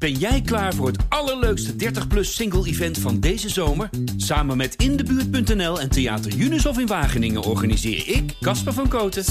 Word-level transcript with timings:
Ben 0.00 0.12
jij 0.12 0.40
klaar 0.40 0.74
voor 0.74 0.86
het 0.86 1.04
allerleukste 1.08 1.72
30-plus 1.72 2.34
single-event 2.34 2.98
van 2.98 3.20
deze 3.20 3.48
zomer? 3.48 3.90
Samen 4.16 4.56
met 4.56 4.74
Indebuurt.nl 4.74 5.80
en 5.80 5.90
Theater 5.90 6.34
Unisof 6.36 6.78
in 6.78 6.86
Wageningen 6.86 7.42
organiseer 7.42 8.08
ik, 8.08 8.34
Casper 8.40 8.72
van 8.72 8.88
Koten, 8.88 9.24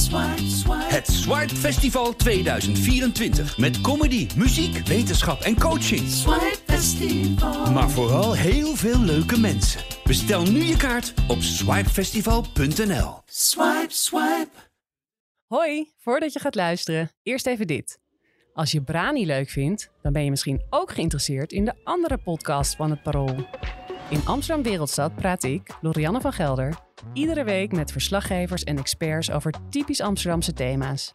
het 0.70 1.08
Swipe 1.08 1.56
Festival 1.56 2.16
2024. 2.16 3.58
Met 3.58 3.82
comedy, 3.82 4.28
muziek, 4.36 4.88
wetenschap 4.88 5.42
en 5.42 5.60
coaching. 5.60 6.02
Maar 7.74 7.90
vooral 7.90 8.36
heel 8.36 8.76
veel 8.76 9.00
leuke 9.00 9.40
mensen. 9.40 9.82
Bestel 10.04 10.44
nu 10.44 10.64
je 10.64 10.78
kaart 10.78 11.14
op 11.28 11.42
swipefestival.nl. 11.42 13.22
Swipe, 13.26 13.88
swipe. 13.88 14.50
Hoi, 15.48 15.92
voordat 15.98 16.34
je 16.34 16.40
gaat 16.40 16.56
luisteren, 16.56 17.12
eerst 17.24 17.48
even 17.48 17.68
dit. 17.68 18.00
Als 18.60 18.72
je 18.72 18.82
Brani 18.82 19.26
leuk 19.26 19.50
vindt, 19.50 19.92
dan 20.02 20.14
ben 20.14 20.24
je 20.24 20.30
misschien 20.30 20.62
ook 20.70 20.92
geïnteresseerd 20.92 21.52
in 21.52 21.66
de 21.66 21.74
andere 21.84 22.18
podcast 22.18 22.76
van 22.76 22.90
het 22.90 23.04
Parool. 23.04 23.36
In 24.10 24.22
Amsterdam 24.26 24.64
Wereldstad 24.64 25.16
praat 25.16 25.44
ik, 25.44 25.78
Lorianne 25.82 26.22
van 26.22 26.34
Gelder, 26.34 26.80
iedere 27.14 27.44
week 27.44 27.72
met 27.72 27.92
verslaggevers 27.92 28.64
en 28.64 28.78
experts 28.78 29.32
over 29.32 29.54
typisch 29.70 30.02
Amsterdamse 30.02 30.54
thema's. 30.54 31.14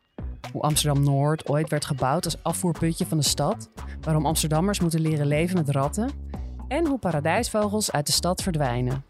Hoe 0.52 0.62
Amsterdam 0.62 1.04
Noord 1.04 1.48
ooit 1.48 1.68
werd 1.70 1.84
gebouwd 1.84 2.24
als 2.24 2.42
afvoerputje 2.42 3.06
van 3.06 3.18
de 3.18 3.24
stad, 3.24 3.70
waarom 4.00 4.26
Amsterdammers 4.26 4.80
moeten 4.80 5.00
leren 5.00 5.26
leven 5.26 5.56
met 5.56 5.68
ratten 5.68 6.10
en 6.68 6.86
hoe 6.86 6.98
paradijsvogels 6.98 7.92
uit 7.92 8.06
de 8.06 8.12
stad 8.12 8.42
verdwijnen. 8.42 9.04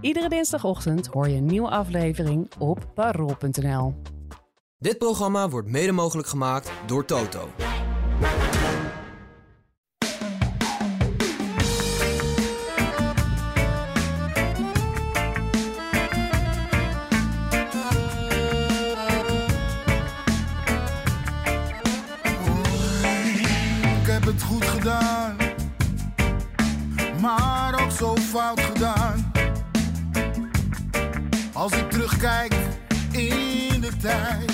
Iedere 0.00 0.28
dinsdagochtend 0.28 1.06
hoor 1.06 1.28
je 1.28 1.36
een 1.36 1.46
nieuwe 1.46 1.70
aflevering 1.70 2.50
op 2.58 2.90
parool.nl. 2.94 3.94
Dit 4.82 4.98
programma 4.98 5.48
wordt 5.48 5.68
mede 5.68 5.92
mogelijk 5.92 6.28
gemaakt 6.28 6.70
door 6.86 7.04
Toto. 7.04 7.48
Ik 24.00 24.08
heb 24.08 24.24
het 24.24 24.42
goed 24.42 24.64
gedaan, 24.64 25.36
maar 27.20 27.82
ook 27.82 27.90
zo 27.90 28.16
fout 28.16 28.60
gedaan. 28.60 29.32
Als 31.52 31.72
ik 31.72 31.90
terugkijk 31.90 32.54
in 33.12 33.80
de 33.80 33.96
tijd, 34.00 34.51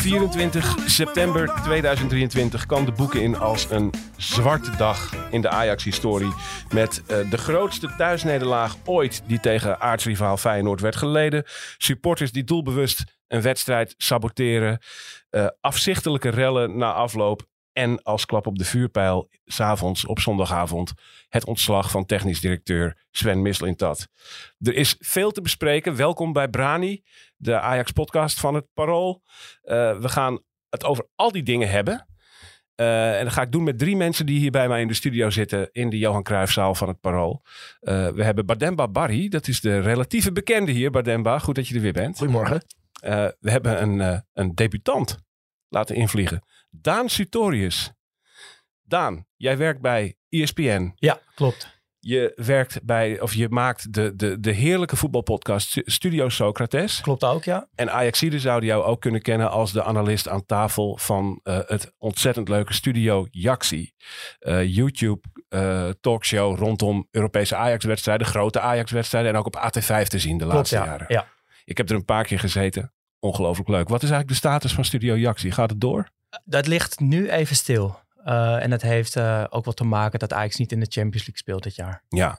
24 0.00 0.76
september 0.86 1.60
2023 1.62 2.66
kan 2.66 2.84
de 2.84 2.92
boeken 2.92 3.22
in 3.22 3.36
als 3.36 3.70
een 3.70 3.92
zwarte 4.16 4.76
dag 4.76 5.14
in 5.30 5.40
de 5.40 5.48
Ajax-historie. 5.48 6.32
Met 6.74 7.02
eh, 7.06 7.30
de 7.30 7.38
grootste 7.38 7.94
thuisnederlaag 7.96 8.76
ooit 8.84 9.22
die 9.26 9.40
tegen 9.40 9.80
aartsrivaal 9.80 10.36
Feyenoord 10.36 10.80
werd 10.80 10.96
geleden. 10.96 11.44
Supporters 11.78 12.32
die 12.32 12.44
doelbewust 12.44 13.04
een 13.28 13.42
wedstrijd 13.42 13.94
saboteren. 13.96 14.78
eh, 15.30 15.46
afzichtelijke 15.60 16.28
rellen 16.28 16.76
na 16.76 16.92
afloop. 16.92 17.49
En 17.80 18.02
als 18.02 18.26
klap 18.26 18.46
op 18.46 18.58
de 18.58 18.64
vuurpijl, 18.64 19.28
s'avonds 19.44 20.06
op 20.06 20.20
zondagavond, 20.20 20.92
het 21.28 21.44
ontslag 21.44 21.90
van 21.90 22.06
technisch 22.06 22.40
directeur 22.40 23.06
Sven 23.10 23.42
Mislintat. 23.42 24.08
Er 24.58 24.74
is 24.74 24.96
veel 24.98 25.30
te 25.30 25.40
bespreken. 25.40 25.96
Welkom 25.96 26.32
bij 26.32 26.48
Brani, 26.48 27.02
de 27.36 27.60
Ajax-podcast 27.60 28.40
van 28.40 28.54
het 28.54 28.66
Parool. 28.74 29.22
Eh, 29.62 29.98
we 29.98 30.08
gaan 30.08 30.40
het 30.68 30.84
over 30.84 31.08
al 31.14 31.32
die 31.32 31.42
dingen 31.42 31.70
hebben. 31.70 32.06
Eh, 32.74 33.18
en 33.18 33.24
dat 33.24 33.32
ga 33.32 33.42
ik 33.42 33.52
doen 33.52 33.64
met 33.64 33.78
drie 33.78 33.96
mensen 33.96 34.26
die 34.26 34.38
hier 34.38 34.50
bij 34.50 34.68
mij 34.68 34.80
in 34.80 34.88
de 34.88 34.94
studio 34.94 35.30
zitten 35.30 35.68
in 35.72 35.90
de 35.90 35.98
Johan 35.98 36.22
Cruijffzaal 36.22 36.74
van 36.74 36.88
het 36.88 37.00
Parool. 37.00 37.42
Eh, 37.80 38.08
we 38.08 38.24
hebben 38.24 38.46
Bademba 38.46 38.88
Barry, 38.88 39.28
dat 39.28 39.48
is 39.48 39.60
de 39.60 39.78
relatieve 39.78 40.32
bekende 40.32 40.72
hier. 40.72 40.90
Bademba, 40.90 41.38
goed 41.38 41.54
dat 41.54 41.68
je 41.68 41.74
er 41.74 41.80
weer 41.80 41.92
bent. 41.92 42.18
Goedemorgen. 42.18 42.62
We 43.40 43.50
hebben 43.50 43.82
een, 43.82 44.24
een 44.32 44.54
debutant 44.54 45.18
laten 45.68 45.96
invliegen. 45.96 46.42
Daan 46.70 47.08
Sutorius. 47.08 47.92
Daan, 48.82 49.26
jij 49.36 49.56
werkt 49.56 49.80
bij 49.80 50.16
ESPN. 50.28 50.92
Ja, 50.94 51.20
klopt. 51.34 51.78
Je 51.98 52.32
werkt 52.36 52.82
bij, 52.82 53.20
of 53.20 53.34
je 53.34 53.48
maakt 53.48 53.92
de, 53.92 54.16
de, 54.16 54.40
de 54.40 54.50
heerlijke 54.50 54.96
voetbalpodcast 54.96 55.80
Studio 55.84 56.28
Socrates. 56.28 57.00
Klopt 57.00 57.24
ook, 57.24 57.44
ja. 57.44 57.68
En 57.74 57.92
Ajaxide 57.92 58.38
zouden 58.38 58.68
jou 58.68 58.84
ook 58.84 59.00
kunnen 59.00 59.22
kennen 59.22 59.50
als 59.50 59.72
de 59.72 59.82
analist 59.82 60.28
aan 60.28 60.46
tafel 60.46 60.96
van 60.96 61.40
eh, 61.42 61.58
het 61.66 61.92
ontzettend 61.98 62.48
leuke 62.48 62.72
Studio 62.72 63.26
Jaxi. 63.30 63.92
Eh, 64.38 64.74
YouTube 64.74 65.20
eh, 65.48 65.88
talkshow 66.00 66.58
rondom 66.58 67.08
Europese 67.10 67.56
Ajax-wedstrijden, 67.56 68.26
grote 68.26 68.60
Ajax-wedstrijden 68.60 69.32
en 69.32 69.38
ook 69.38 69.46
op 69.46 69.56
AT5 69.56 70.02
te 70.02 70.18
zien 70.18 70.38
de 70.38 70.44
Klopt, 70.44 70.54
laatste 70.56 70.76
ja. 70.76 70.84
jaren. 70.84 71.06
ja. 71.08 71.26
Ik 71.64 71.76
heb 71.76 71.88
er 71.88 71.96
een 71.96 72.04
paar 72.04 72.24
keer 72.24 72.38
gezeten. 72.38 72.92
Ongelooflijk 73.18 73.68
leuk. 73.68 73.88
Wat 73.88 74.02
is 74.02 74.10
eigenlijk 74.10 74.28
de 74.28 74.48
status 74.48 74.72
van 74.72 74.84
Studio 74.84 75.16
Jaxi? 75.16 75.50
Gaat 75.50 75.70
het 75.70 75.80
door? 75.80 76.10
Dat 76.44 76.66
ligt 76.66 77.00
nu 77.00 77.30
even 77.30 77.56
stil. 77.56 78.00
Eh, 78.24 78.62
en 78.62 78.70
dat 78.70 78.82
heeft 78.82 79.16
eh, 79.16 79.44
ook 79.48 79.64
wat 79.64 79.76
te 79.76 79.84
maken 79.84 80.18
dat 80.18 80.32
Ajax 80.32 80.56
niet 80.56 80.72
in 80.72 80.80
de 80.80 80.86
Champions 80.90 81.26
League 81.26 81.36
speelt 81.36 81.62
dit 81.62 81.74
jaar. 81.74 82.02
Ja. 82.08 82.38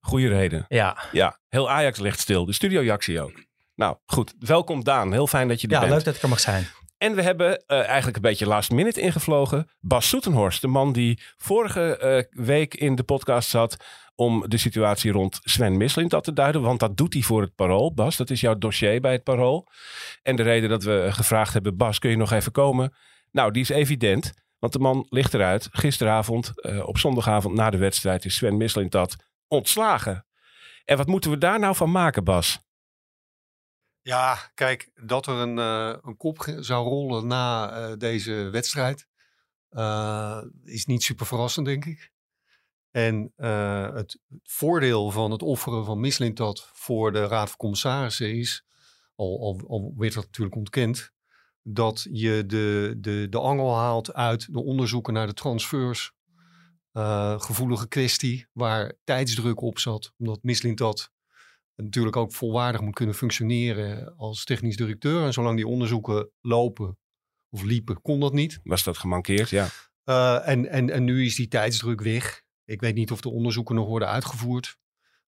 Goeie 0.00 0.28
reden. 0.28 0.64
Ja, 0.68 0.98
Ja, 1.12 1.38
heel 1.48 1.70
Ajax 1.70 1.98
ligt 1.98 2.20
stil. 2.20 2.44
De 2.44 2.52
Studio 2.52 2.82
Jaxi 2.82 3.20
ook. 3.20 3.44
Nou, 3.74 3.96
goed. 4.06 4.34
Welkom 4.38 4.84
Daan. 4.84 5.12
Heel 5.12 5.26
fijn 5.26 5.48
dat 5.48 5.60
je 5.60 5.66
er 5.66 5.72
ja 5.72 5.80
bent. 5.80 5.92
leuk 5.92 6.04
dat 6.04 6.14
ik 6.14 6.22
er 6.22 6.28
mag 6.28 6.40
zijn. 6.40 6.66
En 6.98 7.14
we 7.14 7.22
hebben 7.22 7.66
eh, 7.66 7.86
eigenlijk 7.86 8.16
een 8.16 8.22
beetje 8.22 8.46
last 8.46 8.70
minute 8.70 9.00
ingevlogen. 9.00 9.68
Bas 9.80 10.08
Soetenhorst, 10.08 10.60
de 10.60 10.66
man 10.66 10.92
die 10.92 11.22
vorige 11.36 12.28
week 12.30 12.74
in 12.74 12.94
de 12.94 13.02
podcast 13.02 13.48
zat 13.48 13.76
om 14.14 14.44
de 14.48 14.56
situatie 14.56 15.12
rond 15.12 15.38
Sven 15.42 15.76
Mislintat 15.76 16.24
te 16.24 16.32
duiden. 16.32 16.62
Want 16.62 16.80
dat 16.80 16.96
doet 16.96 17.12
hij 17.12 17.22
voor 17.22 17.40
het 17.40 17.54
Parool. 17.54 17.94
Bas, 17.94 18.16
dat 18.16 18.30
is 18.30 18.40
jouw 18.40 18.58
dossier 18.58 19.00
bij 19.00 19.12
het 19.12 19.22
Parool. 19.22 19.68
En 20.22 20.36
de 20.36 20.42
reden 20.42 20.68
dat 20.68 20.82
we 20.82 21.06
gevraagd 21.10 21.52
hebben, 21.52 21.76
Bas, 21.76 21.98
kun 21.98 22.10
je 22.10 22.16
nog 22.16 22.32
even 22.32 22.52
komen? 22.52 22.92
Nou, 23.34 23.50
die 23.50 23.62
is 23.62 23.68
evident. 23.68 24.32
Want 24.58 24.72
de 24.72 24.78
man 24.78 25.06
ligt 25.08 25.34
eruit. 25.34 25.68
Gisteravond, 25.72 26.60
eh, 26.60 26.86
op 26.86 26.98
zondagavond 26.98 27.54
na 27.54 27.70
de 27.70 27.76
wedstrijd, 27.76 28.24
is 28.24 28.34
Sven 28.34 28.56
Mislintat 28.56 29.16
ontslagen. 29.48 30.26
En 30.84 30.96
wat 30.96 31.06
moeten 31.06 31.30
we 31.30 31.38
daar 31.38 31.58
nou 31.58 31.74
van 31.74 31.90
maken, 31.90 32.24
Bas? 32.24 32.60
Ja, 34.00 34.50
kijk, 34.54 34.90
dat 34.94 35.26
er 35.26 35.34
een, 35.34 35.58
eh, 35.58 35.98
een 36.02 36.16
kop 36.16 36.46
zou 36.58 36.88
rollen 36.88 37.26
na 37.26 37.70
eh, 37.70 37.96
deze 37.98 38.32
wedstrijd 38.32 39.06
is 40.64 40.84
niet 40.86 41.02
super 41.02 41.26
verrassend, 41.26 41.66
denk 41.66 41.84
ik. 41.84 42.12
En 42.90 43.32
het 43.94 44.18
voordeel 44.42 45.10
van 45.10 45.30
het 45.30 45.42
offeren 45.42 45.84
van 45.84 46.00
Mislintat 46.00 46.70
voor 46.72 47.12
de 47.12 47.26
Raad 47.26 47.48
van 47.48 47.56
Commissarissen 47.56 48.34
is, 48.34 48.64
al, 49.14 49.40
al, 49.40 49.68
al 49.68 49.94
werd 49.96 50.14
dat 50.14 50.24
natuurlijk 50.24 50.56
ontkend, 50.56 51.13
dat 51.66 52.06
je 52.10 52.44
de, 52.46 52.94
de, 52.98 53.26
de 53.30 53.38
angel 53.38 53.74
haalt 53.74 54.12
uit 54.12 54.52
de 54.52 54.62
onderzoeken 54.62 55.12
naar 55.12 55.26
de 55.26 55.34
transfers. 55.34 56.12
Eh, 56.92 57.40
gevoelige 57.40 57.88
kwestie 57.88 58.46
waar 58.52 58.94
tijdsdruk 59.04 59.60
op 59.60 59.78
zat, 59.78 60.12
omdat 60.18 60.42
Mislintat 60.42 61.12
natuurlijk 61.76 62.16
ook 62.16 62.32
volwaardig 62.32 62.80
moet 62.80 62.94
kunnen 62.94 63.14
functioneren 63.14 64.16
als 64.16 64.44
technisch 64.44 64.76
directeur. 64.76 65.24
En 65.24 65.32
zolang 65.32 65.56
die 65.56 65.66
onderzoeken 65.66 66.30
lopen 66.40 66.98
of 67.50 67.62
liepen, 67.62 68.00
kon 68.02 68.20
dat 68.20 68.32
niet. 68.32 68.60
Was 68.62 68.84
dat 68.84 68.98
gemankeerd? 68.98 69.50
Ja. 69.50 69.68
Uh, 70.04 70.48
en, 70.48 70.68
en, 70.68 70.90
en 70.90 71.04
nu 71.04 71.24
is 71.24 71.34
die 71.34 71.48
tijdsdruk 71.48 72.00
weg. 72.00 72.42
Ik 72.64 72.80
weet 72.80 72.94
niet 72.94 73.10
of 73.10 73.20
de 73.20 73.30
onderzoeken 73.30 73.74
nog 73.74 73.86
worden 73.86 74.08
uitgevoerd. 74.08 74.76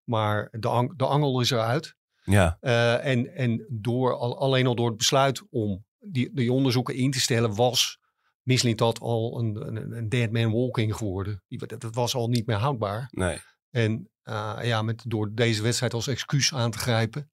Maar 0.04 0.48
de, 0.52 0.68
ang 0.68 0.98
de 0.98 1.06
angel 1.06 1.42
is 1.42 1.52
eruit. 1.52 1.96
Ja. 2.24 2.58
Uh, 2.62 3.06
en 3.06 3.36
en 3.36 3.66
door, 3.70 4.16
al, 4.16 4.40
alleen 4.40 4.68
al 4.68 4.76
door 4.76 4.88
het 4.88 4.98
besluit 4.98 5.44
om 5.50 5.86
die, 6.08 6.30
die 6.34 6.52
onderzoeken 6.52 6.96
in 6.96 7.12
te 7.12 7.20
stellen, 7.20 7.56
was 7.56 8.00
Mislintat 8.42 9.00
al 9.00 9.40
een, 9.40 9.68
een, 9.68 9.92
een 9.92 10.10
dead 10.10 10.32
man 10.32 10.52
walking 10.52 10.96
geworden. 10.96 11.44
Die, 11.48 11.68
dat, 11.68 11.82
dat 11.82 11.96
was 11.96 12.16
al 12.16 12.28
niet 12.28 12.46
meer 12.46 12.58
houdbaar. 12.58 13.08
Nee. 13.12 13.40
En 13.70 14.10
uh, 14.24 14.60
ja, 14.62 14.82
met, 14.82 15.04
door 15.08 15.34
deze 15.34 15.62
wedstrijd 15.62 15.94
als 15.94 16.08
excuus 16.08 16.54
aan 16.54 16.72
te 16.72 16.78
grijpen, 16.78 17.32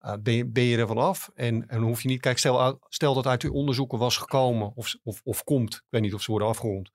uh, 0.00 0.14
ben, 0.20 0.34
je, 0.34 0.46
ben 0.46 0.64
je 0.64 0.76
er 0.76 0.86
vanaf. 0.86 1.30
En, 1.34 1.68
en 1.68 1.82
hoef 1.82 2.02
je 2.02 2.08
niet, 2.08 2.20
kijk, 2.20 2.38
stel, 2.38 2.78
stel 2.88 3.14
dat 3.14 3.26
uit 3.26 3.40
die 3.40 3.52
onderzoeken 3.52 3.98
was 3.98 4.16
gekomen, 4.16 4.72
of, 4.74 4.94
of, 5.02 5.20
of 5.24 5.44
komt, 5.44 5.74
ik 5.74 5.86
weet 5.88 6.02
niet 6.02 6.14
of 6.14 6.22
ze 6.22 6.30
worden 6.30 6.48
afgerond, 6.48 6.90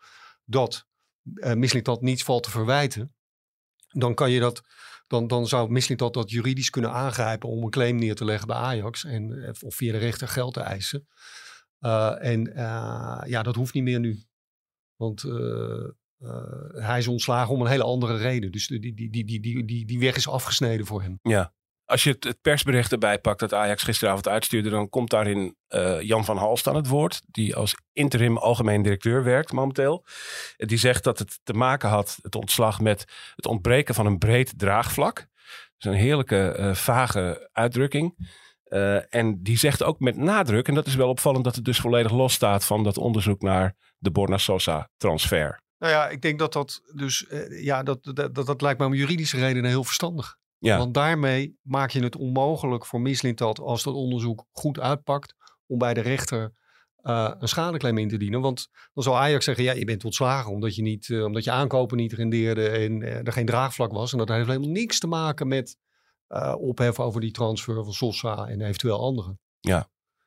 dat 0.45 0.87
uh, 1.23 1.53
Mislintat 1.53 2.01
niets 2.01 2.23
valt 2.23 2.43
te 2.43 2.49
verwijten, 2.49 3.15
dan 3.87 4.13
kan 4.13 4.31
je 4.31 4.39
dat, 4.39 4.61
dan, 5.09 5.27
dan 5.27 5.47
zou 5.47 5.71
Mislintat 5.71 6.13
dat 6.13 6.31
juridisch 6.31 6.69
kunnen 6.69 6.91
aangrijpen 6.91 7.49
om 7.49 7.63
een 7.63 7.69
claim 7.69 7.95
neer 7.95 8.15
te 8.15 8.25
leggen 8.25 8.47
bij 8.47 8.55
Ajax 8.55 9.03
en 9.03 9.53
of 9.61 9.75
via 9.75 9.91
de 9.91 9.97
rechter 9.97 10.27
geld 10.27 10.53
te 10.53 10.59
eisen. 10.59 11.07
Uh, 11.79 12.25
en 12.25 12.49
uh, 12.49 13.21
ja, 13.25 13.43
dat 13.43 13.55
hoeft 13.55 13.73
niet 13.73 13.83
meer 13.83 13.99
nu. 13.99 14.23
Want 14.95 15.21
hij 16.71 16.97
is 16.97 17.07
ontslagen 17.07 17.53
om 17.53 17.61
een 17.61 17.67
hele 17.67 17.83
andere 17.83 18.17
reden. 18.17 18.51
Dus 18.51 18.67
die, 18.67 18.79
die, 18.79 19.09
die, 19.09 19.25
die, 19.25 19.65
die, 19.65 19.85
die 19.85 19.99
weg 19.99 20.15
is 20.15 20.27
afgesneden 20.27 20.85
voor 20.85 21.01
hem. 21.01 21.19
Ja. 21.21 21.53
Als 21.89 22.03
je 22.03 22.17
het, 22.19 22.41
persbericht 22.41 22.91
erbij 22.91 23.19
pakt 23.19 23.39
dat 23.39 23.53
Ajax 23.53 23.83
gisteravond 23.83 24.27
uitstuurde, 24.27 24.69
dan 24.69 24.89
komt 24.89 25.09
daarin 25.09 25.55
eh, 25.67 26.01
Jan 26.01 26.25
van 26.25 26.37
Halst 26.37 26.67
aan 26.67 26.75
het 26.75 26.87
woord, 26.87 27.21
die 27.27 27.55
als 27.55 27.75
interim 27.93 28.37
algemeen 28.37 28.81
directeur 28.81 29.23
werkt 29.23 29.51
momenteel. 29.51 30.05
En 30.57 30.67
Die 30.67 30.77
zegt 30.77 31.03
dat 31.03 31.19
het 31.19 31.39
te 31.43 31.53
maken 31.53 31.89
had, 31.89 32.19
het 32.21 32.35
ontslag, 32.35 32.79
met 32.79 33.05
het 33.35 33.45
ontbreken 33.45 33.95
van 33.95 34.05
een 34.05 34.17
breed 34.17 34.53
draagvlak. 34.57 35.15
Dat 35.15 35.27
is 35.77 35.85
een 35.85 36.05
heerlijke, 36.05 36.51
eh, 36.51 36.73
vage 36.73 37.49
uitdrukking. 37.51 38.31
Eh, 38.63 39.13
en 39.15 39.43
die 39.43 39.57
zegt 39.57 39.83
ook 39.83 39.99
met 39.99 40.17
nadruk, 40.17 40.67
en 40.67 40.73
dat 40.73 40.87
is 40.87 40.95
wel 40.95 41.09
opvallend, 41.09 41.43
dat 41.43 41.55
het 41.55 41.65
dus 41.65 41.79
volledig 41.79 42.11
los 42.11 42.33
staat 42.33 42.65
van 42.65 42.83
dat 42.83 42.97
onderzoek 42.97 43.41
naar 43.41 43.75
de 43.97 44.11
Borna 44.11 44.37
Sosa 44.37 44.89
transfer. 44.97 45.61
Nou 45.77 45.93
ja, 45.93 46.09
ik 46.09 46.21
denk 46.21 46.39
dat 46.39 46.53
dat 46.53 46.81
dus, 46.93 47.25
ja, 47.49 47.83
dat, 47.83 48.03
dat, 48.03 48.35
dat, 48.35 48.45
dat 48.45 48.61
lijkt 48.61 48.79
me 48.79 48.85
om 48.85 48.93
juridische 48.93 49.37
redenen 49.37 49.69
heel 49.69 49.83
verstandig. 49.83 50.37
Ja. 50.59 50.77
Want 50.77 50.93
daarmee 50.93 51.57
maak 51.61 51.89
je 51.89 52.03
het 52.03 52.15
onmogelijk 52.15 52.85
voor 52.85 53.01
Mislintat, 53.01 53.59
als 53.59 53.83
dat 53.83 53.93
onderzoek 53.93 54.45
goed 54.51 54.79
uitpakt, 54.79 55.35
om 55.67 55.77
bij 55.77 55.93
de 55.93 56.01
rechter 56.01 56.53
eh, 57.01 57.31
een 57.39 57.47
schadeclaim 57.47 57.97
in 57.97 58.07
te 58.07 58.17
dienen. 58.17 58.41
Want 58.41 58.69
dan 58.93 59.03
zal 59.03 59.17
Ajax 59.17 59.45
zeggen, 59.45 59.63
ja, 59.63 59.71
je 59.71 59.85
bent 59.85 60.05
ontslagen 60.05 60.51
omdat 60.51 60.75
je, 60.75 60.81
niet, 60.81 61.09
eh, 61.09 61.23
omdat 61.23 61.43
je 61.43 61.51
aankopen 61.51 61.97
niet 61.97 62.13
rendeerde 62.13 62.69
en 62.69 63.01
eh, 63.01 63.25
er 63.25 63.31
geen 63.31 63.45
draagvlak 63.45 63.91
was. 63.91 64.11
En 64.11 64.17
dat 64.17 64.29
heeft 64.29 64.47
helemaal 64.47 64.69
niks 64.69 64.99
te 64.99 65.07
maken 65.07 65.47
met 65.47 65.77
eh 66.27 66.55
ophef 66.57 66.99
over 66.99 67.21
die 67.21 67.31
transfer 67.31 67.83
van 67.83 67.93
Sosa 67.93 68.47
en 68.47 68.61
eventueel 68.61 68.99
anderen. 68.99 69.39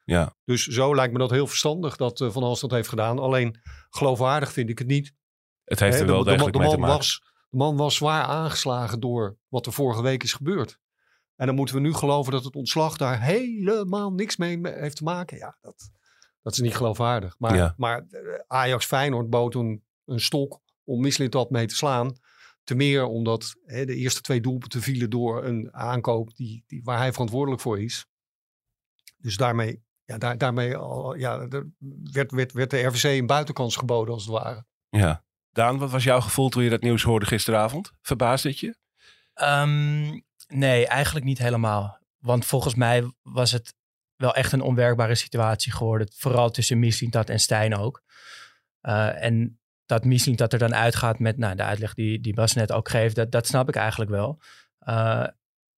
Ja, 0.04 0.34
Dus 0.44 0.66
zo 0.66 0.94
lijkt 0.94 1.12
me 1.12 1.18
dat 1.18 1.30
heel 1.30 1.46
verstandig 1.46 1.96
dat 1.96 2.18
Van 2.18 2.42
Hals 2.42 2.60
dat 2.60 2.70
heeft 2.70 2.88
gedaan. 2.88 3.18
Alleen 3.18 3.60
geloofwaardig 3.90 4.52
vind 4.52 4.70
ik 4.70 4.78
het 4.78 4.88
niet. 4.88 5.14
het 5.64 5.80
heeft 5.80 6.00
er 6.00 6.06
wel 6.06 6.24
de, 6.24 6.30
degelijk 6.30 6.52
de 6.52 6.58
mee 6.58 6.70
te 6.70 6.78
maken. 6.78 6.96
was, 6.96 7.31
de 7.52 7.58
man 7.58 7.76
was 7.76 7.94
zwaar 7.94 8.24
aangeslagen 8.24 9.00
door 9.00 9.36
wat 9.48 9.66
er 9.66 9.72
vorige 9.72 10.02
week 10.02 10.22
is 10.22 10.32
gebeurd. 10.32 10.78
En 11.36 11.46
dan 11.46 11.54
moeten 11.56 11.74
we 11.74 11.80
nu 11.80 11.92
geloven 11.94 12.32
dat 12.32 12.44
het 12.44 12.54
ontslag 12.56 12.96
daar 12.96 13.20
helemaal 13.22 14.12
niks 14.12 14.36
mee 14.36 14.58
me- 14.58 14.78
heeft 14.78 14.96
te 14.96 15.04
maken. 15.04 15.36
Ja, 15.36 15.56
dat, 15.60 15.90
dat 16.42 16.52
is 16.52 16.58
niet 16.58 16.76
geloofwaardig. 16.76 17.34
Maar, 17.38 17.54
Ja. 17.56 17.74
maar 17.76 17.98
eh, 18.10 18.20
Ajax 18.46 18.86
Feyenoord 18.86 19.30
bood 19.30 19.54
een, 19.54 19.84
een 20.04 20.20
stok 20.20 20.60
om 20.84 21.00
Mislintat 21.00 21.50
mee 21.50 21.66
te 21.66 21.74
slaan. 21.74 22.12
Te 22.64 22.74
meer 22.74 23.04
omdat 23.04 23.54
hè, 23.64 23.84
de 23.84 23.94
eerste 23.94 24.20
twee 24.20 24.40
doelpunten 24.40 24.82
vielen 24.82 25.10
door 25.10 25.44
een 25.44 25.74
aankoop 25.74 26.34
die, 26.36 26.64
die, 26.66 26.80
waar 26.84 26.98
hij 26.98 27.12
verantwoordelijk 27.12 27.62
voor 27.62 27.80
is. 27.80 28.06
Dus 29.16 29.36
daarmee, 29.36 29.82
ja, 30.04 30.18
daar, 30.18 30.38
daarmee 30.38 30.76
al, 30.76 31.14
ja, 31.14 31.40
er 31.40 31.70
werd, 32.12 32.30
werd, 32.32 32.52
werd 32.52 32.70
de 32.70 32.82
RVC 32.82 33.04
een 33.04 33.26
buitenkans 33.26 33.76
geboden 33.76 34.14
als 34.14 34.22
het 34.24 34.32
ware. 34.32 34.64
Ja. 34.88 35.24
Daan, 35.52 35.78
wat 35.78 35.90
was 35.90 36.04
jouw 36.04 36.20
gevoel 36.20 36.48
toen 36.48 36.62
je 36.62 36.70
dat 36.70 36.82
nieuws 36.82 37.02
hoorde 37.02 37.26
gisteravond? 37.26 37.92
Verbaasde 38.00 38.48
het 38.48 38.58
je? 38.58 38.76
Ehm, 39.34 40.20
nee, 40.48 40.86
eigenlijk 40.86 41.24
niet 41.24 41.38
helemaal. 41.38 41.98
Want 42.18 42.46
volgens 42.46 42.74
mij 42.74 43.12
was 43.22 43.52
het 43.52 43.74
wel 44.16 44.34
echt 44.34 44.52
een 44.52 44.60
onwerkbare 44.60 45.14
situatie 45.14 45.72
geworden. 45.72 46.12
Vooral 46.16 46.50
tussen 46.50 46.78
Mislintat 46.78 47.30
en 47.30 47.40
Stijn 47.40 47.76
ook. 47.76 48.02
Eh, 48.80 49.24
en 49.24 49.60
dat 49.86 50.04
Mislintat 50.04 50.52
er 50.52 50.58
dan 50.58 50.74
uitgaat 50.74 51.18
met 51.18 51.38
nou, 51.38 51.56
de 51.56 51.62
uitleg 51.62 51.94
die, 51.94 52.20
die 52.20 52.34
Bas 52.34 52.52
net 52.52 52.72
ook 52.72 52.88
geeft, 52.88 53.14
dat, 53.14 53.30
dat 53.30 53.46
snap 53.46 53.68
ik 53.68 53.76
eigenlijk 53.76 54.10
wel. 54.10 54.40
Eh, 54.78 55.26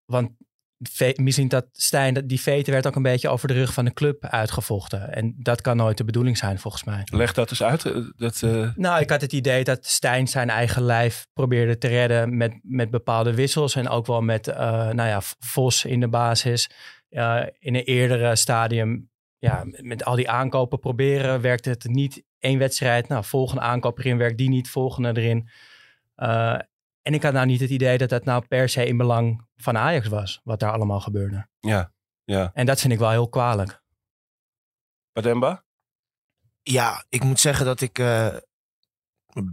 want 0.05 0.31
Ve- 0.79 1.15
Mislintat 1.21 1.67
Stijn, 1.73 2.15
dat- 2.15 2.29
die 2.29 2.41
vete 2.41 2.71
werd 2.71 2.87
ook 2.87 2.97
een 2.97 3.03
beetje 3.03 3.29
over 3.29 3.49
de 3.49 3.55
rug 3.55 3.73
van 3.73 3.85
de 3.85 3.93
club 3.93 4.25
uitgevochten. 4.25 5.13
En 5.15 5.35
dat 5.39 5.61
kan 5.61 5.77
nooit 5.77 5.97
de 5.97 6.05
bedoeling 6.05 6.39
zijn 6.39 6.59
volgens 6.59 6.85
mij. 6.85 7.03
Leg 7.05 7.33
dat 7.33 7.51
eens 7.51 7.63
uit. 7.63 7.85
eh, 7.85 7.97
Dat, 8.17 8.43
eh, 8.43 8.69
Nou, 8.77 9.01
ik 9.01 9.11
had 9.11 9.21
het 9.21 9.33
idee 9.33 9.65
dat 9.65 9.87
Stijn 9.87 10.29
zijn 10.29 10.51
eigen 10.51 10.83
lijf 10.83 11.27
probeerde 11.33 11.79
te 11.79 11.89
redden 11.89 12.37
met, 12.37 12.59
met 12.63 12.91
bepaalde 12.91 13.35
wissels. 13.35 13.75
En 13.75 13.89
ook 13.89 14.07
wel 14.07 14.21
met 14.21 14.49
eh, 14.49 14.57
nou 14.71 15.09
ja, 15.09 15.21
Vos 15.39 15.85
in 15.85 16.01
de 16.01 16.09
basis. 16.09 16.71
In 17.59 17.75
een 17.75 17.85
eerdere 17.85 18.37
stadium, 18.37 19.11
ja, 19.39 19.65
met, 19.65 20.05
al 20.05 20.17
die 20.17 20.31
aankopen 20.31 20.79
proberen, 20.79 21.41
werkte 21.41 21.71
het 21.71 21.85
niet 21.85 22.23
één 22.39 22.59
wedstrijd. 22.59 23.09
Nou, 23.09 23.25
volgende 23.25 23.63
aankoop 23.63 23.99
erin, 23.99 24.19
werkt 24.19 24.39
die 24.39 24.49
niet, 24.49 24.71
volgende 24.71 25.21
erin. 25.21 25.49
En 27.03 27.15
ik 27.15 27.23
had 27.23 27.33
nou 27.33 27.47
niet 27.47 27.61
het 27.61 27.71
idee 27.71 27.99
dat 27.99 28.09
dat 28.09 28.25
nou 28.25 28.45
per 28.49 28.69
se 28.69 28.87
in 28.87 28.97
belang 28.97 29.44
van 29.57 29.77
Ajax 29.79 30.09
was, 30.09 30.41
wat 30.45 30.61
daar 30.61 30.73
allemaal 30.73 31.01
gebeurde. 31.01 31.49
ja, 31.61 31.93
ja. 32.25 32.51
En 32.55 32.67
dat 32.67 32.81
vind 32.81 32.93
ik 32.93 32.99
wel 32.99 33.11
heel 33.11 33.29
kwalijk. 33.29 33.83
Bademba? 35.13 35.65
Ja, 36.63 37.05
ik 37.09 37.25
moet 37.25 37.41
zeggen 37.41 37.65
dat 37.67 37.81
ik. 37.81 37.99
eh, 37.99 38.37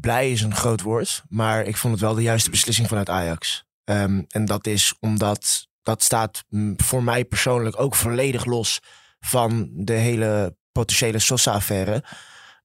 blij 0.02 0.32
is 0.32 0.42
een 0.42 0.56
groot 0.56 0.82
woord. 0.82 1.24
Maar 1.30 1.64
ik 1.64 1.78
vond 1.78 1.94
het 1.94 2.02
wel 2.02 2.14
de 2.14 2.22
juiste 2.22 2.50
beslissing 2.50 2.88
vanuit 2.88 3.10
Ajax. 3.10 3.66
Ehm, 3.84 4.24
en 4.28 4.46
dat 4.46 4.68
is 4.68 4.96
omdat. 5.00 5.70
Dat 5.84 6.04
staat 6.04 6.44
voor 6.78 7.04
mij 7.04 7.26
persoonlijk 7.26 7.80
ook 7.80 7.96
volledig 7.96 8.46
los 8.46 8.80
van 9.20 9.70
de 9.74 9.94
hele 9.94 10.56
potentiële 10.72 11.20
Sosa-affaire. 11.20 12.04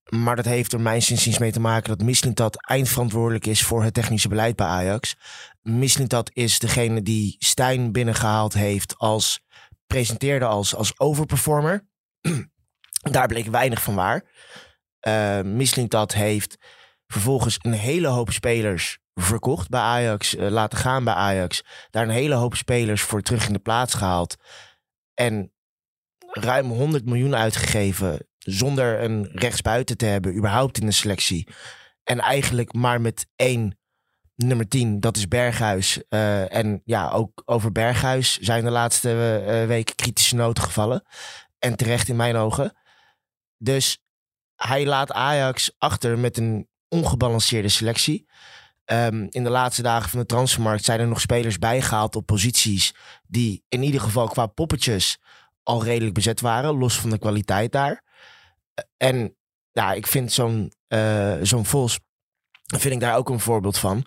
Maar 0.08 0.36
dat 0.36 0.44
heeft 0.44 0.72
er 0.72 0.80
mijn 0.80 1.02
inziens 1.08 1.38
mee 1.38 1.52
te 1.52 1.60
maken 1.60 1.88
dat 1.88 2.06
Mislintat 2.06 2.66
eindverantwoordelijk 2.66 3.46
is 3.46 3.62
voor 3.62 3.82
het 3.82 3.94
technische 3.94 4.28
beleid 4.28 4.56
bij 4.56 4.66
Ajax. 4.66 5.16
Mislintat 5.62 6.30
is 6.32 6.58
degene 6.58 7.02
die 7.02 7.36
Stijn 7.38 7.92
binnengehaald 7.92 8.54
heeft 8.54 8.98
als 8.98 9.40
presenteerde 9.86 10.44
als, 10.44 10.74
als 10.74 10.98
overperformer. 11.00 11.86
Daar 13.12 13.26
bleek 13.26 13.46
weinig 13.46 13.82
van 13.82 13.94
waar. 13.94 14.24
Eh 15.00 15.40
Mislintat 15.40 16.14
heeft 16.14 16.56
vervolgens 17.06 17.58
een 17.60 17.72
hele 17.72 18.08
hoop 18.08 18.30
spelers 18.30 18.98
verkocht 19.14 19.68
bij 19.68 19.80
Ajax, 19.80 20.36
eh, 20.36 20.48
laten 20.48 20.78
gaan 20.78 21.04
bij 21.04 21.14
Ajax. 21.14 21.64
Daar 21.90 22.02
een 22.02 22.10
hele 22.10 22.34
hoop 22.34 22.54
spelers 22.54 23.02
voor 23.02 23.22
terug 23.22 23.46
in 23.46 23.52
de 23.52 23.58
plaats 23.58 23.94
gehaald. 23.94 24.36
En 25.14 25.52
ruim 26.30 26.66
100 26.70 27.04
miljoen 27.04 27.36
uitgegeven 27.36 28.28
zonder 28.46 29.02
een 29.02 29.28
rechtsbuiten 29.32 29.96
te 29.96 30.06
hebben, 30.06 30.36
überhaupt 30.36 30.78
in 30.78 30.86
de 30.86 30.92
selectie. 30.92 31.48
En 32.04 32.20
eigenlijk 32.20 32.72
maar 32.72 33.00
met 33.00 33.26
één 33.36 33.78
nummer 34.36 34.68
10, 34.68 35.00
dat 35.00 35.16
is 35.16 35.28
Berghuis. 35.28 36.02
Eh, 36.08 36.54
en 36.54 36.82
ja, 36.84 37.10
ook 37.10 37.42
over 37.44 37.72
Berghuis 37.72 38.38
zijn 38.38 38.64
de 38.64 38.70
laatste 38.70 39.42
eh, 39.46 39.66
weken 39.66 39.94
kritische 39.94 40.34
noten 40.34 40.62
gevallen. 40.62 41.04
En 41.58 41.76
terecht 41.76 42.08
in 42.08 42.16
mijn 42.16 42.36
ogen. 42.36 42.76
Dus 43.58 43.98
hij 44.56 44.86
laat 44.86 45.12
Ajax 45.12 45.74
achter 45.78 46.18
met 46.18 46.36
een 46.36 46.68
ongebalanceerde 46.88 47.68
selectie. 47.68 48.26
Ehm, 48.84 49.26
in 49.30 49.44
de 49.44 49.50
laatste 49.50 49.82
dagen 49.82 50.10
van 50.10 50.18
de 50.18 50.26
transfermarkt 50.26 50.84
zijn 50.84 51.00
er 51.00 51.08
nog 51.08 51.20
spelers 51.20 51.58
bijgehaald 51.58 52.16
op 52.16 52.26
posities 52.26 52.94
die 53.26 53.64
in 53.68 53.82
ieder 53.82 54.00
geval 54.00 54.28
qua 54.28 54.46
poppetjes 54.46 55.18
al 55.62 55.84
redelijk 55.84 56.14
bezet 56.14 56.40
waren, 56.40 56.78
los 56.78 56.98
van 56.98 57.10
de 57.10 57.18
kwaliteit 57.18 57.72
daar. 57.72 58.04
En 58.96 59.36
ja, 59.70 59.92
ik 59.92 60.06
vind 60.06 60.32
zo'n 60.32 60.72
eh, 60.88 61.34
zo'n 61.42 61.64
Vos, 61.64 61.98
vind 62.64 62.94
ik 62.94 63.00
daar 63.00 63.16
ook 63.16 63.28
een 63.28 63.40
voorbeeld 63.40 63.78
van. 63.78 64.06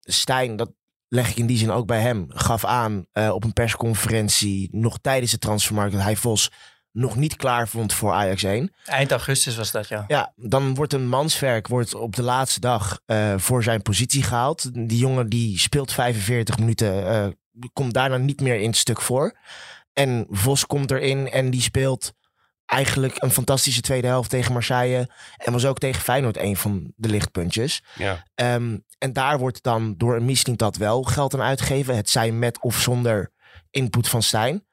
Stijn, 0.00 0.56
dat 0.56 0.72
leg 1.08 1.30
ik 1.30 1.36
in 1.36 1.46
die 1.46 1.58
zin 1.58 1.70
ook 1.70 1.86
bij 1.86 2.00
hem, 2.00 2.26
gaf 2.28 2.64
aan 2.64 3.06
eh, 3.12 3.30
op 3.30 3.44
een 3.44 3.52
persconferentie 3.52 4.68
nog 4.72 4.98
tijdens 5.00 5.30
de 5.30 5.38
transfermarkt 5.38 5.92
dat 5.92 6.02
hij 6.02 6.16
Vos 6.16 6.50
nog 6.92 7.16
niet 7.16 7.36
klaar 7.36 7.68
vond 7.68 7.92
voor 7.92 8.12
Ajax 8.12 8.42
1. 8.42 8.74
Eind 8.84 9.10
augustus 9.10 9.56
was 9.56 9.70
dat, 9.70 9.88
ja. 9.88 10.04
Ja, 10.06 10.32
dan 10.36 10.74
wordt 10.74 10.92
een 10.92 11.08
manswerk 11.08 11.68
wordt 11.68 11.94
op 11.94 12.16
de 12.16 12.22
laatste 12.22 12.60
dag 12.60 13.00
eh, 13.06 13.34
voor 13.36 13.62
zijn 13.62 13.82
positie 13.82 14.22
gehaald. 14.22 14.72
Die 14.72 14.98
jongen 14.98 15.28
die 15.28 15.58
speelt 15.58 15.92
45 15.92 16.58
minuten, 16.58 17.38
komt 17.72 17.94
daarna 17.94 18.16
niet 18.16 18.40
meer 18.40 18.60
in 18.60 18.68
het 18.68 18.76
stuk 18.76 19.00
voor. 19.00 19.38
En 19.92 20.26
Vos 20.30 20.66
komt 20.66 20.90
erin 20.90 21.30
en 21.30 21.50
die 21.50 21.60
speelt 21.60 22.12
eigenlijk 22.74 23.22
een 23.22 23.30
fantastische 23.30 23.80
tweede 23.80 24.06
helft 24.06 24.30
tegen 24.30 24.52
Marseille. 24.52 25.10
En 25.36 25.52
was 25.52 25.66
ook 25.66 25.78
tegen 25.78 26.02
Feyenoord 26.02 26.36
een 26.36 26.56
van 26.56 26.92
de 26.96 27.08
lichtpuntjes. 27.08 27.82
Ja. 27.94 28.24
Ehm, 28.34 28.78
en 28.98 29.12
daar 29.12 29.38
wordt 29.38 29.62
dan 29.62 29.94
door 29.96 30.16
een 30.16 30.24
Mislintat 30.24 30.76
wel 30.76 31.02
geld 31.02 31.34
aan 31.34 31.42
uitgegeven. 31.42 31.96
Het 31.96 32.10
zijn 32.10 32.38
met 32.38 32.62
of 32.62 32.80
zonder 32.80 33.32
input 33.70 34.08
van 34.08 34.22
Stijn. 34.22 34.66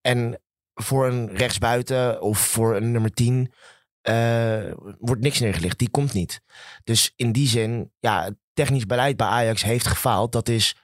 En 0.00 0.40
voor 0.74 1.06
een 1.06 1.36
rechtsbuiten 1.36 2.22
of 2.22 2.38
voor 2.38 2.76
een 2.76 2.90
nummer 2.90 3.10
10 3.10 3.52
eh, 4.00 4.72
wordt 4.98 5.22
niks 5.22 5.40
neergelegd. 5.40 5.78
Die 5.78 5.90
komt 5.90 6.12
niet. 6.12 6.40
Dus 6.84 7.12
in 7.16 7.32
die 7.32 7.48
zin, 7.48 7.92
ja, 7.98 8.30
technisch 8.52 8.86
beleid 8.86 9.16
bij 9.16 9.26
Ajax 9.26 9.62
heeft 9.62 9.86
gefaald. 9.86 10.32
Dat 10.32 10.48
is 10.48 10.76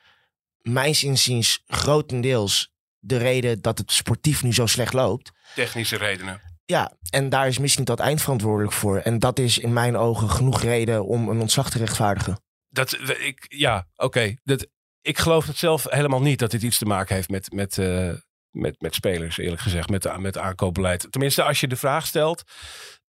mijns 0.60 1.04
inziens 1.04 1.62
grotendeels 1.66 2.73
de 3.04 3.16
reden 3.16 3.61
dat 3.62 3.78
het 3.78 3.92
sportief 3.92 4.42
nu 4.42 4.52
zo 4.54 4.66
slecht 4.66 4.92
loopt. 4.92 5.32
Technische 5.54 5.96
redenen. 5.96 6.40
Ja, 6.64 6.92
en 7.11 7.28
daar 7.28 7.46
is 7.46 7.58
misschien 7.58 7.84
dat 7.84 8.00
eindverantwoordelijk 8.00 8.73
voor. 8.73 8.99
En 8.99 9.18
dat 9.18 9.38
is 9.38 9.58
in 9.58 9.73
mijn 9.73 9.96
ogen 9.96 10.30
genoeg 10.30 10.62
reden 10.62 11.04
om 11.06 11.28
een 11.28 11.40
ontslag 11.40 11.70
te 11.70 11.78
rechtvaardigen. 11.78 12.42
Dat, 12.68 12.92
ik, 13.18 13.44
ja, 13.49 13.87
oké. 13.96 14.34
Dat 14.44 14.66
Ik 15.00 15.18
geloof 15.18 15.46
het 15.46 15.56
zelf 15.56 15.84
helemaal 15.90 16.20
niet 16.20 16.38
dat 16.38 16.50
dit 16.50 16.62
iets 16.62 16.78
te 16.78 16.84
maken 16.84 17.14
heeft 17.14 17.28
met, 17.28 17.52
met, 17.52 17.78
eh, 17.78 18.12
met, 18.50 18.80
met 18.80 18.94
spelers, 18.94 19.38
eerlijk 19.38 19.62
gezegd, 19.62 19.88
met, 19.88 20.02
de- 20.02 20.18
met 20.18 20.38
aankoopbeleid. 20.38 21.06
Tenminste, 21.11 21.42
als 21.42 21.61
je 21.61 21.68
de 21.68 21.76
vraag 21.76 22.06
stelt, 22.06 22.42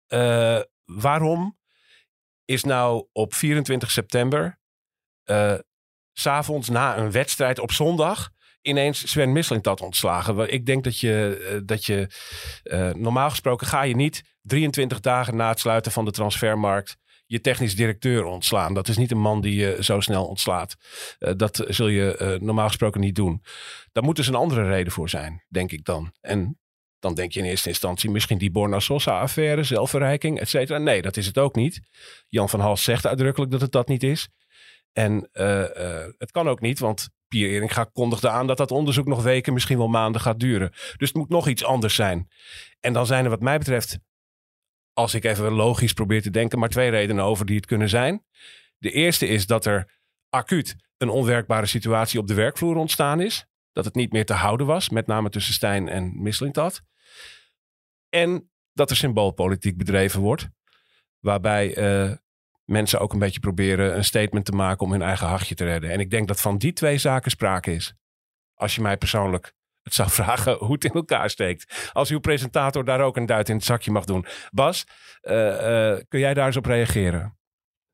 eh, 0.08 0.60
waarom 0.86 1.58
is 2.46 2.64
nou 2.64 3.08
op 3.12 3.34
24 3.34 3.92
september, 3.92 4.60
eh, 5.24 5.54
s 6.14 6.22
s'avonds 6.22 6.70
na 6.70 6.98
een 6.98 7.12
wedstrijd 7.12 7.60
op 7.60 7.72
zondag, 7.72 8.30
ineens 8.68 9.12
Sven 9.12 9.32
Mislintat 9.32 9.82
ontslagen. 9.82 10.36
Wel, 10.36 10.52
Ik 10.52 10.66
denk 10.66 10.84
dat 10.84 11.00
je, 11.00 11.46
eh, 11.50 11.60
dat 11.66 11.86
je 11.86 12.10
eh, 12.64 12.94
normaal 12.94 13.30
gesproken 13.30 13.68
ga 13.68 13.84
je 13.84 13.96
niet 13.96 14.24
23 14.42 15.00
dagen 15.00 15.36
na 15.36 15.50
het 15.50 15.60
sluiten 15.60 15.92
van 15.92 16.06
de 16.06 16.12
transfermarkt 16.12 16.98
je 17.28 17.42
technisch 17.42 17.76
directeur 17.76 18.24
ontslaan. 18.24 18.74
Dat 18.74 18.88
is 18.88 18.98
niet 18.98 19.12
een 19.12 19.20
man 19.20 19.42
die 19.42 19.56
je 19.56 19.78
zo 19.80 20.00
snel 20.00 20.26
ontslaat. 20.26 20.76
Eh, 21.20 21.34
dat 21.38 21.66
zul 21.68 21.88
je 21.88 22.38
normaal 22.42 22.68
gesproken 22.68 23.02
niet 23.02 23.16
doen. 23.16 23.44
Daar 23.92 24.04
moet 24.04 24.16
dus 24.16 24.28
een 24.28 24.36
andere 24.36 24.68
reden 24.68 24.94
voor 24.94 25.10
zijn, 25.10 25.44
denk 25.50 25.72
ik 25.72 25.86
dan. 25.86 26.14
En 26.22 26.60
dan 27.00 27.16
denk 27.16 27.32
je 27.32 27.40
in 27.40 27.46
eerste 27.46 27.70
instantie 27.70 28.10
misschien 28.10 28.38
die 28.38 28.52
Borna 28.52 28.80
Sosa-affaire, 28.80 29.64
zelfverrijking, 29.64 30.40
et 30.40 30.50
cetera. 30.50 30.78
Nee, 30.78 31.02
dat 31.02 31.18
is 31.18 31.26
het 31.26 31.38
ook 31.38 31.56
niet. 31.56 31.80
Jan 32.30 32.50
van 32.50 32.60
Hals 32.60 32.84
zegt 32.84 33.06
uitdrukkelijk 33.06 33.52
dat 33.52 33.62
het 33.62 33.72
dat 33.72 33.88
niet 33.88 34.04
is. 34.04 34.30
En 34.94 35.30
het 36.18 36.32
kan 36.32 36.50
ook 36.50 36.62
niet, 36.62 36.80
want 36.80 37.10
Pier 37.36 37.50
Eringa 37.50 37.84
kondigde 37.84 38.30
aan 38.30 38.48
dat 38.48 38.58
dat 38.58 38.72
onderzoek 38.72 39.06
nog 39.06 39.24
weken, 39.24 39.54
misschien 39.54 39.78
wel 39.78 39.88
maanden 39.88 40.22
gaat 40.22 40.40
duren. 40.40 40.70
Dus 40.72 41.08
het 41.08 41.14
moet 41.14 41.30
nog 41.30 41.48
iets 41.48 41.64
anders 41.64 41.96
zijn. 41.96 42.30
En 42.80 42.94
dan 42.94 43.06
zijn 43.06 43.24
er 43.24 43.30
wat 43.30 43.42
mij 43.42 43.58
betreft, 43.58 44.00
als 44.94 45.14
ik 45.14 45.24
even 45.24 45.52
logisch 45.52 45.94
probeer 45.94 46.22
te 46.22 46.30
denken, 46.30 46.60
maar 46.60 46.70
twee 46.70 46.90
redenen 46.90 47.24
over 47.24 47.46
die 47.46 47.56
het 47.56 47.66
kunnen 47.66 47.90
zijn. 47.90 48.26
De 48.78 48.92
eerste 48.92 49.28
is 49.28 49.46
dat 49.46 49.66
er 49.66 50.00
acuut 50.30 50.76
een 50.98 51.10
onwerkbare 51.10 51.66
situatie 51.66 52.20
op 52.20 52.28
de 52.28 52.34
werkvloer 52.34 52.76
ontstaan 52.76 53.22
is. 53.22 53.46
Dat 53.72 53.86
het 53.86 53.96
niet 53.96 54.12
meer 54.12 54.26
te 54.26 54.34
houden 54.34 54.68
was, 54.68 54.90
met 54.90 55.08
name 55.08 55.30
tussen 55.30 55.54
Stijn 55.54 55.90
en 55.90 56.22
Mislintat. 56.22 56.82
En 58.10 58.52
dat 58.74 58.90
er 58.90 58.96
symboolpolitiek 58.96 59.78
bedreven 59.78 60.22
wordt. 60.22 60.48
Waarbij 61.20 61.76
eh, 61.76 62.12
mensen 62.66 63.00
ook 63.00 63.14
een 63.14 63.20
beetje 63.20 63.40
proberen 63.40 63.96
een 63.96 64.04
statement 64.04 64.46
te 64.46 64.52
maken 64.52 64.86
om 64.86 64.92
hun 64.92 65.02
eigen 65.02 65.28
hachje 65.28 65.56
te 65.56 65.64
redden. 65.64 65.90
En 65.90 66.00
ik 66.00 66.10
denk 66.10 66.28
dat 66.28 66.42
van 66.42 66.58
die 66.58 66.74
twee 66.74 66.98
zaken 66.98 67.32
sprake 67.32 67.74
is. 67.74 67.94
Als 68.54 68.76
je 68.76 68.82
mij 68.82 68.98
persoonlijk 68.98 69.54
het 69.86 69.94
zou 69.94 70.10
vragen 70.22 70.58
hoe 70.58 70.74
het 70.74 70.86
in 70.86 70.92
elkaar 70.92 71.30
steekt. 71.30 71.90
Als 71.94 72.10
uw 72.10 72.20
presentator 72.20 72.86
daar 72.86 73.02
ook 73.02 73.18
een 73.18 73.26
duit 73.26 73.50
in 73.50 73.56
het 73.56 73.66
zakje 73.66 73.92
mag 73.92 74.06
doen. 74.06 74.26
Bas, 74.52 74.84
eh, 75.22 75.92
eh, 75.92 76.02
kun 76.08 76.20
jij 76.20 76.34
daar 76.34 76.46
eens 76.46 76.58
op 76.58 76.66
reageren? 76.66 77.38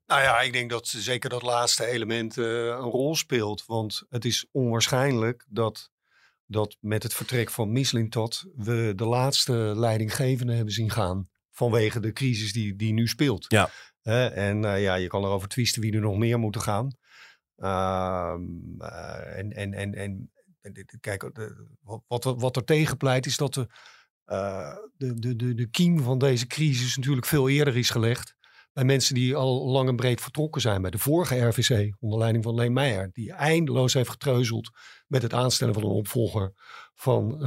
Nou 0.06 0.22
ja, 0.22 0.40
ik 0.42 0.54
denk 0.54 0.70
dat 0.70 0.88
zeker 0.88 1.30
dat 1.30 1.42
laatste 1.42 1.86
element 1.86 2.38
eh, 2.38 2.46
een 2.46 2.80
rol 2.80 3.16
speelt. 3.16 3.66
Want 3.66 4.04
het 4.10 4.26
is 4.26 4.48
onwaarschijnlijk 4.52 5.46
dat, 5.50 5.92
dat 6.46 6.78
met 6.80 7.04
het 7.04 7.14
vertrek 7.14 7.50
van 7.50 7.72
Mislintat 7.72 8.46
we 8.56 8.94
de 8.96 9.06
laatste 9.06 9.54
leidinggevende 9.54 10.54
hebben 10.54 10.74
zien 10.74 10.92
gaan. 10.92 11.30
Vanwege 11.52 12.00
de 12.00 12.14
crisis 12.14 12.54
die, 12.54 12.76
die 12.76 12.94
nu 12.94 13.08
speelt. 13.08 13.46
Ja. 13.48 13.70
En 14.04 14.66
eh, 14.66 14.82
ja, 14.82 14.96
je 14.96 15.08
kan 15.08 15.24
erover 15.24 15.48
twisten 15.48 15.82
wie 15.82 15.94
er 15.94 16.02
nog 16.02 16.18
meer 16.18 16.40
moeten 16.40 16.62
gaan. 16.62 16.96
Ehm, 17.56 18.42
eh, 18.78 19.38
en, 19.38 19.52
en, 19.54 19.74
en, 19.74 19.94
en 19.94 20.30
kijk, 21.00 21.32
wat- 21.82 22.02
wat, 22.08 22.26
er- 22.26 22.36
wat 22.40 22.56
er 22.56 22.64
tegen 22.64 22.98
pleit 22.98 23.26
is 23.26 23.38
dat 23.38 23.54
de, 23.54 23.68
eh, 24.26 24.76
de, 24.98 25.20
de, 25.20 25.36
de, 25.36 25.54
de 25.54 25.68
kiem 25.70 26.00
van 26.00 26.18
deze 26.18 26.48
crisis 26.48 26.96
natuurlijk 26.98 27.26
veel 27.28 27.50
eerder 27.50 27.78
is 27.78 27.90
gelegd 27.90 28.36
bij 28.74 28.84
mensen 28.84 29.16
die 29.16 29.36
al 29.36 29.68
lang 29.68 29.90
en 29.90 29.96
breed 29.96 30.22
vertrokken 30.22 30.62
zijn. 30.62 30.82
Bij 30.82 30.92
de 30.92 30.98
vorige 30.98 31.40
RVC, 31.48 31.96
onder 32.00 32.20
leiding 32.20 32.44
van 32.44 32.56
Leen 32.56 32.74
Meijer, 32.74 33.10
die 33.12 33.32
eindeloos 33.34 33.94
heeft 33.94 34.10
getreuzeld 34.10 34.70
met 35.08 35.22
het 35.22 35.34
aanstellen 35.34 35.74
van 35.74 35.84
een 35.84 35.90
opvolger 35.90 36.54
van 36.96 37.38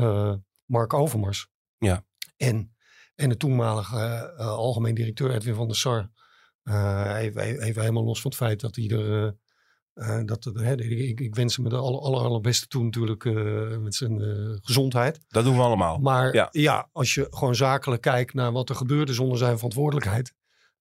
Mark 0.64 0.92
Overmars. 0.92 1.48
Ja. 1.78 2.04
En, 2.36 2.74
en 3.14 3.28
de 3.28 3.36
toenmalige 3.36 4.32
algemeen 4.36 4.94
directeur 4.94 5.30
Edwin 5.34 5.54
van 5.54 5.66
der 5.66 5.76
Sar. 5.76 6.10
Eh, 6.64 7.14
even, 7.18 7.42
even 7.60 7.80
helemaal 7.80 8.04
los 8.04 8.20
van 8.20 8.30
het 8.30 8.40
feit 8.40 8.60
dat 8.60 8.76
hij 8.76 8.88
er... 8.88 9.24
eh, 9.26 9.32
eh, 10.18 10.24
dat, 10.26 10.44
hè, 10.54 10.74
ik, 10.80 11.20
ik 11.20 11.34
wens 11.34 11.56
hem 11.56 11.68
de 11.68 11.76
aller, 11.76 12.00
aller, 12.00 12.20
allerbeste 12.20 12.66
toe 12.66 12.84
natuurlijk 12.84 13.24
eh, 13.24 13.76
met 13.78 13.94
zijn 13.94 14.20
eh, 14.20 14.56
gezondheid. 14.62 15.20
Dat 15.28 15.44
doen 15.44 15.56
we 15.56 15.62
allemaal. 15.62 15.98
Maar 15.98 16.34
Ja. 16.34 16.48
ja. 16.50 16.88
als 16.92 17.14
je 17.14 17.26
gewoon 17.30 17.54
zakelijk 17.54 18.02
kijkt 18.02 18.34
naar 18.34 18.52
wat 18.52 18.68
er 18.68 18.74
gebeurde 18.76 19.12
zonder 19.12 19.38
zijn 19.38 19.56
verantwoordelijkheid, 19.56 20.34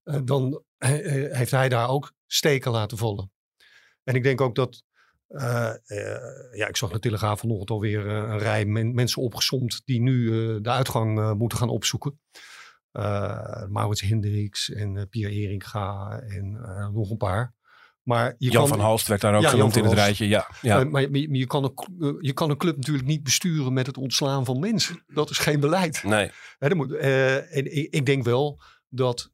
eh, 0.04 0.20
dan 0.24 0.64
eh, 0.78 1.26
eh, 1.26 1.36
heeft 1.38 1.52
hij 1.52 1.70
daar 1.70 1.90
ook 1.90 2.14
steken 2.28 2.72
laten 2.72 2.98
vallen. 2.98 3.32
En 4.04 4.16
ik 4.16 4.24
denk 4.24 4.42
ook 4.42 4.56
dat, 4.56 4.84
eh, 5.28 5.70
eh, 5.70 6.56
ja, 6.58 6.68
ik 6.68 6.78
zag 6.78 6.92
de 6.92 7.00
Telegraaf 7.00 7.40
vanochtend 7.40 7.70
alweer 7.70 8.08
eh, 8.08 8.16
een 8.16 8.38
rij 8.40 8.66
men- 8.66 8.94
mensen 8.94 9.22
opgesomd 9.22 9.82
die 9.86 10.02
nu 10.02 10.28
eh, 10.28 10.58
de 10.62 10.70
uitgang 10.70 11.20
eh, 11.20 11.32
moeten 11.34 11.58
gaan 11.58 11.70
opzoeken. 11.70 12.20
Eh 12.94 13.66
Maurits 13.68 14.02
Hendricks 14.02 14.70
en 14.70 14.98
eh, 14.98 15.04
Pierre 15.10 15.34
Eringa 15.34 16.20
en 16.28 16.60
eh, 16.64 16.88
nog 16.88 17.10
een 17.10 17.18
paar. 17.18 17.54
Maar 18.04 18.36
je 18.38 18.52
Jan 18.52 18.62
kan, 18.62 18.68
van 18.68 18.80
Halst 18.80 19.08
werd 19.08 19.22
daar 19.22 19.36
ook 19.36 19.42
Ja, 19.42 19.50
genoemd 19.50 19.76
in 19.76 19.84
het 19.84 19.94
rijtje. 19.94 20.28
Ja, 20.28 20.50
ja. 20.62 20.84
maar 20.84 21.02
je, 21.02 21.38
je, 21.38 21.48
kan 21.48 21.64
een, 21.64 22.18
je 22.20 22.34
kan 22.34 22.50
een 22.50 22.58
club 22.58 22.76
natuurlijk 22.76 23.06
niet 23.06 23.24
besturen 23.24 23.74
met 23.74 23.88
het 23.88 23.98
ontslaan 23.98 24.46
van 24.46 24.60
mensen. 24.60 25.04
Dat 25.08 25.30
is 25.30 25.38
geen 25.38 25.60
beleid. 25.60 26.04
nee. 26.04 26.32
Hè, 26.60 26.68
dat 26.68 26.78
moet, 26.78 26.94
en 26.94 27.78
ik, 27.78 27.94
ik 27.94 28.06
denk 28.06 28.24
wel 28.24 28.62
dat 28.90 29.32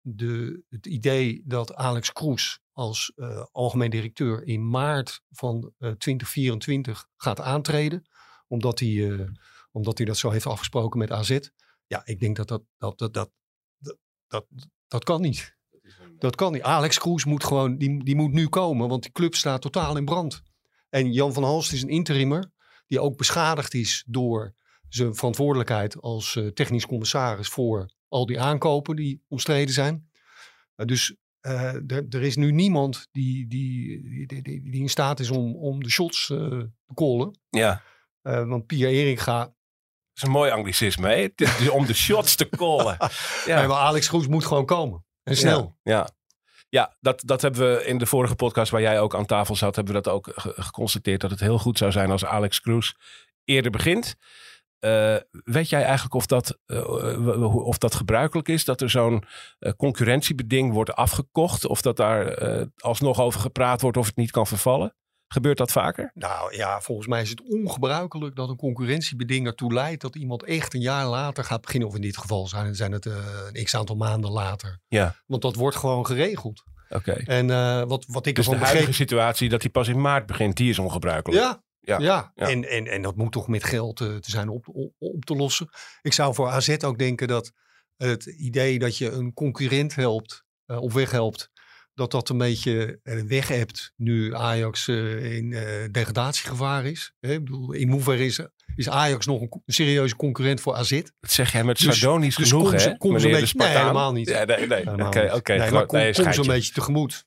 de, 0.00 0.62
het 0.68 0.86
idee 0.86 1.42
dat 1.44 1.74
Alex 1.74 2.12
Kroes 2.12 2.60
als 2.72 3.12
algemeen 3.52 3.90
directeur 3.90 4.46
in 4.46 4.68
maart 4.68 5.22
van 5.30 5.72
eh 5.78 5.90
2024 5.90 7.06
gaat 7.16 7.40
aantreden, 7.40 8.08
omdat 8.48 8.78
hij, 8.78 9.28
omdat 9.72 9.98
hij 9.98 10.06
dat 10.06 10.16
zo 10.16 10.30
heeft 10.30 10.46
afgesproken 10.46 10.98
met 10.98 11.10
AZ. 11.10 11.38
Ja, 11.92 12.02
ik 12.04 12.20
denk 12.20 12.36
dat 12.36 12.48
dat, 12.48 12.62
dat, 12.78 12.98
dat, 12.98 13.14
dat, 13.14 13.30
dat, 13.78 13.96
dat, 14.26 14.46
dat 14.88 15.04
kan 15.04 15.20
niet. 15.20 15.56
Dat 16.18 16.36
kan 16.36 16.52
niet. 16.52 16.62
Alex 16.62 16.98
Kroes 16.98 17.24
moet 17.24 17.44
gewoon, 17.44 17.76
die, 17.78 18.04
die 18.04 18.16
moet 18.16 18.32
nu 18.32 18.48
komen, 18.48 18.88
want 18.88 19.02
die 19.02 19.12
club 19.12 19.34
staat 19.34 19.62
totaal 19.62 19.96
in 19.96 20.04
brand. 20.04 20.42
En 20.88 21.12
Jan 21.12 21.32
van 21.32 21.42
Halst 21.42 21.72
is 21.72 21.82
een 21.82 21.88
interimmer 21.88 22.50
die 22.86 23.00
ook 23.00 23.16
beschadigd 23.16 23.74
is 23.74 24.04
door 24.06 24.54
zijn 24.88 25.14
verantwoordelijkheid 25.14 26.00
als 26.00 26.36
eh, 26.36 26.46
technisch 26.46 26.86
commissaris 26.86 27.48
voor 27.48 27.94
al 28.08 28.26
die 28.26 28.40
aankopen 28.40 28.96
die 28.96 29.22
omstreden 29.28 29.74
zijn. 29.74 30.10
Eh, 30.74 30.86
dus 30.86 31.16
eh, 31.40 31.74
er 31.74 32.06
er 32.08 32.22
is 32.22 32.36
nu 32.36 32.52
niemand 32.52 33.08
die, 33.10 33.46
die, 33.46 34.02
die, 34.26 34.42
die, 34.42 34.70
die 34.70 34.80
in 34.80 34.88
staat 34.88 35.20
is 35.20 35.30
om, 35.30 35.56
om 35.56 35.82
de 35.82 35.90
shots 35.90 36.30
eh, 36.30 36.38
te 36.38 36.94
callen. 36.94 37.38
Ja. 37.50 37.82
Eh, 38.22 38.48
want 38.48 38.66
Pierre 38.66 38.94
Eringa, 38.94 39.44
Dat 39.44 39.54
is 40.14 40.22
een 40.22 40.30
mooi 40.30 40.50
anglicisme. 40.50 41.08
Hè? 41.08 41.14
Het 41.22 41.40
is 41.60 41.68
om 41.68 41.86
de 41.86 41.94
shots 41.94 42.34
te 42.36 42.48
callen. 42.48 42.96
Ja. 43.46 43.58
nee, 43.58 43.66
maar 43.66 43.76
Alex 43.78 44.08
Groes 44.08 44.26
moet 44.26 44.44
gewoon 44.44 44.66
komen. 44.66 45.04
En 45.22 45.36
snel. 45.36 45.76
Ja, 45.82 45.92
ja. 45.96 46.08
ja 46.68 46.96
dat, 47.00 47.22
dat 47.24 47.42
hebben 47.42 47.60
we 47.76 47.84
in 47.86 47.98
de 47.98 48.06
vorige 48.06 48.34
podcast 48.34 48.70
waar 48.70 48.80
jij 48.80 49.00
ook 49.00 49.14
aan 49.14 49.26
tafel 49.26 49.56
zat, 49.56 49.76
hebben 49.76 49.94
we 49.94 50.00
dat 50.00 50.12
ook 50.12 50.30
ge- 50.34 50.54
geconstateerd. 50.56 51.20
Dat 51.20 51.30
het 51.30 51.40
heel 51.40 51.58
goed 51.58 51.78
zou 51.78 51.92
zijn 51.92 52.10
als 52.10 52.24
Alex 52.24 52.60
Cruz 52.60 52.92
eerder 53.44 53.70
begint. 53.70 54.14
Eh, 54.78 55.16
weet 55.30 55.68
jij 55.68 55.82
eigenlijk 55.84 56.14
of 56.14 56.26
dat, 56.26 56.58
eh, 56.66 57.56
of 57.66 57.78
dat 57.78 57.94
gebruikelijk 57.94 58.48
is? 58.48 58.64
Dat 58.64 58.80
er 58.80 58.90
zo'n 58.90 59.24
eh, 59.58 59.72
concurrentiebeding 59.76 60.72
wordt 60.72 60.94
afgekocht? 60.94 61.66
Of 61.66 61.82
dat 61.82 61.96
daar 61.96 62.36
alsnog 62.78 63.20
over 63.20 63.40
gepraat 63.40 63.80
wordt 63.80 63.96
of 63.96 64.06
het 64.06 64.16
niet 64.16 64.30
kan 64.30 64.46
vervallen? 64.46 64.94
Gebeurt 65.32 65.58
dat 65.58 65.72
vaker? 65.72 66.10
Nou 66.14 66.56
ja, 66.56 66.80
volgens 66.80 67.06
mij 67.06 67.22
is 67.22 67.30
het 67.30 67.42
ongebruikelijk 67.42 68.36
dat 68.36 68.48
een 68.48 68.56
concurrentiebeding 68.56 69.46
ertoe 69.46 69.72
leidt 69.72 70.00
dat 70.00 70.16
iemand 70.16 70.42
echt 70.44 70.74
een 70.74 70.80
jaar 70.80 71.06
later 71.06 71.44
gaat 71.44 71.60
beginnen. 71.60 71.88
Of 71.88 71.94
in 71.94 72.00
dit 72.00 72.16
geval 72.16 72.46
zijn, 72.46 72.74
zijn 72.74 72.92
het 72.92 73.06
eh, 73.06 73.14
een 73.52 73.64
x 73.64 73.76
aantal 73.76 73.96
maanden 73.96 74.30
later. 74.30 74.80
Ja, 74.88 75.16
Want 75.26 75.42
dat 75.42 75.54
wordt 75.54 75.76
gewoon 75.76 76.06
geregeld. 76.06 76.62
oké. 76.90 77.12
En 77.12 77.50
eh, 77.50 77.82
wat, 77.82 78.04
wat 78.06 78.26
ik 78.26 78.34
Dus 78.34 78.44
de 78.44 78.50
ervan 78.50 78.66
huidige 78.66 78.90
begreep... 78.90 79.08
situatie 79.08 79.48
dat 79.48 79.60
die 79.60 79.70
pas 79.70 79.88
in 79.88 80.00
maart 80.00 80.26
begint, 80.26 80.56
die 80.56 80.70
is 80.70 80.78
ongebruikelijk. 80.78 81.42
Ja, 81.42 81.62
Ja, 81.80 81.98
ja. 81.98 82.32
ja. 82.34 82.48
En, 82.48 82.68
en, 82.68 82.86
en 82.86 83.02
dat 83.02 83.16
moet 83.16 83.32
toch 83.32 83.48
met 83.48 83.64
geld 83.64 84.00
eh, 84.00 84.14
te 84.16 84.30
zijn 84.30 84.48
op, 84.48 84.68
op, 84.68 84.92
op 84.98 85.24
te 85.24 85.34
lossen. 85.34 85.68
Ik 86.02 86.12
zou 86.12 86.34
voor 86.34 86.48
AZ 86.48 86.76
ook 86.84 86.98
denken 86.98 87.28
dat 87.28 87.52
het 87.96 88.26
idee 88.26 88.78
dat 88.78 88.96
je 88.96 89.10
een 89.10 89.32
concurrent 89.34 89.94
helpt, 89.94 90.44
eh, 90.66 90.80
op 90.80 90.92
weg 90.92 91.10
helpt, 91.10 91.50
dat 91.94 92.10
dat 92.10 92.28
een 92.28 92.38
beetje 92.38 93.00
weg 93.26 93.48
hebt 93.48 93.92
nu 93.96 94.34
Ajax 94.34 94.88
eh, 94.88 95.34
in 95.36 95.52
eh, 95.52 95.88
degradatiegevaar 95.90 96.84
is. 96.84 97.12
Hè, 97.20 97.32
ik 97.32 97.44
bedoel, 97.44 97.72
in 97.72 97.90
hoeverre 97.90 98.24
is, 98.24 98.40
is 98.76 98.88
Ajax 98.88 99.26
nog 99.26 99.40
een, 99.40 99.62
serieuze 99.66 100.16
concurrent 100.16 100.60
voor 100.60 100.74
AZ? 100.74 100.90
Dat 101.20 101.30
zeg 101.30 101.52
jij 101.52 101.64
met 101.64 101.78
Dus- 101.78 101.98
sardonisch 101.98 102.36
dus 102.36 102.48
genoeg, 102.48 102.72
hè? 102.72 102.96
kom 102.96 103.18
ze 103.18 103.26
een 103.26 103.32
beetje- 103.40 103.58
nee, 103.58 103.68
helemaal 103.68 104.12
niet. 104.12 104.28
Ja, 104.28 104.44
nee, 104.44 104.66
nee. 104.66 104.80
Oké, 104.80 105.30
okay, 105.34 105.58
nee, 105.58 105.70
maar 105.70 105.86
kom, 105.86 106.12
kom 106.12 106.32
ze 106.32 106.40
een 106.40 106.46
beetje 106.46 106.72
tegemoet. 106.72 107.24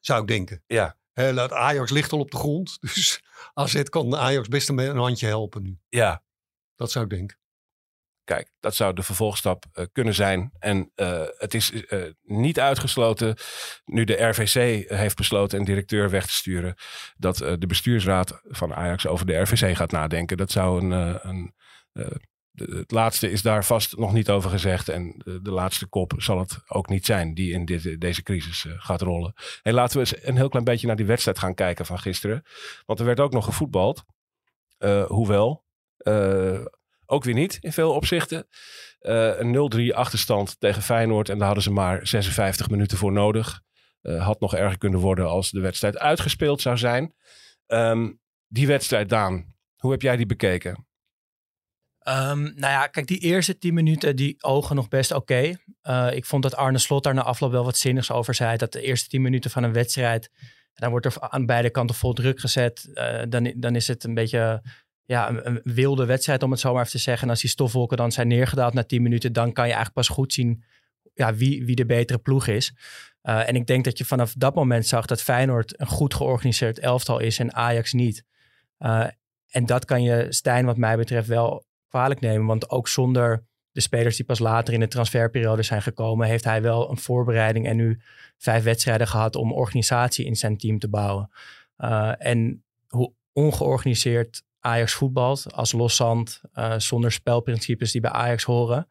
Zou 0.00 0.20
ik 0.22 0.28
denken. 0.28 0.62
Ja. 0.66 0.98
Hè, 1.12 1.32
laat 1.32 1.52
Ajax 1.52 1.90
ligt 1.90 2.12
al 2.12 2.18
op 2.18 2.30
de 2.30 2.36
grond. 2.36 2.78
Dus 2.94 3.22
AZ 3.54 3.82
kan 3.82 4.16
Ajax 4.16 4.48
best 4.48 4.68
een, 4.68 4.78
een 4.78 4.96
handje 4.96 5.26
helpen 5.26 5.62
nu. 5.62 5.78
Ja, 5.88 6.22
Dat 6.76 6.90
zou 6.90 7.04
ik 7.04 7.10
denken. 7.10 7.38
Kijk, 8.34 8.52
dat 8.60 8.74
zou 8.74 8.94
de 8.94 9.02
vervolgstap 9.02 9.64
eh, 9.72 9.84
kunnen 9.92 10.14
zijn. 10.14 10.52
En 10.58 10.90
eh, 10.94 11.22
het 11.36 11.54
is 11.54 11.86
eh, 11.86 12.02
niet 12.22 12.60
uitgesloten, 12.60 13.36
nu 13.84 14.04
de 14.04 14.22
RVC 14.28 14.88
heeft 14.90 15.16
besloten 15.16 15.58
een 15.58 15.64
directeur 15.64 16.10
weg 16.10 16.26
te 16.26 16.34
sturen, 16.34 16.74
dat 17.16 17.36
de 17.36 17.66
bestuursraad 17.66 18.40
van 18.44 18.74
Ajax 18.74 19.06
over 19.06 19.26
de 19.26 19.36
RVC 19.36 19.76
gaat 19.76 19.90
nadenken. 19.90 20.36
Dat 20.36 20.50
zou 20.50 20.82
een, 20.82 21.28
een 21.28 21.54
het 22.52 22.90
laatste 22.90 23.30
is 23.30 23.42
daar 23.42 23.64
vast 23.64 23.96
nog 23.96 24.12
niet 24.12 24.30
over 24.30 24.50
gezegd. 24.50 24.88
En 24.88 25.14
de, 25.42 25.50
laatste 25.50 25.86
kop 25.86 26.12
zal 26.16 26.38
het 26.38 26.58
ook 26.66 26.88
niet 26.88 27.06
zijn 27.06 27.34
die 27.34 27.52
in 27.52 27.64
dit, 27.64 28.00
deze 28.00 28.22
crisis 28.22 28.66
gaat 28.68 29.00
rollen. 29.00 29.32
Hey, 29.62 29.72
laten 29.72 29.92
we 29.92 29.98
eens 30.00 30.26
een 30.26 30.36
heel 30.36 30.48
klein 30.48 30.64
beetje 30.64 30.86
naar 30.86 30.96
die 30.96 31.06
wedstrijd 31.06 31.38
gaan 31.38 31.54
kijken 31.54 31.86
van 31.86 31.98
gisteren. 31.98 32.42
Want 32.86 32.98
er 32.98 33.06
werd 33.06 33.20
ook 33.20 33.32
nog 33.32 33.44
gevoetbald. 33.44 34.04
Hoewel, 35.06 35.64
ook 37.10 37.24
weer 37.24 37.34
niet 37.34 37.58
in 37.60 37.72
veel 37.72 37.92
opzichten. 37.92 38.46
Eh, 39.00 39.38
een 39.38 39.50
0-3 39.50 39.94
achterstand 39.94 40.60
tegen 40.60 40.82
Feyenoord. 40.82 41.28
En 41.28 41.36
daar 41.36 41.46
hadden 41.46 41.64
ze 41.64 41.70
maar 41.70 42.06
56 42.06 42.70
minuten 42.70 42.98
voor 42.98 43.12
nodig. 43.12 43.60
Eh, 44.00 44.24
had 44.24 44.40
nog 44.40 44.54
erger 44.54 44.78
kunnen 44.78 45.00
worden 45.00 45.28
als 45.28 45.50
de 45.50 45.60
wedstrijd 45.60 45.98
uitgespeeld 45.98 46.60
zou 46.60 46.76
zijn. 46.76 47.14
Ehm, 47.66 48.10
die 48.46 48.66
wedstrijd, 48.66 49.08
Daan, 49.08 49.54
hoe 49.76 49.90
heb 49.90 50.02
jij 50.02 50.16
die 50.16 50.26
bekeken? 50.26 50.88
Ehm, 51.98 52.42
nou 52.42 52.72
ja, 52.72 52.86
kijk, 52.86 53.06
die 53.06 53.18
eerste 53.18 53.58
tien 53.58 53.74
minuten, 53.74 54.16
die 54.16 54.42
ogen 54.42 54.76
nog 54.76 54.88
best 54.88 55.12
oké. 55.12 55.56
Eh, 55.80 56.08
ik 56.12 56.24
vond 56.24 56.42
dat 56.42 56.56
Arne 56.56 56.78
Slot 56.78 57.02
daar 57.02 57.14
na 57.14 57.22
afloop 57.22 57.50
wel 57.50 57.64
wat 57.64 57.76
zinnigs 57.76 58.10
over 58.10 58.34
zei. 58.34 58.56
Dat 58.56 58.72
de 58.72 58.82
eerste 58.82 59.08
tien 59.08 59.22
minuten 59.22 59.50
van 59.50 59.62
een 59.62 59.72
wedstrijd, 59.72 60.30
dan 60.74 60.90
wordt 60.90 61.06
er 61.06 61.20
aan 61.20 61.46
beide 61.46 61.70
kanten 61.70 61.96
vol 61.96 62.12
druk 62.12 62.40
gezet. 62.40 62.90
Dan, 63.28 63.52
dan 63.56 63.76
is 63.76 63.88
het 63.88 64.04
een 64.04 64.14
beetje 64.14 64.62
ja, 65.10 65.30
een, 65.42 65.60
wilde 65.64 66.04
wedstrijd, 66.04 66.42
om 66.42 66.50
het 66.50 66.60
zo 66.60 66.72
maar 66.72 66.80
even 66.80 66.92
te 66.92 66.98
zeggen. 66.98 67.24
En 67.24 67.30
als 67.30 67.40
die 67.40 67.50
stofwolken 67.50 67.96
dan 67.96 68.12
zijn 68.12 68.28
neergedaald 68.28 68.74
na 68.74 68.84
tien 68.84 69.02
minuten, 69.02 69.32
dan 69.32 69.52
kan 69.52 69.64
je 69.64 69.72
eigenlijk 69.72 69.94
pas 69.94 70.08
goed 70.08 70.32
zien 70.32 70.62
ja, 71.14 71.34
wie, 71.34 71.64
wie 71.64 71.76
de 71.76 71.86
betere 71.86 72.18
ploeg 72.18 72.46
is. 72.46 72.74
Eh, 73.22 73.48
en 73.48 73.56
ik 73.56 73.66
denk 73.66 73.84
dat 73.84 73.98
je 73.98 74.04
vanaf 74.04 74.34
dat 74.36 74.54
moment 74.54 74.86
zag 74.86 75.06
dat 75.06 75.22
Feyenoord 75.22 75.80
een 75.80 75.86
goed 75.86 76.14
georganiseerd 76.14 76.78
elftal 76.78 77.18
is 77.18 77.38
en 77.38 77.54
Ajax 77.54 77.92
niet. 77.92 78.24
Eh, 78.78 79.06
en 79.48 79.66
dat 79.66 79.84
kan 79.84 80.02
je 80.02 80.26
Stijn 80.28 80.64
wat 80.64 80.76
mij 80.76 80.96
betreft 80.96 81.28
wel 81.28 81.64
kwalijk 81.88 82.20
nemen. 82.20 82.46
Want 82.46 82.70
ook 82.70 82.88
zonder 82.88 83.44
de 83.72 83.80
spelers 83.80 84.16
die 84.16 84.24
pas 84.24 84.38
later 84.38 84.74
in 84.74 84.80
de 84.80 84.88
transferperiode 84.88 85.62
zijn 85.62 85.82
gekomen, 85.82 86.26
heeft 86.28 86.44
hij 86.44 86.62
wel 86.62 86.90
een 86.90 86.98
voorbereiding 86.98 87.66
en 87.66 87.76
nu 87.76 88.00
vijf 88.36 88.62
wedstrijden 88.62 89.06
gehad 89.06 89.36
om 89.36 89.52
organisatie 89.52 90.24
in 90.24 90.36
zijn 90.36 90.56
team 90.56 90.78
te 90.78 90.88
bouwen. 90.88 91.30
Uh, 91.78 92.12
en 92.18 92.64
hoe 92.88 93.12
ongeorganiseerd 93.32 94.42
Ajax 94.60 94.94
voetbalt, 94.94 95.52
als 95.52 95.72
loszand, 95.72 96.40
uh, 96.54 96.74
zonder 96.78 97.12
spelprincipes 97.12 97.92
die 97.92 98.00
bij 98.00 98.10
Ajax 98.10 98.44
horen. 98.44 98.88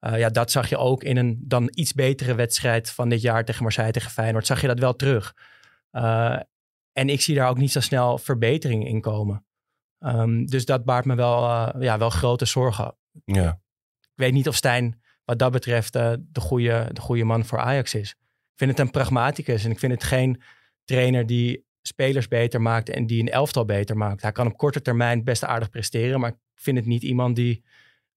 Uh, 0.00 0.18
ja, 0.18 0.28
dat 0.28 0.50
zag 0.50 0.68
je 0.68 0.76
ook 0.76 1.02
in 1.02 1.16
een 1.16 1.38
dan 1.40 1.70
iets 1.74 1.92
betere 1.92 2.34
wedstrijd 2.34 2.90
van 2.90 3.08
dit 3.08 3.20
jaar 3.20 3.44
tegen 3.44 3.62
Marseille, 3.62 3.92
tegen 3.92 4.10
Feyenoord. 4.10 4.46
Zag 4.46 4.60
je 4.60 4.66
dat 4.66 4.78
wel 4.78 4.96
terug. 4.96 5.34
Uh, 5.92 6.38
en 6.92 7.08
ik 7.08 7.20
zie 7.20 7.34
daar 7.34 7.48
ook 7.48 7.58
niet 7.58 7.72
zo 7.72 7.80
snel 7.80 8.18
verbetering 8.18 8.86
in 8.86 9.00
komen. 9.00 9.46
Um, 9.98 10.46
dus 10.46 10.64
dat 10.64 10.84
baart 10.84 11.04
me 11.04 11.14
wel, 11.14 11.42
ja, 11.82 11.98
wel 11.98 12.10
grote 12.10 12.44
zorgen. 12.44 12.96
Ja. 13.24 13.60
Ik 14.00 14.12
weet 14.14 14.32
niet 14.32 14.48
of 14.48 14.54
Stijn 14.54 15.00
wat 15.24 15.38
dat 15.38 15.52
betreft 15.52 15.92
de, 15.92 16.40
goede, 16.40 16.88
de 16.92 17.00
goede 17.00 17.24
man 17.24 17.44
voor 17.44 17.58
Ajax 17.58 17.94
is. 17.94 18.10
Ik 18.10 18.54
vind 18.54 18.70
het 18.70 18.80
een 18.80 18.90
pragmaticus 18.90 19.64
en 19.64 19.70
ik 19.70 19.78
vind 19.78 19.92
het 19.92 20.04
geen 20.04 20.42
trainer 20.84 21.26
die 21.26 21.66
spelers 21.88 22.28
beter 22.28 22.60
maakt 22.60 22.88
en 22.88 23.06
die 23.06 23.20
een 23.20 23.28
elftal 23.28 23.64
beter 23.64 23.96
maakt. 23.96 24.22
Hij 24.22 24.32
kan 24.32 24.46
op 24.46 24.56
korte 24.56 24.82
termijn 24.82 25.24
best 25.24 25.44
aardig 25.44 25.70
presteren, 25.70 26.20
maar 26.20 26.30
ik 26.30 26.36
vind 26.54 26.76
het 26.76 26.86
niet 26.86 27.02
iemand 27.02 27.36
die 27.36 27.64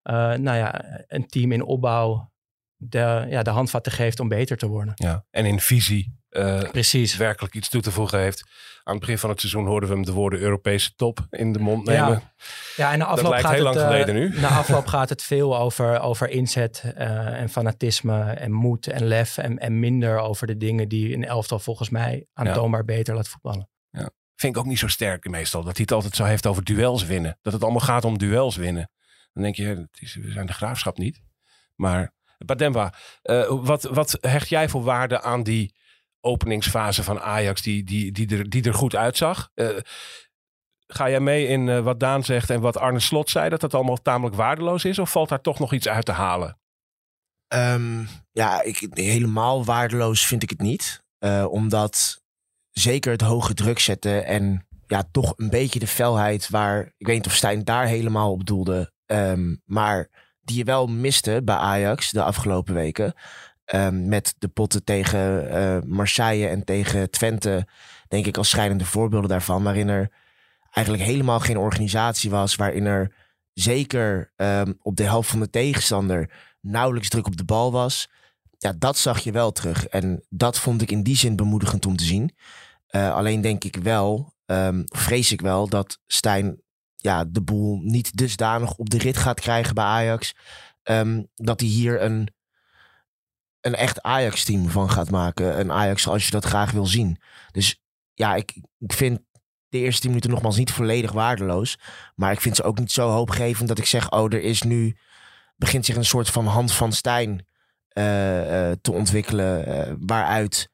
uh, 0.04 0.14
nou 0.34 0.58
ja, 0.58 0.84
een 1.08 1.28
team 1.28 1.52
in 1.52 1.64
opbouw 1.64 2.32
de, 2.76 3.26
ja, 3.30 3.44
de 3.44 3.50
handvatten 3.50 3.92
geeft 3.92 4.20
om 4.20 4.28
beter 4.28 4.58
te 4.58 4.68
worden. 4.68 4.94
Ja. 4.96 5.26
En 5.30 5.46
in 5.46 5.60
visie 5.60 6.21
uh, 6.32 6.62
Precies. 6.72 7.18
werkelijk 7.18 7.56
iets 7.56 7.70
toe 7.70 7.82
te 7.82 7.92
voegen 7.92 8.20
heeft. 8.20 8.44
Aan 8.84 8.94
het 8.94 9.00
begin 9.00 9.18
van 9.18 9.30
het 9.30 9.40
seizoen 9.40 9.66
hoorden 9.66 9.90
we 9.90 9.96
hem 9.96 10.06
de 10.06 10.12
woorden 10.12 10.40
Europese 10.40 10.96
top 10.96 11.28
in 11.30 11.52
de 11.54 11.60
mond 11.60 11.86
nemen. 11.86 12.10
Ja, 12.10 12.22
ja 12.76 12.92
en 12.92 13.00
na 13.00 13.06
afloop, 13.06 13.22
dat 13.22 13.32
lijkt 13.32 13.46
gaat 13.46 13.56
heel 13.56 13.66
het, 13.66 13.76
lang 13.76 13.88
geleden 13.88 14.16
uh, 14.16 14.32
nu. 14.34 14.40
na 14.40 14.48
afloop 14.48 14.88
gaat 14.88 15.10
het 15.10 15.24
veel 15.24 15.58
over, 15.58 16.00
over 16.00 16.30
inzet 16.30 16.84
uh, 16.86 17.40
en 17.40 17.50
fanatisme 17.50 18.22
en 18.32 18.52
moed 18.52 18.88
en 18.88 19.06
lef. 19.06 19.38
En, 19.38 19.60
en 19.60 19.80
minder 19.80 20.20
over 20.20 20.48
de 20.48 20.58
dingen 20.58 20.90
die 20.90 21.14
een 21.14 21.26
elftal 21.26 21.60
volgens 21.60 21.90
mij 21.90 22.26
aantoonbaar 22.34 22.80
ja. 22.80 22.86
beter 22.86 23.16
laat 23.16 23.28
voetballen. 23.28 23.70
Ja. 23.90 24.10
Vind 24.36 24.56
ik 24.56 24.62
ook 24.62 24.68
niet 24.68 24.80
zo 24.80 24.88
sterk 24.88 25.30
meestal. 25.30 25.64
Dat 25.64 25.76
hij 25.76 25.82
het 25.82 25.92
altijd 25.92 26.16
zo 26.16 26.24
heeft 26.24 26.48
over 26.48 26.64
duels 26.64 27.06
winnen. 27.06 27.38
Dat 27.42 27.54
het 27.54 27.64
allemaal 27.64 27.82
gaat 27.82 28.06
om 28.06 28.18
duels 28.18 28.56
winnen. 28.56 28.92
Dan 29.34 29.44
denk 29.44 29.56
je, 29.56 29.66
het 29.66 29.98
is, 30.00 30.16
we 30.16 30.32
zijn 30.32 30.46
de 30.46 30.54
graafschap 30.54 30.98
niet. 30.98 31.22
Maar 31.76 32.14
Bademba, 32.38 32.94
uh, 33.24 33.44
wat, 33.48 33.84
wat 33.84 34.18
hecht 34.22 34.50
jij 34.50 34.70
voor 34.70 34.84
waarde 34.84 35.22
aan 35.22 35.44
die 35.44 35.76
openingsfase 36.22 37.04
van 37.04 37.20
Ajax 37.20 37.62
die, 37.62 37.84
die, 37.84 38.12
die, 38.12 38.38
er, 38.38 38.50
die 38.50 38.64
er 38.64 38.74
goed 38.74 38.96
uitzag? 38.96 39.50
Uh, 39.56 39.78
ga 40.88 41.10
jij 41.10 41.20
mee 41.20 41.48
in 41.48 41.68
uh, 41.68 41.80
wat 41.80 42.00
Daan 42.00 42.24
zegt 42.24 42.50
en 42.50 42.62
wat 42.62 42.78
Arne 42.78 43.00
Slot 43.00 43.30
zei, 43.30 43.50
dat 43.50 43.62
dat 43.62 43.74
allemaal 43.74 44.02
tamelijk 44.02 44.36
waardeloos 44.36 44.86
is? 44.86 45.00
Of 45.00 45.12
valt 45.12 45.30
daar 45.30 45.42
toch 45.42 45.60
nog 45.60 45.74
iets 45.74 45.88
uit 45.88 46.06
te 46.06 46.12
halen? 46.12 46.60
Um, 47.54 48.08
ja, 48.32 48.62
ik, 48.62 48.88
helemaal 48.90 49.66
waardeloos 49.66 50.26
vind 50.26 50.44
ik 50.44 50.50
het 50.50 50.62
niet. 50.62 51.04
Uh, 51.20 51.46
omdat 51.50 52.22
zeker 52.72 53.12
het 53.12 53.22
hoge 53.22 53.54
druk 53.54 53.80
zetten 53.80 54.26
en 54.26 54.68
ja, 54.88 55.04
toch 55.12 55.34
een 55.36 55.50
beetje 55.50 55.80
de 55.80 55.88
felheid 55.88 56.50
waar, 56.50 56.94
ik 56.98 57.08
weet 57.08 57.16
niet 57.16 57.26
of 57.26 57.36
Stijn 57.36 57.64
daar 57.64 57.86
helemaal 57.86 58.32
op 58.32 58.46
doelde, 58.46 58.94
um, 59.06 59.62
maar 59.66 60.10
die 60.42 60.58
je 60.58 60.64
wel 60.64 60.88
miste 60.88 61.42
bij 61.44 61.56
Ajax 61.56 62.12
de 62.12 62.24
afgelopen 62.24 62.74
weken. 62.74 63.14
Um, 63.76 64.08
met 64.08 64.36
de 64.38 64.48
potten 64.48 64.84
tegen 64.84 65.54
uh, 65.54 65.78
Marseille 65.86 66.48
en 66.48 66.64
tegen 66.64 67.10
Twente, 67.10 67.68
denk 68.08 68.26
ik 68.26 68.38
als 68.38 68.50
schijnende 68.50 68.86
voorbeelden 68.86 69.30
daarvan. 69.30 69.64
Waarin 69.64 69.88
er 69.88 70.12
eigenlijk 70.72 71.06
helemaal 71.06 71.40
geen 71.40 71.58
organisatie 71.58 72.30
was. 72.30 72.56
Waarin 72.56 72.86
er 72.86 73.14
zeker 73.54 74.34
um, 74.36 74.78
op 74.82 74.96
de 74.96 75.04
helft 75.04 75.30
van 75.30 75.40
de 75.40 75.50
tegenstander 75.50 76.30
nauwelijks 76.62 77.10
druk 77.10 77.28
op 77.28 77.38
de 77.38 77.44
bal 77.44 77.72
was. 77.72 78.10
Ja, 78.58 78.74
dat 78.78 78.98
zag 78.98 79.20
je 79.20 79.32
wel 79.32 79.52
terug. 79.52 79.88
En 79.88 80.24
dat 80.30 80.60
vond 80.60 80.82
ik 80.82 80.92
in 80.92 81.04
die 81.04 81.18
zin 81.18 81.36
bemoedigend 81.36 81.86
om 81.86 81.96
te 81.96 82.04
zien. 82.04 82.36
Uh, 82.90 83.14
alleen 83.14 83.42
denk 83.42 83.64
ik 83.64 83.76
wel, 83.76 84.34
um, 84.46 84.84
vrees 84.86 85.32
ik 85.32 85.42
wel, 85.42 85.68
dat 85.68 86.00
Stijn 86.08 86.62
ja, 86.96 87.26
de 87.26 87.42
boel 87.42 87.80
niet 87.84 88.18
dusdanig 88.18 88.76
op 88.76 88.90
de 88.90 88.98
rit 88.98 89.18
gaat 89.18 89.40
krijgen 89.40 89.76
bij 89.76 89.84
Ajax. 89.84 90.36
Dat 91.36 91.60
hij 91.60 91.70
hier 91.70 92.02
een, 92.02 92.28
een 93.62 93.76
echt 93.76 94.02
Ajax-team 94.02 94.70
van 94.70 94.90
gaat 94.90 95.10
maken. 95.10 95.60
Een 95.60 95.72
Ajax 95.72 96.02
zoals 96.02 96.26
je 96.26 96.32
dat 96.32 96.46
graag 96.46 96.72
wil 96.72 96.86
zien. 96.86 97.22
Dus 97.52 97.82
ja, 98.14 98.36
ik, 98.36 98.54
ik 98.80 98.94
vind 98.94 99.20
de 99.70 99.78
eerste 99.78 100.02
tien 100.02 100.10
minuten 100.10 100.30
nogmaals 100.30 100.58
niet 100.58 100.72
volledig 100.72 101.12
waardeloos. 101.12 101.78
Maar 102.16 102.32
ik 102.32 102.42
vind 102.42 102.56
ze 102.56 102.64
ook 102.64 102.80
niet 102.80 102.92
zo 102.92 103.10
hoopgevend 103.10 103.68
dat 103.68 103.78
ik 103.78 103.86
zeg... 103.86 104.12
oh, 104.12 104.34
er 104.34 104.42
is 104.42 104.62
nu... 104.62 104.98
begint 105.56 105.86
zich 105.86 105.96
een 105.96 106.06
soort 106.06 106.30
van 106.30 106.46
hand 106.46 106.72
van 106.72 106.92
Stijn 106.92 107.48
uh, 107.94 108.70
uh, 108.70 108.76
te 108.82 108.92
ontwikkelen... 108.92 109.68
Uh, 109.68 109.94
waaruit 110.00 110.70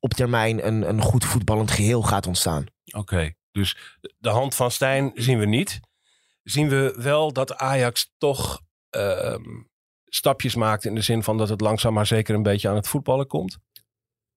op 0.00 0.14
termijn 0.14 0.66
een, 0.66 0.88
een 0.88 1.02
goed 1.02 1.24
voetballend 1.24 1.70
geheel 1.70 2.02
gaat 2.02 2.26
ontstaan. 2.26 2.66
Oké. 2.92 3.32
Dus 3.52 3.98
de 4.18 4.28
hand 4.28 4.54
van 4.54 4.70
Stijn 4.70 5.10
zien 5.14 5.38
we 5.38 5.46
niet. 5.46 5.80
Zien 6.42 6.68
we 6.68 6.94
wel 6.96 7.32
dat 7.32 7.56
Ajax 7.56 8.12
toch 8.18 8.60
uh, 8.96 9.36
stapjes 10.10 10.54
maakt 10.54 10.84
in 10.84 10.94
de 10.94 11.00
zin 11.00 11.22
van 11.22 11.38
dat 11.38 11.48
het 11.48 11.60
langzaam 11.60 11.92
maar 11.92 12.06
zeker 12.06 12.34
een 12.34 12.42
beetje 12.42 12.68
aan 12.68 12.74
het 12.74 12.88
voetballen 12.88 13.26
komt? 13.26 13.58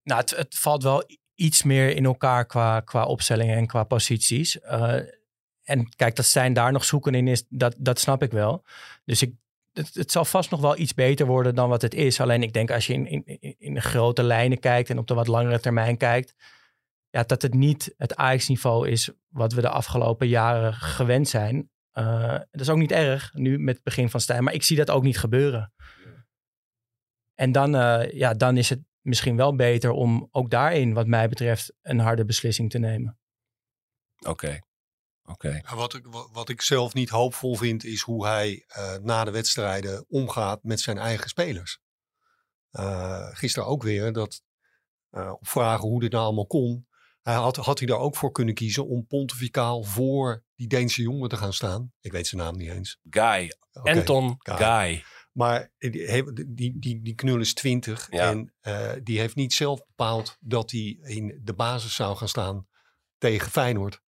Nou, 0.03 0.21
het, 0.21 0.29
het 0.29 0.55
valt 0.55 0.83
wel 0.83 1.03
iets 1.35 1.63
meer 1.63 1.95
in 1.95 2.05
elkaar 2.05 2.45
qua, 2.45 2.79
qua 2.79 3.05
opstellingen 3.05 3.57
en 3.57 3.67
qua 3.67 3.83
posities. 3.83 4.55
Uh, 4.55 4.95
en 5.63 5.89
kijk, 5.95 6.15
dat 6.15 6.25
Stijn 6.25 6.53
daar 6.53 6.71
nog 6.71 6.85
zoeken 6.85 7.15
in 7.15 7.27
is, 7.27 7.45
dat, 7.49 7.75
dat 7.77 7.99
snap 7.99 8.23
ik 8.23 8.31
wel. 8.31 8.63
Dus 9.05 9.21
ik, 9.21 9.33
het, 9.71 9.93
het, 9.93 10.11
zal 10.11 10.25
vast 10.25 10.49
nog 10.49 10.61
wel 10.61 10.77
iets 10.77 10.93
beter 10.93 11.25
worden 11.25 11.55
dan 11.55 11.69
wat 11.69 11.81
het 11.81 11.93
is. 11.93 12.19
Alleen 12.19 12.43
ik 12.43 12.53
denk 12.53 12.71
als 12.71 12.87
je 12.87 12.93
in, 12.93 13.25
in, 13.25 13.55
in 13.57 13.73
de 13.73 13.81
grote 13.81 14.23
lijnen 14.23 14.59
kijkt 14.59 14.89
en 14.89 14.97
op 14.97 15.07
de 15.07 15.13
wat 15.13 15.27
langere 15.27 15.59
termijn 15.59 15.97
kijkt 15.97 16.33
ja, 17.13 17.23
dat 17.23 17.41
het 17.41 17.53
niet 17.53 17.93
het 17.97 18.15
Ajax-niveau 18.15 18.89
is 18.89 19.11
wat 19.29 19.53
we 19.53 19.61
de 19.61 19.69
afgelopen 19.69 20.27
jaren 20.27 20.73
gewend 20.73 21.29
zijn. 21.29 21.69
Uh, 21.93 22.39
dat 22.51 22.61
is 22.61 22.69
ook 22.69 22.77
niet 22.77 22.91
erg, 22.91 23.33
nu 23.33 23.59
met 23.59 23.75
het 23.75 23.83
begin 23.83 24.09
van 24.09 24.19
Stijn. 24.19 24.43
Maar 24.43 24.53
ik 24.53 24.63
zie 24.63 24.77
dat 24.77 24.89
ook 24.89 25.03
niet 25.03 25.17
gebeuren. 25.17 25.73
En 27.33 27.51
dan, 27.51 27.75
uh, 27.75 28.11
ja, 28.11 28.33
dan 28.33 28.57
is 28.57 28.69
het 28.69 28.79
misschien 29.01 29.35
wel 29.35 29.55
beter 29.55 29.91
om 29.91 30.27
ook 30.31 30.49
daarin, 30.49 30.93
wat 30.93 31.07
mij 31.07 31.29
betreft, 31.29 31.73
een 31.81 31.99
harde 31.99 32.25
beslissing 32.25 32.69
te 32.69 32.77
nemen. 32.77 33.19
Oké. 34.19 34.29
Okay. 34.29 34.63
Okay. 35.25 35.63
Ja, 35.65 35.75
wat, 35.75 35.93
ik, 35.93 36.05
wat 36.31 36.49
ik 36.49 36.61
zelf 36.61 36.93
niet 36.93 37.09
hoopvol 37.09 37.55
vind, 37.55 37.83
is 37.83 38.01
hoe 38.01 38.25
hij 38.25 38.65
uh, 38.77 38.95
na 38.95 39.23
de 39.23 39.31
wedstrijden 39.31 40.05
omgaat 40.09 40.63
met 40.63 40.79
zijn 40.79 40.97
eigen 40.97 41.29
spelers. 41.29 41.79
gisteren 43.31 43.67
ook 43.67 43.83
weer, 43.83 44.13
dat 44.13 44.41
op 45.11 45.47
vragen 45.47 45.87
hoe 45.87 45.99
dit 45.99 46.11
nou 46.11 46.23
allemaal 46.23 46.47
kon, 46.47 46.87
hij 47.23 47.35
had, 47.35 47.55
had 47.55 47.79
hij 47.79 47.87
daar 47.87 47.99
ook 47.99 48.15
voor 48.15 48.31
kunnen 48.31 48.53
kiezen 48.53 48.87
om 48.87 49.07
pontificaal 49.07 49.83
voor 49.83 50.43
die 50.55 50.67
Deense 50.67 51.01
jongen 51.01 51.29
te 51.29 51.37
gaan 51.37 51.53
staan. 51.53 51.91
Ik 52.01 52.11
weet 52.11 52.27
zijn 52.27 52.41
naam 52.41 52.57
niet 52.57 52.69
eens. 52.69 52.99
Guy. 53.09 53.53
Okay. 53.73 53.97
Anton 53.97 54.35
Guy. 54.37 54.57
Guy. 54.57 55.03
Maar 55.31 55.71
die, 55.77 56.33
die, 56.53 56.79
die, 56.79 57.01
die 57.01 57.15
knul 57.15 57.39
is 57.39 57.53
20 57.53 58.07
ja. 58.11 58.29
en 58.29 58.53
uh, 58.61 58.91
die 59.03 59.19
heeft 59.19 59.35
niet 59.35 59.53
zelf 59.53 59.85
bepaald 59.85 60.37
dat 60.39 60.71
hij 60.71 60.97
in 61.01 61.39
de 61.43 61.53
basis 61.53 61.95
zou 61.95 62.17
gaan 62.17 62.27
staan 62.27 62.67
tegen 63.17 63.51
Feyenoord. 63.51 64.01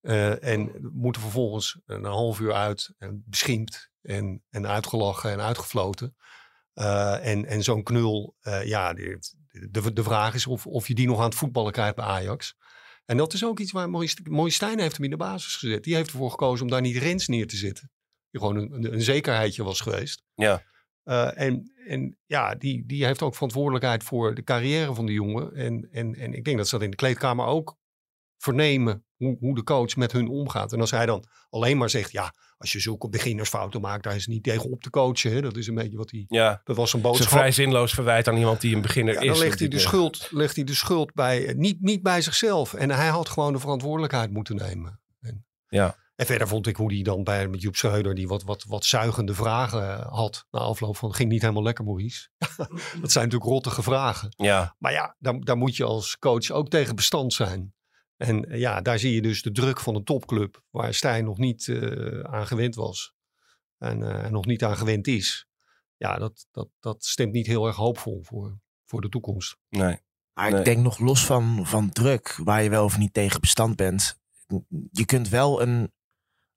Uh, 0.00 0.44
en 0.44 0.90
moeten 0.92 1.22
vervolgens 1.22 1.80
een 1.86 2.04
half 2.04 2.40
uur 2.40 2.52
uit, 2.52 2.94
en 2.98 3.22
beschimpt 3.26 3.90
en, 4.02 4.44
en 4.50 4.66
uitgelachen 4.66 5.30
en 5.30 5.40
uitgefloten. 5.40 6.16
Uh, 6.74 7.26
en 7.26 7.46
en 7.46 7.62
zo'n 7.62 7.82
knul, 7.82 8.36
uh, 8.42 8.64
ja, 8.64 8.94
de, 9.70 9.92
de 9.92 10.02
vraag 10.02 10.34
is 10.34 10.46
of, 10.46 10.66
of 10.66 10.88
je 10.88 10.94
die 10.94 11.06
nog 11.06 11.18
aan 11.18 11.24
het 11.24 11.34
voetballen 11.34 11.72
krijgt 11.72 11.96
bij 11.96 12.04
Ajax. 12.04 12.56
En 13.04 13.16
dat 13.16 13.32
is 13.32 13.44
ook 13.44 13.58
iets 13.58 13.72
waar 13.72 13.90
Mooie 14.24 14.50
Stijn 14.50 14.78
heeft 14.78 14.96
hem 14.96 15.04
in 15.04 15.10
de 15.10 15.16
basis 15.16 15.56
gezet. 15.56 15.84
Die 15.84 15.94
heeft 15.94 16.10
ervoor 16.10 16.30
gekozen 16.30 16.64
om 16.64 16.70
daar 16.70 16.80
niet 16.80 16.96
Rens 16.96 17.26
neer 17.26 17.46
te 17.46 17.56
zetten. 17.56 17.90
Die 18.30 18.40
gewoon 18.40 18.56
een, 18.56 18.92
een 18.92 19.02
zekerheidje 19.02 19.64
was 19.64 19.80
geweest. 19.80 20.22
Ja. 20.34 20.62
Uh, 21.04 21.40
en, 21.40 21.72
en 21.86 22.18
ja, 22.26 22.54
die, 22.54 22.86
die 22.86 23.04
heeft 23.04 23.22
ook 23.22 23.34
verantwoordelijkheid 23.34 24.04
voor 24.04 24.34
de 24.34 24.42
carrière 24.42 24.94
van 24.94 25.06
de 25.06 25.12
jongen. 25.12 25.54
En, 25.54 25.88
en, 25.90 26.14
en 26.14 26.34
ik 26.34 26.44
denk 26.44 26.56
dat 26.56 26.68
ze 26.68 26.74
dat 26.74 26.84
in 26.84 26.90
de 26.90 26.96
kleedkamer 26.96 27.46
ook 27.46 27.76
vernemen 28.36 29.06
hoe, 29.18 29.36
hoe 29.40 29.54
de 29.54 29.62
coach 29.62 29.96
met 29.96 30.12
hun 30.12 30.28
omgaat. 30.28 30.72
En 30.72 30.80
als 30.80 30.90
hij 30.90 31.06
dan 31.06 31.24
alleen 31.50 31.78
maar 31.78 31.90
zegt, 31.90 32.12
ja, 32.12 32.34
als 32.58 32.72
je 32.72 32.80
zulke 32.80 33.08
beginnersfouten 33.08 33.80
maakt, 33.80 34.02
daar 34.02 34.14
is 34.14 34.26
niet 34.26 34.42
tegen 34.42 34.70
op 34.70 34.82
te 34.82 34.90
coachen. 34.90 35.32
Hè? 35.32 35.40
Dat 35.40 35.56
is 35.56 35.66
een 35.66 35.74
beetje 35.74 35.96
wat 35.96 36.10
hij. 36.10 36.24
Ja. 36.28 36.60
Dat 36.64 36.76
was 36.76 36.92
een 36.92 37.00
boodschap. 37.00 37.26
Is 37.26 37.32
vrij 37.32 37.52
zinloos 37.52 37.92
verwijt 37.92 38.28
aan 38.28 38.36
iemand 38.36 38.60
die 38.60 38.74
een 38.74 38.82
beginner 38.82 39.14
ja, 39.14 39.20
is. 39.20 39.26
Dan 39.26 39.38
legt 39.38 39.58
hij, 39.58 39.68
de 39.68 39.78
schuld, 39.78 40.28
legt 40.30 40.54
hij 40.54 40.64
de 40.64 40.74
schuld 40.74 41.14
bij, 41.14 41.54
niet, 41.56 41.80
niet 41.80 42.02
bij 42.02 42.20
zichzelf. 42.20 42.74
En 42.74 42.90
hij 42.90 43.08
had 43.08 43.28
gewoon 43.28 43.52
de 43.52 43.58
verantwoordelijkheid 43.58 44.30
moeten 44.30 44.56
nemen. 44.56 45.00
En, 45.20 45.46
ja. 45.68 45.96
En 46.18 46.26
verder 46.26 46.48
vond 46.48 46.66
ik 46.66 46.76
hoe 46.76 46.92
hij 46.92 47.02
dan 47.02 47.24
bij 47.24 47.48
met 47.48 47.62
Joep 47.62 47.76
Schreuder, 47.76 48.14
die 48.14 48.28
wat, 48.28 48.42
wat, 48.42 48.64
wat 48.68 48.84
zuigende 48.84 49.34
vragen 49.34 50.06
had. 50.08 50.46
Na 50.50 50.60
afloop 50.60 50.96
van, 50.96 51.14
ging 51.14 51.30
niet 51.30 51.40
helemaal 51.40 51.62
lekker 51.62 51.84
Maurice. 51.84 52.28
dat 53.00 53.12
zijn 53.12 53.24
natuurlijk 53.24 53.50
rottige 53.50 53.82
vragen. 53.82 54.34
Ja. 54.36 54.74
Maar 54.78 54.92
ja, 54.92 55.16
daar, 55.18 55.38
daar 55.40 55.56
moet 55.56 55.76
je 55.76 55.84
als 55.84 56.18
coach 56.18 56.50
ook 56.50 56.68
tegen 56.68 56.96
bestand 56.96 57.32
zijn. 57.32 57.74
En 58.18 58.44
eh, 58.44 58.58
ja, 58.58 58.80
daar 58.80 58.98
zie 58.98 59.14
je 59.14 59.22
dus 59.22 59.42
de 59.42 59.52
druk 59.52 59.80
van 59.80 59.94
een 59.94 60.04
topclub 60.04 60.62
waar 60.70 60.94
Stijn 60.94 61.24
nog 61.24 61.38
niet 61.38 61.66
uh, 61.66 62.20
aan 62.20 62.46
gewend 62.46 62.74
was. 62.74 63.14
En 63.78 64.00
uh, 64.00 64.26
nog 64.26 64.46
niet 64.46 64.64
aan 64.64 64.76
gewend 64.76 65.06
is. 65.06 65.46
Ja, 65.96 66.18
dat, 66.18 66.46
dat, 66.50 66.68
dat 66.80 67.04
stemt 67.04 67.32
niet 67.32 67.46
heel 67.46 67.66
erg 67.66 67.76
hoopvol 67.76 68.22
voor, 68.22 68.58
voor 68.86 69.00
de 69.00 69.08
toekomst. 69.08 69.56
Nee. 69.68 69.98
Maar 70.34 70.50
Nee. 70.50 70.58
ik 70.58 70.64
denk 70.64 70.82
nog 70.82 70.98
los 70.98 71.26
van, 71.26 71.66
van 71.66 71.90
druk, 71.90 72.34
waar 72.44 72.62
je 72.62 72.70
wel 72.70 72.84
of 72.84 72.98
niet 72.98 73.12
tegen 73.14 73.40
bestand 73.40 73.76
bent. 73.76 74.18
Je 74.90 75.04
kunt 75.04 75.28
wel 75.28 75.62
een, 75.62 75.92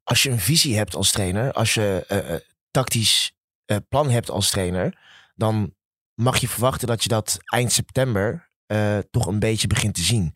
als 0.04 0.24
je 0.24 0.30
een 0.30 0.40
visie 0.40 0.78
hebt 0.78 0.96
als 0.96 1.12
trainer, 1.12 1.52
als 1.52 1.74
je 1.74 2.06
eh, 2.08 2.34
eh, 2.34 2.42
tactisch 2.72 3.34
eh, 3.66 3.78
plan 3.90 4.10
hebt 4.10 4.30
als 4.30 4.50
trainer, 4.50 5.00
dan 5.36 5.76
mag 6.14 6.38
je 6.38 6.48
verwachten 6.48 6.88
dat 6.88 7.04
je 7.04 7.10
dat 7.10 7.38
eind 7.44 7.72
september 7.72 8.50
eh, 8.66 8.98
toch 8.98 9.26
een 9.26 9.40
beetje 9.40 9.68
begint 9.68 9.94
te 9.96 10.02
zien. 10.04 10.36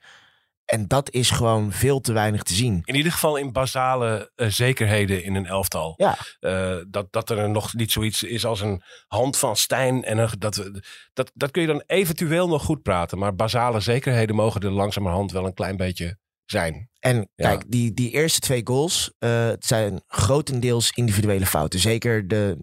En 0.65 0.87
dat 0.87 1.11
is 1.11 1.29
gewoon 1.29 1.71
veel 1.71 2.01
te 2.01 2.13
weinig 2.13 2.43
te 2.43 2.53
zien. 2.53 2.81
In 2.85 2.95
ieder 2.95 3.11
geval 3.11 3.35
in 3.35 3.51
basale 3.51 4.31
eh, 4.35 4.47
zekerheden 4.47 5.23
in 5.23 5.35
een 5.35 5.45
elftal. 5.45 5.93
Ja. 5.97 6.17
Eh, 6.39 6.77
dat, 6.87 7.07
dat 7.09 7.29
er 7.29 7.49
nog 7.49 7.73
niet 7.73 7.91
zoiets 7.91 8.23
is 8.23 8.45
als 8.45 8.61
een 8.61 8.81
hand 9.07 9.37
van 9.37 9.55
Stijn. 9.55 10.03
En 10.03 10.17
een, 10.17 10.29
dat, 10.37 10.69
dat, 11.13 11.31
dat 11.33 11.51
kun 11.51 11.61
je 11.61 11.67
dan 11.67 11.83
eventueel 11.85 12.47
nog 12.47 12.63
goed 12.63 12.81
praten. 12.81 13.17
Maar 13.17 13.35
basale 13.35 13.79
zekerheden 13.79 14.35
mogen 14.35 14.61
er 14.61 14.71
langzamerhand 14.71 15.31
wel 15.31 15.45
een 15.45 15.53
klein 15.53 15.77
beetje 15.77 16.17
zijn. 16.45 16.89
En 16.99 17.15
Ja. 17.35 17.49
kijk, 17.49 17.63
die, 17.67 17.93
die 17.93 18.11
eerste 18.11 18.39
twee 18.39 18.61
goals 18.63 19.13
het 19.19 19.65
zijn 19.65 20.03
grotendeels 20.07 20.91
individuele 20.91 21.45
fouten. 21.45 21.79
Zeker 21.79 22.27
de 22.27 22.57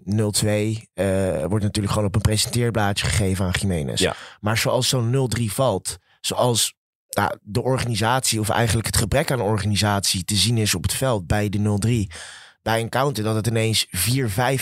0-2 0.80 0.86
eh, 0.94 1.44
wordt 1.44 1.64
natuurlijk 1.64 1.92
gewoon 1.92 2.08
op 2.08 2.14
een 2.14 2.20
presenteerblaadje 2.20 3.06
gegeven 3.06 3.44
aan 3.44 3.50
Jiménez. 3.60 4.00
Ja. 4.00 4.14
Maar 4.40 4.58
zoals 4.58 4.88
zo'n 4.88 5.30
0-3 5.40 5.44
valt, 5.44 5.98
zoals 6.20 6.74
nou, 7.14 7.38
de 7.42 7.62
organisatie 7.62 8.40
of 8.40 8.48
eigenlijk 8.48 8.86
het 8.86 8.96
gebrek 8.96 9.30
aan 9.30 9.40
organisatie 9.40 10.24
te 10.24 10.34
zien 10.34 10.58
is 10.58 10.74
op 10.74 10.82
het 10.82 10.94
veld 10.94 11.26
bij 11.26 11.48
de 11.48 12.06
0-3, 12.08 12.16
bij 12.62 12.80
een 12.80 12.88
counter 12.88 13.24
dat 13.24 13.34
het 13.34 13.46
ineens 13.46 13.86
4-5 13.86 13.90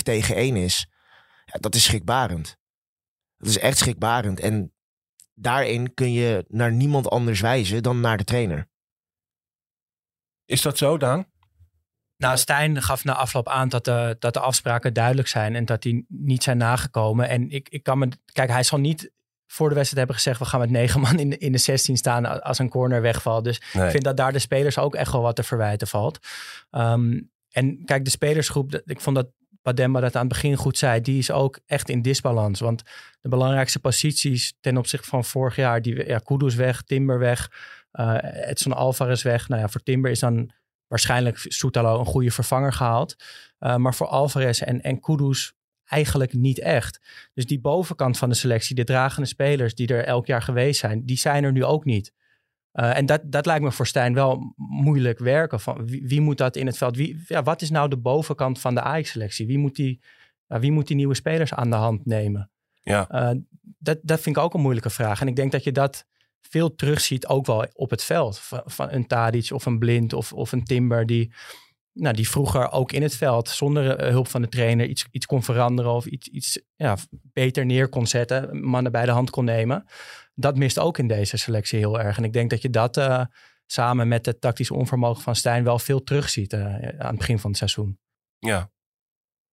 tegen 0.02 0.34
1 0.34 0.56
is, 0.56 0.86
ja, 1.44 1.58
dat 1.58 1.74
is 1.74 1.84
schrikbarend. 1.84 2.58
Dat 3.36 3.48
is 3.48 3.58
echt 3.58 3.78
schrikbarend. 3.78 4.40
En 4.40 4.72
daarin 5.34 5.94
kun 5.94 6.12
je 6.12 6.44
naar 6.48 6.72
niemand 6.72 7.08
anders 7.08 7.40
wijzen 7.40 7.82
dan 7.82 8.00
naar 8.00 8.16
de 8.16 8.24
trainer. 8.24 8.68
Is 10.44 10.62
dat 10.62 10.78
zo, 10.78 10.96
Daan? 10.98 11.26
Nou, 12.16 12.36
Stijn 12.36 12.82
gaf 12.82 13.04
na 13.04 13.14
afloop 13.14 13.48
aan 13.48 13.68
dat 13.68 13.84
de, 13.84 14.16
dat 14.18 14.34
de 14.34 14.40
afspraken 14.40 14.92
duidelijk 14.92 15.28
zijn 15.28 15.54
en 15.54 15.64
dat 15.64 15.82
die 15.82 16.04
niet 16.08 16.42
zijn 16.42 16.56
nagekomen. 16.56 17.28
En 17.28 17.50
ik, 17.50 17.68
ik 17.68 17.82
kan 17.82 17.98
me. 17.98 18.08
Kijk, 18.32 18.50
hij 18.50 18.62
zal 18.62 18.78
niet 18.78 19.10
voor 19.50 19.68
de 19.68 19.74
wedstrijd 19.74 19.98
hebben 20.06 20.16
gezegd: 20.16 20.38
we 20.38 20.44
gaan 20.44 20.60
met 20.60 20.70
negen 20.70 21.00
man 21.00 21.18
in 21.18 21.30
de, 21.30 21.38
in 21.38 21.52
de 21.52 21.58
16 21.58 21.96
staan 21.96 22.42
als 22.42 22.58
een 22.58 22.68
corner 22.68 23.02
wegvalt. 23.02 23.44
Dus 23.44 23.60
Nee. 23.72 23.84
ik 23.84 23.90
vind 23.90 24.04
dat 24.04 24.16
daar 24.16 24.32
de 24.32 24.38
spelers 24.38 24.78
ook 24.78 24.94
echt 24.94 25.12
wel 25.12 25.22
wat 25.22 25.36
te 25.36 25.42
verwijten 25.42 25.86
valt. 25.86 26.18
Ehm, 26.70 27.20
en 27.50 27.84
kijk, 27.84 28.04
de 28.04 28.10
spelersgroep, 28.10 28.82
ik 28.84 29.00
vond 29.00 29.16
dat 29.16 29.28
Bademba 29.62 30.00
dat 30.00 30.14
aan 30.14 30.20
het 30.20 30.32
begin 30.32 30.56
goed 30.56 30.78
zei, 30.78 31.00
die 31.00 31.18
is 31.18 31.30
ook 31.30 31.58
echt 31.66 31.88
in 31.88 32.02
disbalans. 32.02 32.60
Want 32.60 32.82
de 33.20 33.28
belangrijkste 33.28 33.78
posities 33.78 34.54
ten 34.60 34.76
opzichte 34.76 35.08
van 35.08 35.24
vorig 35.24 35.56
jaar, 35.56 35.82
die, 35.82 36.06
ja, 36.06 36.18
Kudus 36.18 36.54
weg, 36.54 36.82
Timber 36.82 37.18
weg, 37.18 37.50
eh 37.92 38.48
Edson 38.48 38.72
Alvarez 38.72 39.22
weg. 39.22 39.48
Nou 39.48 39.60
ja, 39.60 39.68
voor 39.68 39.82
Timber 39.82 40.10
is 40.10 40.18
dan 40.20 40.50
waarschijnlijk 40.86 41.36
Soetalo 41.38 41.98
een 41.98 42.06
goede 42.06 42.30
vervanger 42.30 42.72
gehaald. 42.72 43.16
Eh, 43.58 43.76
maar 43.76 43.94
voor 43.94 44.06
Alvarez 44.06 44.60
en, 44.62 44.80
en 44.80 45.00
Kudus 45.00 45.52
eigenlijk 45.90 46.33
niet 46.33 46.61
echt. 46.61 47.00
Dus 47.35 47.46
die 47.46 47.61
bovenkant 47.61 48.18
van 48.18 48.29
de 48.29 48.35
selectie, 48.35 48.74
de 48.74 48.85
dragende 48.85 49.29
spelers 49.29 49.74
die 49.74 49.87
er 49.87 50.05
elk 50.05 50.26
jaar 50.26 50.42
geweest 50.42 50.81
zijn, 50.81 51.07
die 51.07 51.18
zijn 51.18 51.44
er 51.44 51.53
nu 51.53 51.64
ook 51.64 51.85
niet. 51.85 52.12
Eh, 52.72 52.96
en 52.96 53.07
dat, 53.07 53.20
dat 53.24 53.46
lijkt 53.46 53.64
me 53.64 53.72
voor 53.72 53.87
Stijn 53.87 54.14
wel 54.14 54.55
moeilijk 54.57 55.18
werken. 55.18 55.61
Van 55.61 55.87
wie, 55.87 56.07
wie 56.07 56.20
moet 56.20 56.38
dat 56.38 56.57
in 56.57 56.66
het 56.66 56.76
veld? 56.76 56.96
Wie, 56.96 57.24
ja, 57.26 57.42
wat 57.42 57.62
is 57.62 57.70
nou 57.70 57.88
de 57.88 57.98
bovenkant 57.98 58.61
van 58.61 58.74
de 58.74 58.81
Ajax-selectie? 58.81 59.46
Wie, 59.46 59.59
moet 59.59 59.76
die, 59.76 60.00
ja, 60.46 60.59
wie 60.59 60.72
moet 60.72 60.87
die 60.87 60.96
nieuwe 60.96 61.14
spelers 61.14 61.55
aan 61.55 61.70
de 61.70 61.76
hand 61.76 62.07
nemen? 62.07 62.50
Ja. 62.83 63.09
Eh, 63.09 63.37
dat, 63.79 63.98
dat 64.03 64.20
vind 64.20 64.37
ik 64.37 64.42
ook 64.42 64.55
een 64.55 64.61
moeilijke 64.61 64.90
vraag. 64.90 65.20
En 65.20 65.29
ik 65.29 65.37
denk 65.37 65.53
dat 65.53 65.64
je 65.64 65.72
dat 65.72 66.07
veel 66.40 66.74
terugziet 66.74 67.26
ook 67.26 67.46
wel 67.46 67.66
op 67.72 67.90
het 67.90 68.05
veld. 68.05 68.38
Van, 68.38 68.62
van 68.64 68.90
een 68.90 69.07
Tadic 69.07 69.50
of 69.53 69.66
een 69.66 69.79
Blind 69.79 70.12
of, 70.12 70.33
of 70.33 70.53
een 70.53 70.64
Timber 70.64 71.07
die, 71.07 71.33
nou, 72.00 72.14
die 72.14 72.28
vroeger 72.28 72.70
ook 72.70 72.92
in 72.92 73.02
het 73.02 73.16
veld 73.16 73.48
zonder 73.48 73.96
eh, 73.96 74.10
hulp 74.10 74.28
van 74.28 74.42
de 74.42 74.48
trainer 74.48 74.86
iets, 74.86 75.06
iets 75.10 75.26
kon 75.26 75.42
veranderen 75.42 75.92
of 75.92 76.06
iets, 76.06 76.28
iets 76.28 76.60
ja, 76.76 76.96
beter 77.10 77.66
neer 77.66 77.88
kon 77.88 78.06
zetten, 78.06 78.60
mannen 78.60 78.92
bij 78.92 79.04
de 79.04 79.10
hand 79.10 79.30
kon 79.30 79.44
nemen. 79.44 79.86
Dat 80.34 80.56
mist 80.56 80.78
ook 80.78 80.98
in 80.98 81.08
deze 81.08 81.36
selectie 81.36 81.78
heel 81.78 82.00
erg. 82.00 82.16
En 82.16 82.24
ik 82.24 82.32
denk 82.32 82.50
dat 82.50 82.62
je 82.62 82.70
dat 82.70 82.96
eh, 82.96 83.24
samen 83.66 84.08
met 84.08 84.26
het 84.26 84.40
tactisch 84.40 84.70
onvermogen 84.70 85.22
van 85.22 85.36
Stijn 85.36 85.64
wel 85.64 85.78
veel 85.78 86.02
terugziet 86.02 86.52
eh, 86.52 86.60
aan 86.98 87.08
het 87.08 87.18
begin 87.18 87.38
van 87.38 87.50
het 87.50 87.58
seizoen. 87.58 87.98
Ja. 88.38 88.70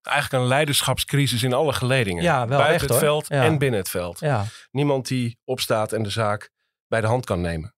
Eigenlijk 0.01 0.43
een 0.43 0.49
leiderschapscrisis 0.49 1.43
in 1.43 1.53
alle 1.53 1.73
geledingen. 1.73 2.23
Ja, 2.23 2.47
wel 2.47 2.57
Buiten 2.57 2.73
echt, 2.73 2.81
het 2.81 2.89
hoor. 2.89 2.99
veld 2.99 3.27
Ja. 3.27 3.43
en 3.43 3.57
binnen 3.57 3.79
het 3.79 3.89
veld. 3.89 4.19
Ja, 4.19 4.45
Niemand 4.71 5.07
die 5.07 5.39
opstaat 5.43 5.93
en 5.93 6.03
de 6.03 6.09
zaak 6.09 6.49
bij 6.87 7.01
de 7.01 7.07
hand 7.07 7.25
kan 7.25 7.41
nemen. 7.41 7.75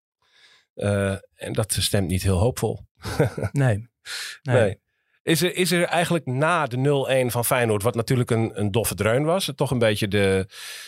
En 1.36 1.54
dat 1.54 1.74
stemt 1.80 2.08
niet 2.08 2.24
heel 2.24 2.38
hoopvol. 2.38 2.80
nee. 3.52 3.90
Nee. 4.42 4.80
Is, 5.24 5.42
er, 5.42 5.56
is 5.56 5.72
er 5.72 5.84
eigenlijk 5.84 6.26
na 6.26 6.68
de 6.68 7.26
0-1 7.28 7.32
van 7.32 7.46
Feyenoord, 7.46 7.84
wat 7.84 7.96
natuurlijk 7.96 8.32
een, 8.32 8.52
een 8.54 8.72
doffe 8.72 8.96
dreun 8.96 9.24
was, 9.24 9.52
toch 9.56 9.72
een 9.72 9.80
beetje 9.80 10.08
de, 10.08 10.46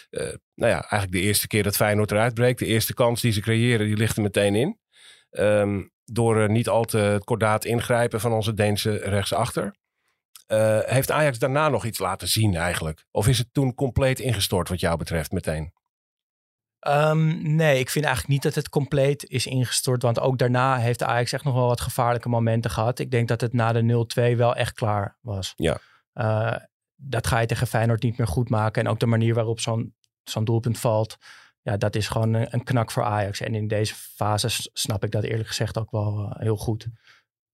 eh, 0.09 0.23
nou 0.55 0.71
ja, 0.71 0.81
eigenlijk 0.81 1.11
de 1.11 1.19
eerste 1.19 1.47
keer 1.47 1.63
dat 1.63 1.75
Feyenoord 1.75 2.11
eruit 2.11 2.33
breekt. 2.33 2.59
De 2.59 2.65
eerste 2.65 2.93
kans 2.93 3.21
die 3.21 3.31
ze 3.31 3.41
creëren, 3.41 3.85
die 3.85 3.97
ligt 3.97 4.15
er 4.15 4.23
meteen 4.23 4.55
in. 4.55 4.79
Ehm, 5.29 5.81
door 6.05 6.41
eh, 6.41 6.49
niet 6.49 6.69
al 6.69 6.83
te 6.83 7.21
kordaat 7.23 7.65
ingrijpen 7.65 8.19
van 8.19 8.31
onze 8.31 8.53
Deense 8.53 8.95
rechtsachter. 8.95 9.75
Eh, 10.47 10.79
heeft 10.83 11.11
Ajax 11.11 11.39
daarna 11.39 11.69
nog 11.69 11.85
iets 11.85 11.99
laten 11.99 12.27
zien 12.27 12.55
eigenlijk? 12.55 13.05
Of 13.11 13.27
is 13.27 13.37
het 13.37 13.47
toen 13.51 13.73
compleet 13.73 14.19
ingestort 14.19 14.69
wat 14.69 14.79
jou 14.79 14.97
betreft 14.97 15.31
meteen? 15.31 15.73
Ehm, 16.81 17.55
nee, 17.55 17.79
ik 17.79 17.89
vind 17.89 18.05
eigenlijk 18.05 18.33
niet 18.33 18.43
dat 18.43 18.55
het 18.55 18.69
compleet 18.69 19.25
is 19.29 19.45
ingestort. 19.45 20.01
Want 20.01 20.19
ook 20.19 20.37
daarna 20.37 20.77
heeft 20.77 21.03
Ajax 21.03 21.31
echt 21.31 21.43
nog 21.43 21.53
wel 21.53 21.67
wat 21.67 21.81
gevaarlijke 21.81 22.29
momenten 22.29 22.71
gehad. 22.71 22.99
Ik 22.99 23.11
denk 23.11 23.27
dat 23.27 23.41
het 23.41 23.53
na 23.53 23.71
de 23.71 23.81
0-2 23.81 24.35
wel 24.37 24.55
echt 24.55 24.73
klaar 24.73 25.17
was. 25.21 25.53
Ja. 25.55 25.79
Eh, 26.13 26.55
dat 26.95 27.27
ga 27.27 27.39
je 27.39 27.47
tegen 27.47 27.67
Feyenoord 27.67 28.03
niet 28.03 28.17
meer 28.17 28.27
goed 28.27 28.49
maken. 28.49 28.83
En 28.83 28.91
ook 28.91 28.99
de 28.99 29.05
manier 29.05 29.33
waarop 29.33 29.59
zo'n 29.59 29.95
zo'n 30.23 30.45
doelpunt 30.45 30.79
valt. 30.79 31.17
Ja, 31.61 31.77
dat 31.77 31.95
is 31.95 32.07
gewoon 32.07 32.33
een, 32.33 32.47
een 32.49 32.63
knak 32.63 32.91
voor 32.91 33.03
Ajax. 33.03 33.41
En 33.41 33.55
in 33.55 33.67
deze 33.67 33.95
fase 33.95 34.47
snap 34.73 35.03
ik 35.03 35.11
dat 35.11 35.23
eerlijk 35.23 35.47
gezegd 35.47 35.77
ook 35.77 35.91
wel 35.91 36.17
eh, 36.19 36.41
heel 36.41 36.57
goed. 36.57 36.87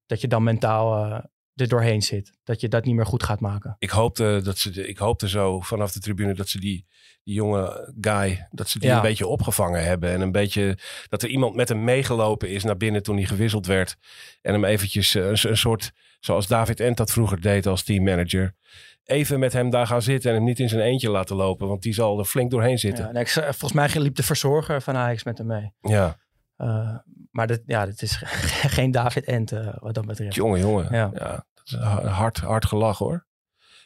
Dat 0.06 0.22
je 0.22 0.28
dan 0.28 0.44
mentaal 0.44 1.06
eh, 1.06 1.24
er 1.62 1.67
doorheen 1.67 2.02
zit. 2.02 2.32
Dat 2.43 2.62
je 2.62 2.67
dat 2.67 2.86
niet 2.86 2.96
meer 2.96 3.06
goed 3.06 3.24
gaat 3.24 3.39
maken. 3.39 3.76
Ik 3.80 3.89
hoopte, 3.89 4.39
dat 4.43 4.58
ze 4.58 4.70
de, 4.70 4.88
ik 4.88 4.98
hoopte 4.98 5.30
zo 5.30 5.60
vanaf 5.60 5.91
de 5.91 6.00
tribune 6.00 6.34
dat 6.34 6.50
ze 6.50 6.60
die, 6.60 6.86
die 7.24 7.34
jonge 7.36 7.93
guy, 8.02 8.48
dat 8.52 8.70
ze 8.70 8.80
die 8.80 8.89
Ja. 8.89 8.96
een 8.96 9.02
beetje 9.02 9.28
opgevangen 9.28 9.84
hebben. 9.84 10.10
En 10.12 10.22
een 10.22 10.32
beetje 10.32 10.78
dat 11.10 11.24
er 11.24 11.30
iemand 11.30 11.56
met 11.56 11.70
hem 11.70 11.84
meegelopen 11.84 12.50
is 12.50 12.63
naar 12.63 12.78
binnen 12.78 13.04
toen 13.04 13.15
hij 13.15 13.26
gewisseld 13.26 13.65
werd. 13.65 13.96
En 14.41 14.54
hem 14.54 14.65
eventjes 14.65 15.15
eh, 15.15 15.24
een, 15.26 15.38
een 15.50 15.58
soort, 15.58 15.91
zoals 16.20 16.48
David 16.48 16.80
Ent 16.80 16.98
dat 16.98 17.12
vroeger 17.12 17.41
deed 17.41 17.65
als 17.65 17.84
teammanager. 17.84 18.56
Even 19.04 19.39
met 19.39 19.54
hem 19.54 19.70
daar 19.70 19.88
gaan 19.88 20.02
zitten 20.02 20.30
en 20.30 20.36
hem 20.36 20.46
niet 20.46 20.60
in 20.60 20.70
zijn 20.70 20.82
eentje 20.82 21.10
laten 21.10 21.36
lopen. 21.36 21.67
Want 21.67 21.82
die 21.82 21.93
zal 21.93 22.20
er 22.20 22.26
flink 22.26 22.52
doorheen 22.52 22.80
zitten. 22.80 23.04
Ja, 23.04 23.10
en 23.10 23.20
ik, 23.22 23.28
volgens 23.30 23.72
mij 23.74 23.89
liep 23.93 24.15
de 24.15 24.24
verzorger 24.24 24.82
van 24.82 24.96
Ajax 24.96 25.24
met 25.24 25.38
hem 25.38 25.48
mee. 25.48 25.72
Ja, 25.82 26.17
Eh, 26.58 26.96
maar 27.32 27.48
dat, 27.48 27.62
ja, 27.65 27.86
dat 27.86 28.02
is 28.02 28.22
geen 28.78 28.91
David 28.91 29.26
Ent 29.26 29.52
eh, 29.52 29.74
wat 29.80 29.93
dat 29.93 30.06
betreft. 30.06 30.36
jongen, 30.36 30.60
jongen. 30.60 30.88
Ja. 30.91 31.10
Ja. 31.13 31.46
dat 31.54 31.65
is 31.65 31.74
hard, 32.10 32.38
hard 32.38 32.65
gelach 32.65 32.98
hoor. 32.98 33.26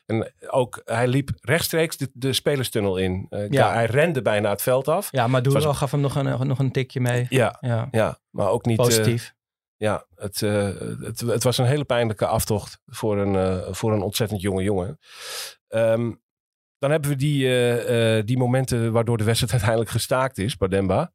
En 0.06 0.32
ook, 0.50 0.82
hij 0.86 1.08
liep 1.08 1.30
rechtstreeks 1.42 1.98
de, 1.98 2.10
de 2.14 2.34
spelerstunnel 2.34 2.98
in. 2.98 3.28
Uh, 3.30 3.50
Ja. 3.50 3.74
Hij 3.74 3.86
rende 3.86 4.22
bijna 4.22 4.50
het 4.50 4.62
veld 4.62 4.88
af. 4.88 5.08
Ja, 5.12 5.28
maar 5.28 5.42
was- 5.44 5.78
gaf 5.78 5.92
hem 5.92 6.00
nog 6.02 6.16
een, 6.16 6.48
nog 6.48 6.60
een 6.60 6.72
tikje 6.72 7.00
mee. 7.02 7.26
Ja, 7.30 7.58
Ja, 7.62 7.88
ja 7.92 8.18
maar 8.30 8.48
ook 8.48 8.66
niet... 8.66 8.80
eh, 8.80 8.86
positief. 8.86 9.34
ja, 9.76 10.06
het, 10.16 10.42
eh, 10.42 10.70
het, 11.00 11.20
het 11.20 11.44
was 11.44 11.58
een 11.58 11.66
hele 11.66 11.84
pijnlijke 11.86 12.26
aftocht 12.28 12.80
voor 12.86 13.18
een, 13.18 13.36
eh, 13.36 13.74
voor 13.74 13.94
een 13.94 14.02
ontzettend 14.02 14.42
jonge 14.42 14.64
jongen. 14.64 15.00
Ehm, 15.68 16.12
dan 16.78 16.92
hebben 16.92 17.10
we 17.10 17.16
die, 17.16 17.46
eh, 17.46 18.18
eh, 18.18 18.26
die 18.26 18.38
momenten 18.38 18.92
waardoor 18.92 19.18
de 19.18 19.24
wedstrijd 19.24 19.52
uiteindelijk 19.58 19.92
gestaakt 19.92 20.38
is, 20.38 20.58
Bademba. 20.58 21.14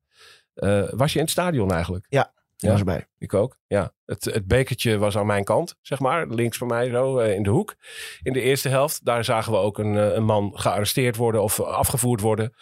Eh, 0.57 0.83
was 0.91 1.13
je 1.13 1.19
in 1.19 1.25
het 1.25 1.33
stadion 1.33 1.73
eigenlijk? 1.73 2.07
Die 2.09 2.19
Ja. 2.19 2.71
was 2.71 2.79
erbij. 2.79 3.07
Ik 3.19 3.35
ook, 3.35 3.59
ja. 3.67 3.93
Het, 4.05 4.25
het 4.25 4.47
bekertje 4.47 4.99
was 4.99 5.17
aan 5.17 5.27
mijn 5.27 5.45
kant, 5.45 5.75
zeg 5.81 5.99
maar. 5.99 6.27
Links 6.27 6.57
van 6.59 6.67
mij 6.67 6.89
zo, 6.91 7.19
eh, 7.19 7.35
in 7.35 7.43
de 7.43 7.51
hoek. 7.51 7.75
In 8.23 8.33
de 8.33 8.41
eerste 8.41 8.69
helft, 8.69 9.05
daar 9.05 9.25
zagen 9.25 9.53
we 9.53 9.59
ook 9.59 9.79
een, 9.79 9.97
eh, 9.97 10.13
een 10.15 10.25
man 10.25 10.53
gearresteerd 10.59 11.17
worden 11.17 11.43
of 11.43 11.61
afgevoerd 11.61 12.21
worden. 12.21 12.55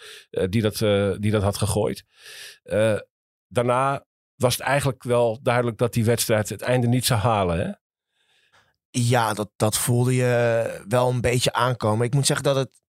die, 0.49 0.61
dat, 0.61 0.77
die 1.21 1.31
dat 1.31 1.41
had 1.43 1.57
gegooid. 1.57 2.03
Daarna 3.47 4.05
was 4.35 4.53
het 4.57 4.63
eigenlijk 4.63 5.03
wel 5.03 5.39
duidelijk 5.41 5.77
dat 5.77 5.93
die 5.93 6.05
wedstrijd 6.05 6.49
het 6.49 6.61
einde 6.61 6.87
niet 6.87 7.05
zou 7.05 7.19
halen. 7.19 7.59
Hè? 7.59 7.71
Ja, 8.89 9.33
dat, 9.33 9.49
dat 9.55 9.77
voelde 9.77 10.15
je 10.15 10.83
wel 10.87 11.09
een 11.09 11.21
beetje 11.21 11.53
aankomen. 11.53 12.05
Ik 12.05 12.13
moet 12.13 12.25
zeggen 12.25 12.45
dat 12.45 12.55
het. 12.55 12.83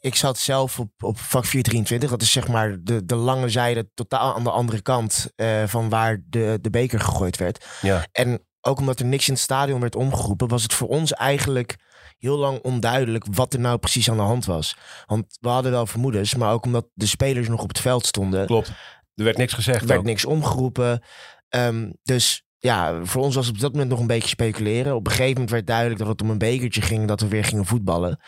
Ik 0.00 0.14
zat 0.14 0.38
zelf 0.38 0.78
op, 0.78 0.90
op 0.98 1.18
vak 1.18 1.44
423. 1.44 2.10
Dat 2.10 2.22
is 2.22 2.30
zeg 2.30 2.48
maar 2.48 2.76
de, 2.80 3.04
de 3.04 3.14
lange 3.14 3.48
zijde 3.48 3.88
totaal 3.94 4.34
aan 4.34 4.44
de 4.44 4.50
andere 4.50 4.82
kant 4.82 5.32
eh, 5.36 5.62
van 5.66 5.88
waar 5.88 6.22
de, 6.28 6.58
de 6.60 6.70
beker 6.70 7.00
gegooid 7.00 7.36
werd. 7.36 7.66
Ja. 7.80 8.06
En 8.12 8.46
ook 8.60 8.78
omdat 8.78 9.00
er 9.00 9.06
niks 9.06 9.26
in 9.28 9.32
het 9.32 9.42
stadion 9.42 9.80
werd 9.80 9.96
omgeroepen, 9.96 10.48
was 10.48 10.62
het 10.62 10.74
voor 10.74 10.88
ons 10.88 11.12
eigenlijk 11.12 11.76
heel 12.18 12.38
lang 12.38 12.58
onduidelijk 12.62 13.24
wat 13.30 13.52
er 13.52 13.60
nou 13.60 13.78
precies 13.78 14.10
aan 14.10 14.16
de 14.16 14.22
hand 14.22 14.44
was. 14.44 14.76
Want 15.06 15.24
we 15.40 15.48
hadden 15.48 15.72
wel 15.72 15.86
vermoedens, 15.86 16.34
maar 16.34 16.52
ook 16.52 16.64
omdat 16.64 16.86
de 16.94 17.06
spelers 17.06 17.48
nog 17.48 17.62
op 17.62 17.68
het 17.68 17.80
veld 17.80 18.06
stonden, 18.06 18.46
Klopt. 18.46 18.72
Er 19.14 19.24
werd 19.24 19.36
niks 19.36 19.52
gezegd. 19.52 19.80
er 19.80 19.86
werd 19.86 19.98
ook. 20.00 20.06
niks 20.06 20.24
omgeroepen. 20.24 21.02
Ehm, 21.48 21.90
dus 22.02 22.44
ja, 22.58 23.04
voor 23.04 23.22
ons 23.22 23.34
was 23.34 23.46
het 23.46 23.54
op 23.54 23.60
dat 23.60 23.72
moment 23.72 23.90
nog 23.90 24.00
een 24.00 24.06
beetje 24.06 24.28
speculeren. 24.28 24.94
Op 24.94 25.06
een 25.06 25.12
gegeven 25.12 25.32
moment 25.32 25.50
werd 25.50 25.66
duidelijk 25.66 25.98
dat 25.98 26.08
het 26.08 26.22
om 26.22 26.30
een 26.30 26.38
bekertje 26.38 26.82
ging, 26.82 27.08
dat 27.08 27.20
we 27.20 27.28
weer 27.28 27.44
gingen 27.44 27.66
voetballen. 27.66 28.20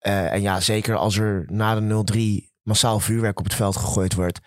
Eh, 0.00 0.32
en 0.32 0.42
ja, 0.42 0.60
zeker 0.60 0.96
als 0.96 1.18
er 1.18 1.44
na 1.46 1.74
de 1.74 1.80
0-3 1.80 2.50
massaal 2.62 3.00
vuurwerk 3.00 3.38
op 3.38 3.44
het 3.44 3.54
veld 3.54 3.76
gegooid 3.76 4.14
wordt, 4.14 4.38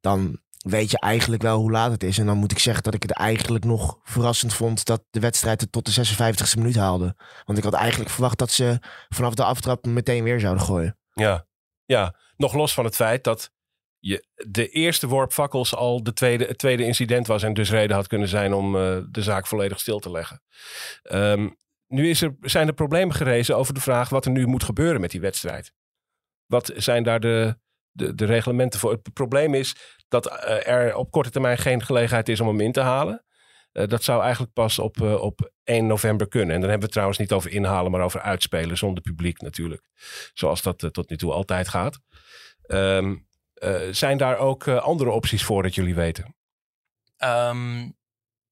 dan 0.00 0.40
weet 0.58 0.90
je 0.90 0.98
eigenlijk 0.98 1.42
wel 1.42 1.58
hoe 1.58 1.70
laat 1.70 1.90
het 1.90 2.02
is. 2.02 2.18
En 2.18 2.26
dan 2.26 2.38
moet 2.38 2.52
ik 2.52 2.58
zeggen 2.58 2.82
dat 2.82 2.94
ik 2.94 3.02
het 3.02 3.12
eigenlijk 3.12 3.64
nog 3.64 3.98
verrassend 4.02 4.54
vond 4.54 4.84
dat 4.84 5.02
de 5.10 5.20
wedstrijd 5.20 5.60
het 5.60 5.72
tot 5.72 5.94
de 5.94 6.14
56e 6.16 6.58
minuut 6.58 6.76
haalde. 6.76 7.16
Want 7.44 7.58
ik 7.58 7.64
had 7.64 7.72
eigenlijk 7.72 8.10
verwacht 8.10 8.38
dat 8.38 8.50
ze 8.50 8.78
vanaf 9.08 9.34
de 9.34 9.44
aftrap 9.44 9.86
meteen 9.86 10.24
weer 10.24 10.40
zouden 10.40 10.64
gooien. 10.64 10.98
Ja. 11.12 11.46
ja, 11.84 12.16
nog 12.36 12.54
los 12.54 12.74
van 12.74 12.84
het 12.84 12.96
feit 12.96 13.24
dat 13.24 13.50
je 13.98 14.26
de 14.34 14.68
eerste 14.68 15.08
worp 15.08 15.32
fakkels 15.32 15.74
al 15.74 16.02
de 16.02 16.12
tweede, 16.12 16.44
het 16.44 16.58
tweede 16.58 16.84
incident 16.84 17.26
was. 17.26 17.42
En 17.42 17.54
dus 17.54 17.70
reden 17.70 17.96
had 17.96 18.06
kunnen 18.06 18.28
zijn 18.28 18.52
om 18.52 18.76
eh, 18.76 18.98
de 19.10 19.22
zaak 19.22 19.46
volledig 19.46 19.80
stil 19.80 19.98
te 19.98 20.10
leggen. 20.10 20.42
Ehm, 21.02 21.48
nu 21.92 22.08
is 22.08 22.22
er, 22.22 22.36
zijn 22.40 22.66
er 22.66 22.74
problemen 22.74 23.14
gerezen 23.14 23.56
over 23.56 23.74
de 23.74 23.80
vraag 23.80 24.08
wat 24.08 24.24
er 24.24 24.30
nu 24.30 24.46
moet 24.46 24.64
gebeuren 24.64 25.00
met 25.00 25.10
die 25.10 25.20
wedstrijd. 25.20 25.72
Wat 26.46 26.72
zijn 26.76 27.02
daar 27.02 27.20
de, 27.20 27.58
de, 27.90 28.14
de 28.14 28.24
reglementen 28.24 28.80
voor? 28.80 28.90
Het 28.90 29.12
probleem 29.12 29.54
is 29.54 29.76
dat 30.08 30.26
eh, 30.26 30.68
er 30.68 30.96
op 30.96 31.10
korte 31.10 31.30
termijn 31.30 31.58
geen 31.58 31.82
gelegenheid 31.82 32.28
is 32.28 32.40
om 32.40 32.48
hem 32.48 32.60
in 32.60 32.72
te 32.72 32.80
halen. 32.80 33.24
Eh, 33.72 33.86
dat 33.86 34.02
zou 34.02 34.22
eigenlijk 34.22 34.52
pas 34.52 34.78
op, 34.78 35.00
eh, 35.00 35.14
op 35.14 35.52
1 35.64 35.86
november 35.86 36.28
kunnen. 36.28 36.54
En 36.54 36.60
dan 36.60 36.70
hebben 36.70 36.78
we 36.78 36.84
het 36.84 36.92
trouwens 36.92 37.18
niet 37.18 37.32
over 37.32 37.50
inhalen, 37.50 37.90
maar 37.90 38.00
over 38.00 38.20
uitspelen 38.20 38.78
zonder 38.78 39.02
publiek 39.02 39.40
natuurlijk. 39.40 39.88
Zoals 40.34 40.62
dat 40.62 40.88
tot 40.92 41.10
nu 41.10 41.16
toe 41.16 41.32
altijd 41.32 41.68
gaat. 41.68 41.98
Ehm, 42.62 43.16
eh, 43.54 43.80
zijn 43.90 44.16
daar 44.16 44.38
ook 44.38 44.68
andere 44.68 45.10
opties 45.10 45.44
voor 45.44 45.62
dat 45.62 45.74
jullie 45.74 45.94
weten? 45.94 46.36
Ehm, 47.16 47.90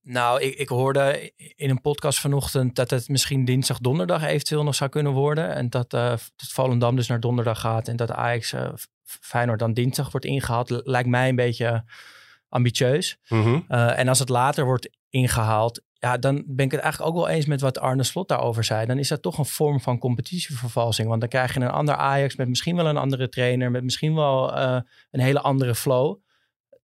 nou, 0.03 0.41
ik, 0.41 0.55
ik 0.55 0.69
hoorde 0.69 1.33
in 1.57 1.71
een 1.71 1.81
podcast 1.81 2.21
vanochtend 2.21 2.75
dat 2.75 2.91
het 2.91 3.09
misschien 3.09 3.45
dinsdag, 3.45 3.79
donderdag 3.79 4.23
eventueel 4.23 4.65
nog 4.65 4.75
zou 4.75 4.91
kunnen 4.91 5.13
worden. 5.13 5.55
En 5.55 5.71
dat, 5.71 5.95
eh 5.95 6.11
dat 6.11 6.49
Volendam 6.49 6.97
dus 6.97 7.07
naar 7.09 7.21
donderdag 7.21 7.61
gaat 7.61 7.89
en 7.89 7.97
dat 7.97 8.11
Ajax 8.11 8.49
F- 8.49 8.89
Feyenoord 9.05 9.59
dan 9.59 9.73
dinsdag 9.73 10.11
wordt 10.11 10.27
ingehaald. 10.27 10.71
Lijkt 10.85 11.09
mij 11.09 11.29
een 11.29 11.37
beetje 11.37 11.85
ambitieus. 12.49 13.19
Eh, 13.69 13.99
en 13.99 14.09
als 14.09 14.19
het 14.19 14.29
later 14.29 14.65
wordt 14.65 14.91
ingehaald, 15.09 15.83
ja, 15.93 16.17
dan 16.19 16.45
ben 16.47 16.65
ik 16.65 16.71
het 16.71 16.81
eigenlijk 16.81 17.13
ook 17.13 17.19
wel 17.25 17.29
eens 17.35 17.47
met 17.47 17.61
wat 17.61 17.79
Arne 17.79 18.03
Slot 18.03 18.29
daarover 18.29 18.65
zei. 18.65 18.87
Dan 18.87 18.99
is 18.99 19.09
dat 19.09 19.23
toch 19.23 19.39
een 19.39 19.45
vorm 19.45 19.81
van 19.81 19.99
competitievervalsing. 19.99 21.09
Want 21.09 21.21
dan 21.21 21.29
krijg 21.29 21.55
je 21.55 21.61
een 21.61 21.71
ander 21.71 21.95
Ajax 21.95 22.37
met 22.37 22.49
misschien 22.49 22.77
wel 22.77 22.87
een 22.87 22.97
andere 22.97 23.29
trainer, 23.29 23.71
met 23.71 23.83
misschien 23.83 24.15
wel 24.15 24.57
een 24.57 25.21
hele 25.21 25.41
andere 25.41 25.75
flow 25.75 26.17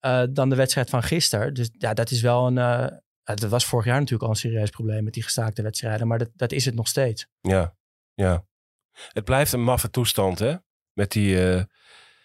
eh, 0.03 0.23
dan 0.29 0.49
de 0.49 0.55
wedstrijd 0.55 0.89
van 0.89 1.03
gisteren. 1.03 1.53
Dus 1.53 1.69
ja, 1.77 1.93
dat 1.93 2.11
is 2.11 2.21
wel 2.21 2.47
een. 2.47 2.57
eh, 2.57 2.97
ja, 3.23 3.35
dat 3.35 3.49
was 3.49 3.65
vorig 3.65 3.85
jaar 3.85 3.95
natuurlijk 3.95 4.23
al 4.23 4.29
een 4.29 4.35
serieus 4.35 4.69
probleem 4.69 5.03
met 5.03 5.13
die 5.13 5.23
gestaakte 5.23 5.61
wedstrijden, 5.61 6.07
maar 6.07 6.17
dat, 6.17 6.29
dat 6.35 6.51
is 6.51 6.65
het 6.65 6.75
nog 6.75 6.87
steeds. 6.87 7.27
Ja, 7.41 7.75
ja. 8.13 8.45
Het 9.11 9.23
blijft 9.23 9.53
een 9.53 9.63
maffe 9.63 9.89
toestand, 9.89 10.39
hè? 10.39 10.55
Met 10.93 11.11
die, 11.11 11.37
eh, 11.37 11.59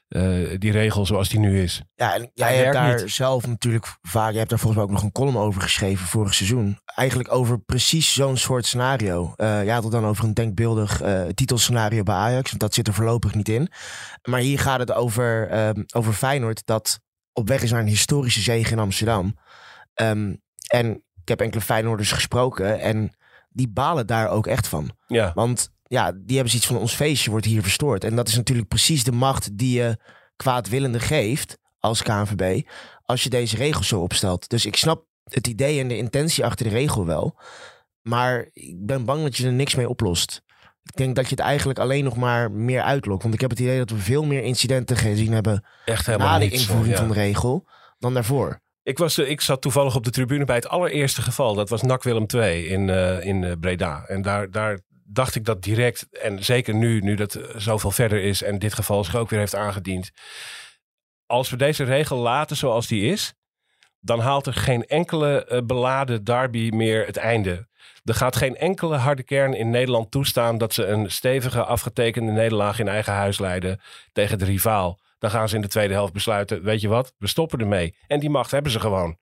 eh, 0.09 0.59
die 0.61 0.73
regel 0.73 1.07
zoals 1.07 1.29
die 1.29 1.39
nu 1.39 1.63
is. 1.63 1.83
Ja, 1.95 2.15
en 2.15 2.31
jij 2.35 2.57
hebt 2.57 2.73
daar 2.73 3.01
niet. 3.03 3.11
zelf 3.13 3.47
natuurlijk 3.47 3.87
vaak, 4.03 4.33
je 4.33 4.39
hebt 4.39 4.51
daar 4.51 4.59
volgens 4.59 4.81
mij 4.83 4.91
ook 4.91 4.97
nog 4.97 5.05
een 5.07 5.13
column 5.13 5.37
over 5.37 5.63
geschreven 5.63 6.07
vorig 6.07 6.35
seizoen. 6.35 6.79
Eigenlijk 6.85 7.33
over 7.33 7.59
precies 7.61 8.13
zo'n 8.13 8.37
soort 8.37 8.67
scenario. 8.67 9.33
Eh 9.37 9.65
ja, 9.65 9.81
tot 9.81 9.93
dan 9.93 10.05
over 10.07 10.25
een 10.25 10.35
denkbeeldig 10.35 11.01
eh, 11.01 11.27
titelscenario 11.35 12.03
bij 12.03 12.15
Ajax, 12.15 12.49
want 12.49 12.61
dat 12.61 12.75
zit 12.75 12.87
er 12.87 12.95
voorlopig 12.95 13.35
niet 13.35 13.49
in. 13.49 13.69
Maar 14.23 14.41
hier 14.41 14.59
gaat 14.59 14.79
het 14.79 14.93
over, 14.93 15.49
ehm, 15.49 15.83
over 15.95 16.13
Feyenoord 16.13 16.67
dat 16.67 17.01
op 17.39 17.49
weg 17.49 17.63
is 17.63 17.71
naar 17.71 17.81
een 17.81 17.87
historische 17.87 18.41
zege 18.41 18.73
in 18.73 18.79
Amsterdam. 18.79 19.39
Ehm, 19.95 20.35
en 20.67 21.03
ik 21.23 21.29
heb 21.29 21.41
enkele 21.41 21.63
Feyenoorders 21.63 22.13
gesproken 22.13 22.81
en 22.81 23.17
die 23.49 23.69
balen 23.69 24.07
daar 24.07 24.29
ook 24.29 24.47
echt 24.47 24.69
van. 24.69 24.91
Ja, 25.07 25.33
Want 25.35 25.71
ja, 25.83 26.13
die 26.13 26.35
hebben 26.35 26.49
zoiets 26.49 26.67
van 26.69 26.77
ons 26.79 26.95
feestje 26.95 27.31
wordt 27.31 27.47
hier 27.47 27.63
verstoord. 27.63 28.05
En 28.05 28.17
dat 28.17 28.29
is 28.29 28.37
natuurlijk 28.37 28.69
precies 28.69 29.05
de 29.05 29.13
macht 29.13 29.59
die 29.59 29.77
je 29.81 29.99
kwaadwillende 30.37 31.01
geeft 31.01 31.59
als 31.79 32.03
KNVB. 32.03 32.67
Als 33.05 33.23
je 33.23 33.31
deze 33.31 33.57
regels 33.57 33.89
zo 33.89 34.01
opstelt. 34.01 34.49
Dus 34.49 34.67
ik 34.67 34.77
snap 34.77 35.05
het 35.25 35.47
idee 35.47 35.81
en 35.81 35.89
de 35.89 35.97
intentie 35.97 36.45
achter 36.45 36.69
de 36.69 36.73
regel 36.73 37.07
wel. 37.07 37.39
Maar 38.03 38.49
ik 38.53 38.87
ben 38.87 39.05
bang 39.05 39.23
dat 39.23 39.37
je 39.37 39.47
er 39.47 39.53
niks 39.53 39.75
mee 39.75 39.89
oplost. 39.89 40.43
Ik 40.89 40.97
denk 40.97 41.17
dat 41.17 41.25
je 41.25 41.31
het 41.31 41.45
eigenlijk 41.45 41.79
alleen 41.79 42.05
nog 42.05 42.17
maar 42.17 42.51
meer 42.51 42.83
uitlokt. 42.83 43.23
Want 43.23 43.35
ik 43.35 43.41
heb 43.41 43.51
het 43.51 43.59
idee 43.59 43.79
dat 43.79 43.91
we 43.91 43.97
veel 43.97 44.25
meer 44.25 44.43
incidenten 44.43 44.97
gezien 44.97 45.33
hebben 45.33 45.65
echt 45.85 46.07
helemaal 46.07 46.29
na 46.29 46.39
de 46.39 46.51
invoering 46.51 46.95
ja. 46.95 46.97
van 46.97 47.09
de 47.09 47.15
regel 47.15 47.69
dan 47.99 48.15
daarvoor. 48.15 48.61
Ik, 48.83 48.99
was, 48.99 49.19
eh, 49.19 49.31
ik 49.31 49.41
zat 49.41 49.63
toevallig 49.63 49.95
op 49.95 50.05
de 50.05 50.11
tribune 50.11 50.45
bij 50.45 50.57
het 50.57 50.69
allereerste 50.69 51.23
geval. 51.23 51.55
Dat 51.55 51.69
was 51.69 51.83
NAC 51.83 52.03
Willem 52.03 52.27
II 52.35 52.67
in, 52.67 52.91
eh, 52.91 53.25
in 53.25 53.45
eh, 53.45 53.53
Breda. 53.61 54.05
En 54.07 54.23
daar, 54.23 54.51
daar 54.51 54.81
dacht 55.05 55.35
ik 55.35 55.45
dat 55.45 55.63
direct, 55.63 56.09
en 56.11 56.45
zeker 56.45 56.75
nu, 56.75 57.01
nu 57.01 57.15
dat 57.15 57.41
zoveel 57.57 57.91
verder 57.91 58.23
is 58.23 58.43
en 58.43 58.59
dit 58.59 58.75
geval 58.75 59.05
zich 59.05 59.17
ook 59.17 59.31
weer 59.31 59.39
heeft 59.39 59.55
aangediend. 59.55 60.11
Als 61.27 61.51
we 61.51 61.57
deze 61.57 61.85
regel 61.85 62.19
laten 62.19 62.57
zoals 62.57 62.87
die 62.87 63.13
is, 63.13 63.35
dan 64.01 64.21
haalt 64.21 64.47
er 64.47 64.55
geen 64.55 64.85
enkele 64.85 65.63
beladen 65.67 66.25
derby 66.25 66.71
meer 66.75 67.07
het 67.07 67.17
einde. 67.17 67.69
Er 68.05 68.15
gaat 68.15 68.37
geen 68.37 68.57
enkele 68.57 68.97
harde 68.97 69.23
kern 69.23 69.55
in 69.55 69.71
Nederland 69.71 70.11
toestaan 70.11 70.59
dat 70.59 70.75
ze 70.75 70.87
een 70.87 71.11
stevige 71.11 71.65
afgetekende 71.65 72.33
nederlaag 72.33 72.79
in 72.79 72.89
eigen 72.89 73.13
huis 73.13 73.39
leiden 73.39 73.81
tegen 74.13 74.39
de 74.39 74.45
rivaal. 74.45 75.01
Dan 75.19 75.31
gaan 75.31 75.49
ze 75.49 75.55
in 75.57 75.63
de 75.63 75.69
tweede 75.69 75.95
helft 75.95 76.13
besluiten, 76.13 76.63
weet 76.63 76.81
je 76.81 76.89
wat, 76.89 77.15
we 77.19 77.27
stoppen 77.27 77.59
ermee. 77.59 77.97
En 78.07 78.21
die 78.21 78.31
macht 78.31 78.51
hebben 78.51 78.73
ze 78.73 78.81
gewoon. 78.81 79.19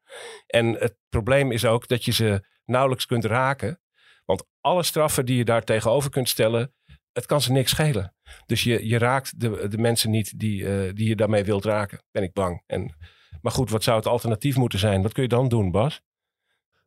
En 0.47 0.67
het 0.67 0.97
probleem 1.09 1.53
is 1.53 1.65
ook 1.65 1.89
dat 1.89 2.05
je 2.05 2.13
ze 2.13 2.45
nauwelijks 2.65 3.07
kunt 3.07 3.25
raken. 3.25 3.81
Want 4.25 4.45
alle 4.61 4.83
straffen 4.83 5.27
die 5.27 5.37
je 5.37 5.45
daar 5.45 5.65
tegenover 5.65 6.11
kunt 6.11 6.29
stellen, 6.29 6.75
het 7.13 7.27
kan 7.27 7.41
ze 7.41 7.53
niks 7.53 7.71
schelen. 7.71 8.15
Dus 8.47 8.63
je, 8.63 8.89
je 8.89 8.99
raakt 8.99 9.41
de, 9.41 9.69
de 9.69 9.79
mensen 9.79 10.11
niet 10.11 10.39
die, 10.39 10.67
eh, 10.67 10.95
die 10.95 11.09
je 11.09 11.17
daarmee 11.17 11.45
wilt 11.45 11.65
raken, 11.65 12.03
ben 12.11 12.23
ik 12.23 12.33
bang. 12.33 12.63
En, 12.67 12.97
maar 13.41 13.53
goed, 13.53 13.71
wat 13.71 13.83
zou 13.83 13.97
het 13.97 14.07
alternatief 14.07 14.57
moeten 14.57 14.79
zijn? 14.79 15.03
Wat 15.03 15.13
kun 15.13 15.23
je 15.23 15.29
dan 15.29 15.49
doen, 15.49 15.71
Bas? 15.71 16.03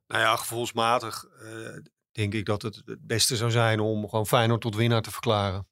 Nou 0.10 0.22
ja, 0.22 0.36
gevoelsmatig 0.36 1.26
eh, 1.26 1.78
denk 2.12 2.34
ik 2.34 2.45
dat 2.45 2.62
het 2.62 2.82
het 2.86 3.08
beste 3.08 3.36
zou 3.36 3.52
zijn 3.52 3.80
om 3.80 4.10
gewoon 4.10 4.28
Feyenoord 4.28 4.62
tot 4.62 4.76
winnaar 4.76 5.02
te 5.02 5.12
verklaren. 5.12 5.67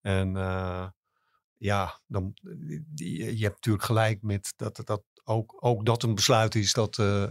En 0.00 0.36
eh, 0.36 0.88
ja, 1.56 2.00
dan, 2.06 2.34
die, 2.86 3.36
je 3.36 3.42
hebt 3.42 3.54
natuurlijk 3.54 3.84
gelijk 3.84 4.22
met 4.22 4.52
dat, 4.56 4.80
dat 4.84 5.02
ook, 5.24 5.56
ook 5.64 5.86
dat 5.86 6.02
een 6.02 6.14
besluit 6.14 6.54
is 6.54 6.72
dat, 6.72 6.98
eh, 6.98 7.30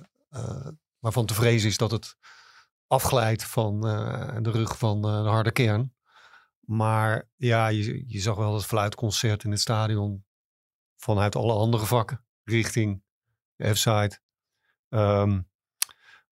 waarvan 1.00 1.26
te 1.26 1.34
vrezen 1.34 1.70
is 1.70 1.78
dat 1.78 1.92
het 1.92 2.16
afglijdt 2.88 3.44
van 3.44 3.82
de 4.42 4.52
rug 4.52 4.78
van 4.78 5.02
de 5.02 5.08
harde 5.08 5.52
kern. 5.52 5.96
Maar 6.60 7.30
ja, 7.36 7.68
je, 7.68 8.04
je 8.08 8.20
zag 8.20 8.36
wel 8.36 8.52
dat 8.52 8.66
fluitconcert 8.66 9.44
in 9.44 9.52
het 9.52 9.60
stadion 9.60 10.26
vanuit 10.96 11.36
alle 11.36 11.54
andere 11.54 11.86
vakken 11.86 12.26
richting 12.44 13.04
de 13.56 13.76
F-side. 13.76 14.20
Ehm, 14.90 15.42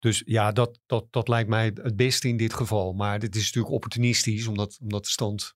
Dus 0.04 0.24
ja, 0.26 0.52
dat, 0.52 0.80
dat, 0.86 1.08
dat 1.10 1.28
lijkt 1.28 1.50
mij 1.50 1.72
het 1.74 1.96
beste 1.96 2.28
in 2.28 2.38
dit 2.38 2.54
geval. 2.54 2.94
Maar 2.94 3.20
dit 3.20 3.36
is 3.36 3.46
natuurlijk 3.46 3.74
opportunistisch, 3.74 4.48
omdat, 4.48 4.78
omdat 4.82 5.04
de 5.04 5.10
stand 5.10 5.54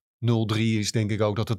0-3 0.54 0.58
is, 0.58 0.92
denk 0.92 1.10
ik 1.10 1.20
ook 1.20 1.36
dat 1.36 1.48
het, 1.48 1.58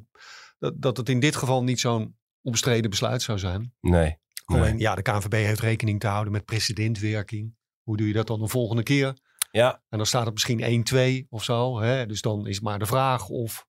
dat, 0.58 0.74
dat 0.76 0.96
het 0.96 1.08
in 1.08 1.20
dit 1.20 1.36
geval 1.36 1.64
niet 1.64 1.80
zo'n 1.80 2.16
omstreden 2.42 2.90
besluit 2.90 3.22
zou 3.22 3.38
zijn. 3.38 3.74
Nee. 3.80 4.18
Alleen 4.44 4.78
ja, 4.78 4.94
de 4.94 5.02
KNVB 5.02 5.32
heeft 5.32 5.60
rekening 5.60 6.00
te 6.00 6.06
houden 6.06 6.32
met 6.32 6.44
precedentwerking. 6.44 7.54
Hoe 7.82 7.96
doe 7.96 8.06
je 8.06 8.12
dat 8.12 8.26
dan 8.26 8.40
de 8.40 8.48
volgende 8.48 8.82
keer? 8.82 9.16
Ja, 9.50 9.82
En 9.88 9.98
dan 9.98 10.06
staat 10.06 10.24
het 10.24 10.34
misschien 10.34 11.24
1-2 11.24 11.28
of 11.28 11.44
zo. 11.44 11.80
Hè? 11.80 12.06
Dus 12.06 12.20
dan 12.20 12.46
is 12.46 12.60
maar 12.60 12.78
de 12.78 12.86
vraag 12.86 13.28
of, 13.28 13.66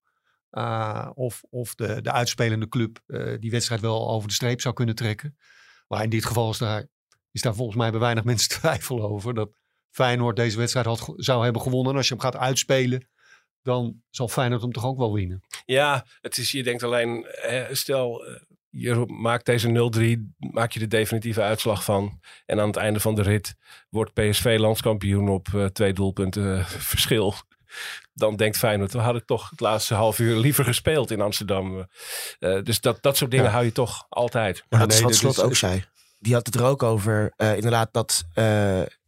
uh, 0.51 1.09
of, 1.13 1.43
of 1.49 1.75
de, 1.75 2.01
de 2.01 2.11
uitspelende 2.11 2.67
club 2.67 2.99
uh, 3.07 3.39
die 3.39 3.51
wedstrijd 3.51 3.81
wel 3.81 4.09
over 4.09 4.27
de 4.27 4.33
streep 4.33 4.61
zou 4.61 4.73
kunnen 4.73 4.95
trekken. 4.95 5.37
Maar 5.87 6.03
in 6.03 6.09
dit 6.09 6.25
geval 6.25 6.49
is 6.49 6.57
daar, 6.57 6.87
is 7.31 7.41
daar 7.41 7.55
volgens 7.55 7.77
mij 7.77 7.91
bij 7.91 7.99
weinig 7.99 8.23
mensen 8.23 8.49
twijfel 8.59 9.01
over. 9.03 9.33
Dat 9.33 9.49
Feyenoord 9.89 10.35
deze 10.35 10.57
wedstrijd 10.57 10.85
had, 10.85 11.13
zou 11.15 11.43
hebben 11.43 11.61
gewonnen. 11.61 11.91
En 11.91 11.97
als 11.97 12.07
je 12.07 12.13
hem 12.13 12.23
gaat 12.23 12.37
uitspelen, 12.37 13.07
dan 13.61 14.01
zal 14.09 14.27
Feyenoord 14.27 14.61
hem 14.61 14.71
toch 14.71 14.85
ook 14.85 14.97
wel 14.97 15.13
winnen. 15.13 15.43
Ja, 15.65 16.05
het 16.21 16.37
is, 16.37 16.51
je 16.51 16.63
denkt 16.63 16.83
alleen, 16.83 17.27
stel 17.71 18.23
je 18.71 19.05
maakt 19.07 19.45
deze 19.45 19.91
0-3, 20.37 20.47
maak 20.51 20.71
je 20.71 20.79
de 20.79 20.87
definitieve 20.87 21.41
uitslag 21.41 21.83
van. 21.83 22.19
En 22.45 22.59
aan 22.59 22.67
het 22.67 22.75
einde 22.75 22.99
van 22.99 23.15
de 23.15 23.21
rit 23.21 23.55
wordt 23.89 24.13
PSV 24.13 24.55
landskampioen 24.59 25.29
op 25.29 25.47
uh, 25.55 25.65
twee 25.65 25.93
doelpunten 25.93 26.57
uh, 26.57 26.65
verschil. 26.65 27.33
Dan 28.13 28.35
denkt 28.35 28.57
Feyenoord, 28.57 28.93
we 28.93 28.99
hadden 28.99 29.25
toch 29.25 29.49
het 29.49 29.59
laatste 29.59 29.93
half 29.93 30.19
uur 30.19 30.35
liever 30.35 30.63
gespeeld 30.63 31.11
in 31.11 31.21
Amsterdam. 31.21 31.87
Uh, 32.39 32.61
dus 32.63 32.81
dat, 32.81 33.01
dat 33.01 33.17
soort 33.17 33.31
dingen 33.31 33.45
ja. 33.45 33.51
hou 33.51 33.65
je 33.65 33.71
toch 33.71 34.05
altijd. 34.09 34.63
Maar 34.69 34.79
dat 34.79 34.93
is 34.93 35.01
wat 35.01 35.15
Slot 35.15 35.41
ook 35.41 35.55
zei. 35.55 35.83
Die 36.21 36.33
had 36.33 36.45
het 36.45 36.55
er 36.55 36.63
ook 36.63 36.83
over, 36.83 37.33
inderdaad, 37.37 37.89
dat 37.91 38.23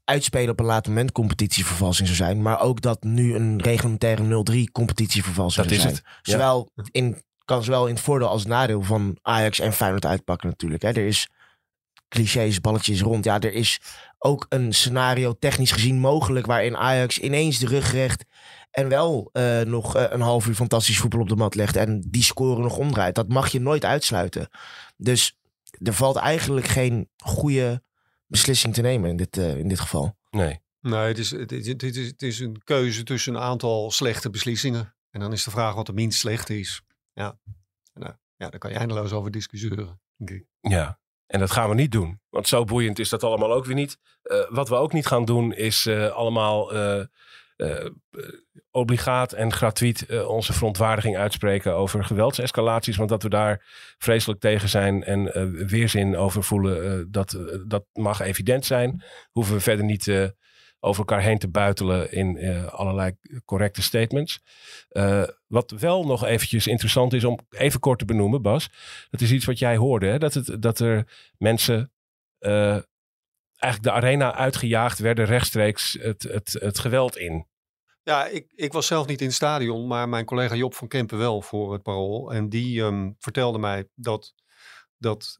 uitspelen 0.03 0.49
op 0.49 0.59
een 0.59 0.65
laat 0.65 0.87
moment 0.87 1.11
competitievervalsing 1.11 2.07
zou 2.07 2.19
zijn. 2.19 2.41
Maar 2.41 2.61
ook 2.61 2.81
dat 2.81 3.03
nu 3.03 3.35
een 3.35 3.61
reglementaire 3.61 4.43
0-3 4.67 4.71
competitievervalsing 4.71 5.67
dat 5.67 5.79
zou 5.79 5.91
is 5.91 5.97
zijn. 5.97 6.13
Het. 6.15 6.31
Zowel 6.31 6.69
ja. 6.75 6.83
in 6.91 7.21
kan 7.45 7.63
zowel 7.63 7.87
in 7.87 7.93
het 7.93 8.03
voordeel 8.03 8.27
als 8.27 8.41
het 8.41 8.49
nadeel 8.49 8.81
van 8.81 9.17
Ajax 9.21 9.59
en 9.59 9.73
Feyenoord 9.73 10.05
uitpakken 10.05 10.49
natuurlijk. 10.49 10.81
Hè. 10.81 10.89
Er 10.89 11.07
is 11.07 11.29
clichés, 12.07 12.61
balletjes 12.61 13.01
rond. 13.01 13.25
Ja, 13.25 13.39
er 13.39 13.53
is 13.53 13.79
ook 14.17 14.45
een 14.49 14.73
scenario 14.73 15.35
technisch 15.39 15.71
gezien 15.71 15.99
mogelijk 15.99 16.45
waarin 16.45 16.77
Ajax 16.77 17.19
ineens 17.19 17.59
de 17.59 17.67
rug 17.67 17.91
recht 17.91 18.25
en 18.71 18.87
wel 18.87 19.29
uh, 19.33 19.61
nog 19.61 19.97
uh, 19.97 20.03
een 20.09 20.21
half 20.21 20.47
uur 20.47 20.55
fantastisch 20.55 20.97
voetbal 20.97 21.21
op 21.21 21.29
de 21.29 21.35
mat 21.35 21.55
legt 21.55 21.75
en 21.75 22.03
die 22.07 22.23
scoren 22.23 22.61
nog 22.61 22.77
omdraait. 22.77 23.15
Dat 23.15 23.27
mag 23.27 23.47
je 23.47 23.59
nooit 23.59 23.85
uitsluiten. 23.85 24.49
Dus 24.97 25.37
er 25.81 25.93
valt 25.93 26.15
eigenlijk 26.15 26.65
geen 26.65 27.09
goede 27.17 27.83
beslissing 28.27 28.73
te 28.73 28.81
nemen 28.81 29.09
in 29.09 29.17
dit, 29.17 29.37
uh, 29.37 29.57
in 29.57 29.67
dit 29.67 29.79
geval. 29.79 30.17
Nee. 30.29 30.61
Nee, 30.79 31.07
het 31.07 31.17
is, 31.17 31.31
het, 31.31 31.51
is, 31.51 31.67
het, 31.67 31.83
is, 31.83 32.07
het 32.07 32.21
is 32.21 32.39
een 32.39 32.61
keuze 32.63 33.03
tussen 33.03 33.35
een 33.35 33.41
aantal 33.41 33.91
slechte 33.91 34.29
beslissingen. 34.29 34.95
En 35.09 35.19
dan 35.19 35.31
is 35.31 35.43
de 35.43 35.51
vraag 35.51 35.75
wat 35.75 35.85
de 35.85 35.93
minst 35.93 36.19
slechte 36.19 36.59
is. 36.59 36.81
Ja, 37.13 37.39
nou, 37.93 38.13
ja 38.35 38.49
daar 38.49 38.59
kan 38.59 38.71
je 38.71 38.77
eindeloos 38.77 39.11
over 39.11 39.31
discussiëren. 39.31 40.01
Ja, 40.61 40.99
en 41.27 41.39
dat 41.39 41.51
gaan 41.51 41.69
we 41.69 41.75
niet 41.75 41.91
doen. 41.91 42.21
Want 42.29 42.47
zo 42.47 42.63
boeiend 42.63 42.99
is 42.99 43.09
dat 43.09 43.23
allemaal 43.23 43.53
ook 43.53 43.65
weer 43.65 43.75
niet. 43.75 43.97
Uh, 44.23 44.49
wat 44.49 44.69
we 44.69 44.75
ook 44.75 44.93
niet 44.93 45.05
gaan 45.05 45.25
doen 45.25 45.53
is 45.53 45.85
uh, 45.85 46.11
allemaal 46.11 46.75
uh, 46.75 47.05
obligaat 48.71 49.33
en 49.33 49.53
gratuit 49.53 50.25
onze 50.25 50.53
verontwaardiging 50.53 51.17
uitspreken 51.17 51.75
over 51.75 52.03
geweldsescalaties. 52.03 52.97
Want 52.97 53.09
dat 53.09 53.23
we 53.23 53.29
daar 53.29 53.65
vreselijk 53.97 54.39
tegen 54.39 54.69
zijn 54.69 55.03
en 55.03 55.23
weerzin 55.67 56.17
over 56.17 56.43
voelen, 56.43 57.11
dat, 57.11 57.37
dat 57.67 57.85
mag 57.93 58.19
evident 58.19 58.65
zijn. 58.65 59.03
Hoeven 59.31 59.55
we 59.55 59.61
verder 59.61 59.85
niet 59.85 60.33
over 60.79 60.99
elkaar 60.99 61.21
heen 61.21 61.37
te 61.37 61.49
buitelen 61.49 62.11
in 62.11 62.39
allerlei 62.69 63.11
correcte 63.45 63.81
statements. 63.81 64.39
Wat 65.47 65.71
wel 65.71 66.05
nog 66.05 66.25
eventjes 66.25 66.67
interessant 66.67 67.13
is 67.13 67.23
om 67.23 67.39
even 67.49 67.79
kort 67.79 67.99
te 67.99 68.05
benoemen, 68.05 68.41
Bas. 68.41 68.69
Dat 69.09 69.21
is 69.21 69.31
iets 69.31 69.45
wat 69.45 69.59
jij 69.59 69.77
hoorde, 69.77 70.05
hè? 70.07 70.17
Dat, 70.17 70.33
het, 70.33 70.61
dat 70.61 70.79
er 70.79 71.07
mensen 71.37 71.91
eigenlijk 73.63 73.83
de 73.83 74.01
arena 74.01 74.35
uitgejaagd 74.35 74.99
werden 74.99 75.25
rechtstreeks 75.25 75.97
het, 75.99 76.23
het, 76.23 76.57
het 76.59 76.79
geweld 76.79 77.17
in. 77.17 77.47
Ja, 78.03 78.25
ik, 78.25 78.51
ik 78.55 78.73
was 78.73 78.87
zelf 78.87 79.07
niet 79.07 79.21
in 79.21 79.27
het 79.27 79.35
stadion, 79.35 79.87
maar 79.87 80.09
mijn 80.09 80.25
collega 80.25 80.55
Job 80.55 80.73
van 80.73 80.87
Kempen 80.87 81.17
wel 81.17 81.41
voor 81.41 81.73
het 81.73 81.83
Parool. 81.83 82.33
En 82.33 82.49
die 82.49 82.81
um, 82.81 83.15
vertelde 83.19 83.59
mij 83.59 83.87
dat 83.95 84.33
dat, 84.97 85.37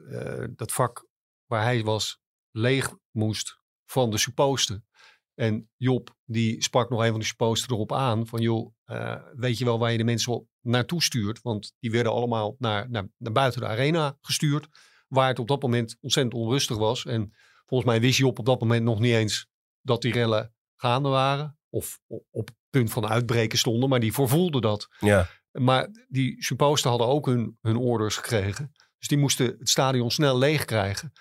dat 0.55 0.71
vak 0.71 1.07
waar 1.45 1.63
hij 1.63 1.83
was 1.83 2.19
leeg 2.51 2.93
moest 3.11 3.59
van 3.85 4.11
de 4.11 4.17
supposten. 4.17 4.87
En 5.35 5.69
Job, 5.77 6.15
die 6.25 6.63
sprak 6.63 6.89
nog 6.89 7.03
een 7.03 7.11
van 7.11 7.19
de 7.19 7.25
supposten 7.25 7.71
erop 7.71 7.93
aan. 7.93 8.27
Van 8.27 8.41
joh, 8.41 8.73
uh, 8.85 9.21
weet 9.33 9.57
je 9.57 9.65
wel 9.65 9.79
waar 9.79 9.91
je 9.91 9.97
de 9.97 10.03
mensen 10.03 10.49
naartoe 10.61 11.03
stuurt? 11.03 11.41
Want 11.41 11.73
die 11.79 11.91
werden 11.91 12.11
allemaal 12.11 12.55
naar, 12.57 12.89
naar, 12.89 13.07
naar 13.17 13.31
buiten 13.31 13.61
de 13.61 13.67
arena 13.67 14.17
gestuurd. 14.21 14.67
Waar 15.07 15.27
het 15.27 15.39
op 15.39 15.47
dat 15.47 15.61
moment 15.61 15.97
ontzettend 16.01 16.41
onrustig 16.41 16.77
was. 16.77 17.05
En 17.05 17.33
volgens 17.73 17.91
mij 17.91 18.01
wist 18.01 18.17
Job 18.17 18.39
op 18.39 18.45
dat 18.45 18.59
moment 18.59 18.83
nog 18.83 18.99
niet 18.99 19.13
eens 19.13 19.47
dat 19.81 20.01
die 20.01 20.13
rellen 20.13 20.53
gaande 20.75 21.09
waren. 21.09 21.57
Of 21.69 21.99
op 22.31 22.47
het 22.47 22.55
punt 22.69 22.91
van 22.91 23.07
uitbreken 23.07 23.57
stonden. 23.57 23.89
Maar 23.89 23.99
die 23.99 24.13
voorvoelden 24.13 24.61
dat. 24.61 24.87
Ja. 24.99 25.27
Maar 25.51 25.89
die 26.07 26.43
supposten 26.43 26.89
hadden 26.89 27.07
ook 27.07 27.25
hun, 27.25 27.57
hun 27.61 27.77
orders 27.77 28.15
gekregen. 28.15 28.71
Dus 28.97 29.07
die 29.07 29.17
moesten 29.17 29.45
het 29.45 29.69
stadion 29.69 30.11
snel 30.11 30.37
leeg 30.37 30.65
krijgen. 30.65 31.13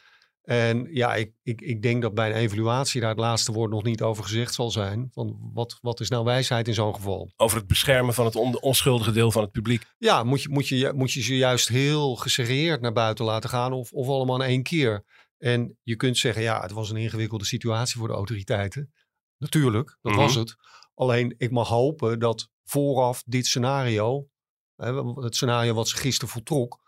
En 0.42 0.88
ja, 0.90 1.14
ik, 1.14 1.32
ik, 1.42 1.60
ik 1.60 1.82
denk 1.82 2.02
dat 2.02 2.14
bij 2.14 2.30
een 2.30 2.36
evaluatie 2.36 3.00
daar 3.00 3.10
het 3.10 3.18
laatste 3.18 3.52
woord 3.52 3.70
nog 3.70 3.82
niet 3.82 4.02
over 4.02 4.24
gezegd 4.24 4.54
zal 4.54 4.70
zijn. 4.70 5.08
Van 5.12 5.50
wat, 5.52 5.78
wat 5.80 6.00
is 6.00 6.08
nou 6.08 6.24
wijsheid 6.24 6.68
in 6.68 6.74
zo'n 6.74 6.94
geval? 6.94 7.32
Over 7.36 7.58
het 7.58 7.66
beschermen 7.66 8.14
van 8.14 8.24
het 8.24 8.36
on, 8.36 8.60
onschuldige 8.60 9.12
deel 9.12 9.30
van 9.30 9.42
het 9.42 9.50
publiek. 9.50 9.84
Ja, 9.98 10.24
moet 10.24 10.42
je, 10.42 10.48
moet, 10.48 10.68
je, 10.68 10.92
moet 10.94 11.12
je 11.12 11.22
ze 11.22 11.36
juist 11.36 11.68
heel 11.68 12.16
geserreerd 12.16 12.80
naar 12.80 12.92
buiten 12.92 13.24
laten 13.24 13.50
gaan 13.50 13.72
of, 13.72 13.92
of 13.92 14.08
allemaal 14.08 14.42
in 14.42 14.48
één 14.48 14.62
keer. 14.62 15.04
En 15.42 15.78
je 15.82 15.96
kunt 15.96 16.18
zeggen, 16.18 16.42
ja, 16.42 16.60
het 16.60 16.70
was 16.72 16.90
een 16.90 16.96
ingewikkelde 16.96 17.44
situatie 17.44 17.98
voor 17.98 18.08
de 18.08 18.14
autoriteiten. 18.14 18.92
Natuurlijk, 19.36 19.98
dat 20.00 20.12
Mhm. 20.12 20.20
was 20.20 20.34
het. 20.34 20.56
Alleen 20.94 21.34
ik 21.38 21.50
mag 21.50 21.68
hopen 21.68 22.18
dat 22.18 22.50
vooraf 22.64 23.22
dit 23.26 23.46
scenario, 23.46 24.28
hè, 24.76 24.94
het 25.22 25.34
scenario 25.34 25.74
wat 25.74 25.88
ze 25.88 25.96
gisteren 25.96 26.32
voltrok, 26.32 26.80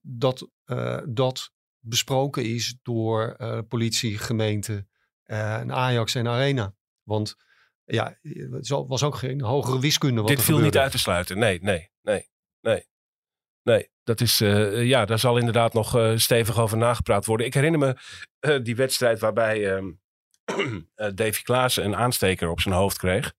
dat 0.00 0.50
eh, 0.64 1.00
dat 1.08 1.52
besproken 1.78 2.44
is 2.44 2.76
door 2.82 3.28
eh, 3.32 3.58
politie, 3.68 4.18
gemeente, 4.18 4.86
eh, 5.22 5.54
en 5.54 5.72
Ajax 5.72 6.14
en 6.14 6.28
Arena. 6.28 6.74
Want 7.02 7.36
ja, 7.84 8.18
het 8.22 8.68
was 8.68 9.02
ook 9.02 9.16
geen 9.16 9.40
hogere 9.40 9.80
wiskunde 9.80 10.20
wat 10.20 10.30
Dit 10.30 10.42
viel 10.42 10.58
niet 10.58 10.78
uit 10.78 10.90
te 10.90 10.98
sluiten. 10.98 11.38
Nee, 11.38 11.58
nee, 11.62 11.90
nee, 12.02 12.30
nee. 12.60 12.86
Nee, 13.68 13.88
dat 14.04 14.20
is, 14.20 14.40
eh, 14.40 14.84
ja, 14.84 15.04
daar 15.04 15.18
zal 15.18 15.38
inderdaad 15.38 15.72
nog 15.72 15.96
eh, 15.96 16.12
stevig 16.16 16.58
over 16.58 16.76
nagepraat 16.78 17.24
worden. 17.24 17.46
Ik 17.46 17.54
herinner 17.54 17.80
me 17.80 17.96
eh, 18.38 18.62
die 18.62 18.76
wedstrijd 18.76 19.18
waarbij 19.18 19.74
ehm 19.74 19.90
eh, 20.94 21.08
Davy 21.14 21.42
Klaassen 21.42 21.84
een 21.84 21.96
aansteker 21.96 22.48
op 22.48 22.60
zijn 22.60 22.74
hoofd 22.74 22.98
kreeg. 22.98 23.32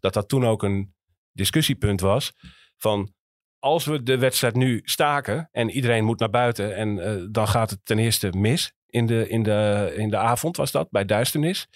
Dat 0.00 0.12
dat 0.12 0.28
toen 0.28 0.46
ook 0.46 0.62
een 0.62 0.94
discussiepunt 1.32 2.00
was 2.00 2.32
van 2.76 3.14
als 3.60 3.84
we 3.84 4.02
de 4.02 4.18
wedstrijd 4.18 4.54
nu 4.54 4.80
staken 4.84 5.48
en 5.52 5.70
iedereen 5.70 6.04
moet 6.04 6.18
naar 6.18 6.30
buiten 6.30 6.76
en 6.76 6.98
eh, 6.98 7.24
dan 7.30 7.48
gaat 7.48 7.70
het 7.70 7.80
ten 7.82 7.98
eerste 7.98 8.30
mis. 8.36 8.72
In 8.86 9.06
de, 9.06 9.28
in, 9.28 9.42
de, 9.42 9.92
in 9.96 10.10
de 10.10 10.16
avond 10.16 10.56
was 10.56 10.70
dat, 10.70 10.90
bij 10.90 11.04
duisternis. 11.04 11.68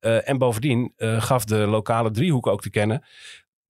Eh, 0.00 0.28
en 0.28 0.38
bovendien 0.38 0.92
eh, 0.96 1.22
gaf 1.22 1.44
de 1.44 1.56
lokale 1.56 2.10
driehoek 2.10 2.46
ook 2.46 2.62
te 2.62 2.70
kennen 2.70 3.04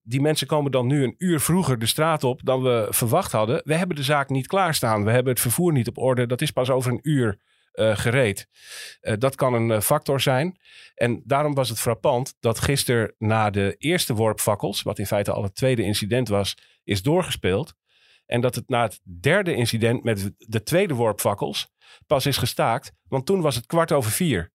die 0.03 0.21
mensen 0.21 0.47
komen 0.47 0.71
dan 0.71 0.87
nu 0.87 1.03
een 1.03 1.15
uur 1.17 1.39
vroeger 1.39 1.79
de 1.79 1.85
straat 1.85 2.23
op 2.23 2.41
dan 2.43 2.61
we 2.61 2.87
verwacht 2.89 3.31
hadden. 3.31 3.61
We 3.65 3.75
hebben 3.75 3.95
de 3.95 4.03
zaak 4.03 4.29
niet 4.29 4.47
klaarstaan. 4.47 5.03
We 5.03 5.11
hebben 5.11 5.33
het 5.33 5.41
vervoer 5.41 5.71
niet 5.71 5.87
op 5.87 5.97
orde. 5.97 6.25
Dat 6.25 6.41
is 6.41 6.51
pas 6.51 6.69
over 6.69 6.91
een 6.91 6.99
uur 7.01 7.39
eh, 7.73 7.97
gereed. 7.97 8.47
Eh, 9.01 9.13
dat 9.17 9.35
kan 9.35 9.53
een 9.53 9.71
eh, 9.71 9.79
factor 9.79 10.21
zijn. 10.21 10.59
En 10.95 11.21
daarom 11.25 11.53
was 11.53 11.69
het 11.69 11.79
frappant 11.79 12.35
dat 12.39 12.59
gisteren 12.59 13.13
na 13.17 13.49
de 13.49 13.75
eerste 13.77 14.13
worpfakkels, 14.13 14.81
wat 14.81 14.99
in 14.99 15.05
feite 15.05 15.31
al 15.31 15.43
het 15.43 15.55
tweede 15.55 15.83
incident 15.83 16.27
was, 16.27 16.57
is 16.83 17.01
doorgespeeld. 17.01 17.73
En 18.25 18.41
dat 18.41 18.55
het 18.55 18.69
na 18.69 18.81
het 18.81 18.99
derde 19.03 19.55
incident 19.55 20.03
met 20.03 20.31
de 20.37 20.63
tweede 20.63 20.93
worpfakkels 20.93 21.71
pas 22.07 22.25
is 22.25 22.37
gestaakt. 22.37 22.91
Want 23.07 23.25
toen 23.25 23.41
was 23.41 23.55
het 23.55 23.65
kwart 23.65 23.91
over 23.91 24.11
vier. 24.11 24.51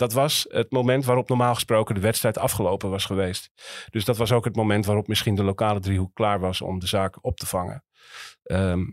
Dat 0.00 0.12
was 0.12 0.46
het 0.48 0.70
moment 0.70 1.04
waarop 1.04 1.28
normaal 1.28 1.54
gesproken 1.54 1.94
de 1.94 2.00
wedstrijd 2.00 2.38
afgelopen 2.38 2.90
was 2.90 3.04
geweest. 3.04 3.50
Dus 3.90 4.04
dat 4.04 4.16
was 4.16 4.32
ook 4.32 4.44
het 4.44 4.56
moment 4.56 4.86
waarop 4.86 5.08
misschien 5.08 5.34
de 5.34 5.42
lokale 5.42 5.80
driehoek 5.80 6.14
klaar 6.14 6.40
was 6.40 6.60
om 6.60 6.78
de 6.78 6.86
zaak 6.86 7.24
op 7.24 7.36
te 7.36 7.46
vangen. 7.46 7.84
Ehm, 8.42 8.84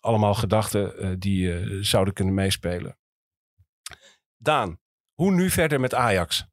allemaal 0.00 0.34
gedachten 0.34 0.98
eh, 0.98 1.10
die 1.18 1.52
eh, 1.52 1.66
zouden 1.80 2.14
kunnen 2.14 2.34
meespelen. 2.34 2.98
Daan, 4.36 4.80
hoe 5.14 5.32
nu 5.32 5.50
verder 5.50 5.80
met 5.80 5.94
Ajax? 5.94 6.46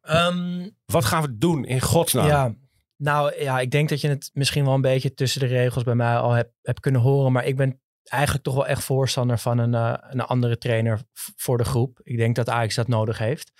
Ehm, 0.00 0.68
Wat 0.86 1.04
gaan 1.04 1.22
we 1.22 1.38
doen 1.38 1.64
in 1.64 1.80
godsnaam? 1.80 2.26
Ja, 2.26 2.54
nou 2.96 3.42
ja, 3.42 3.60
ik 3.60 3.70
denk 3.70 3.88
dat 3.88 4.00
je 4.00 4.08
het 4.08 4.30
misschien 4.32 4.64
wel 4.64 4.74
een 4.74 4.80
beetje 4.80 5.14
tussen 5.14 5.40
de 5.40 5.46
regels 5.46 5.82
bij 5.84 5.94
mij 5.94 6.16
al 6.16 6.32
hebt, 6.32 6.52
hebt 6.62 6.80
kunnen 6.80 7.00
horen. 7.00 7.32
Maar 7.32 7.44
ik 7.44 7.56
ben 7.56 7.80
eigenlijk 8.08 8.44
toch 8.44 8.54
wel 8.54 8.66
echt 8.66 8.84
voorstander 8.84 9.38
van 9.38 9.58
een, 9.58 9.72
uh, 9.72 9.94
een 10.00 10.20
andere 10.20 10.58
trainer 10.58 11.00
voor 11.12 11.58
de 11.58 11.64
groep. 11.64 12.00
Ik 12.02 12.16
denk 12.16 12.36
dat 12.36 12.48
Ajax 12.48 12.74
dat 12.74 12.88
nodig 12.88 13.18
heeft. 13.18 13.52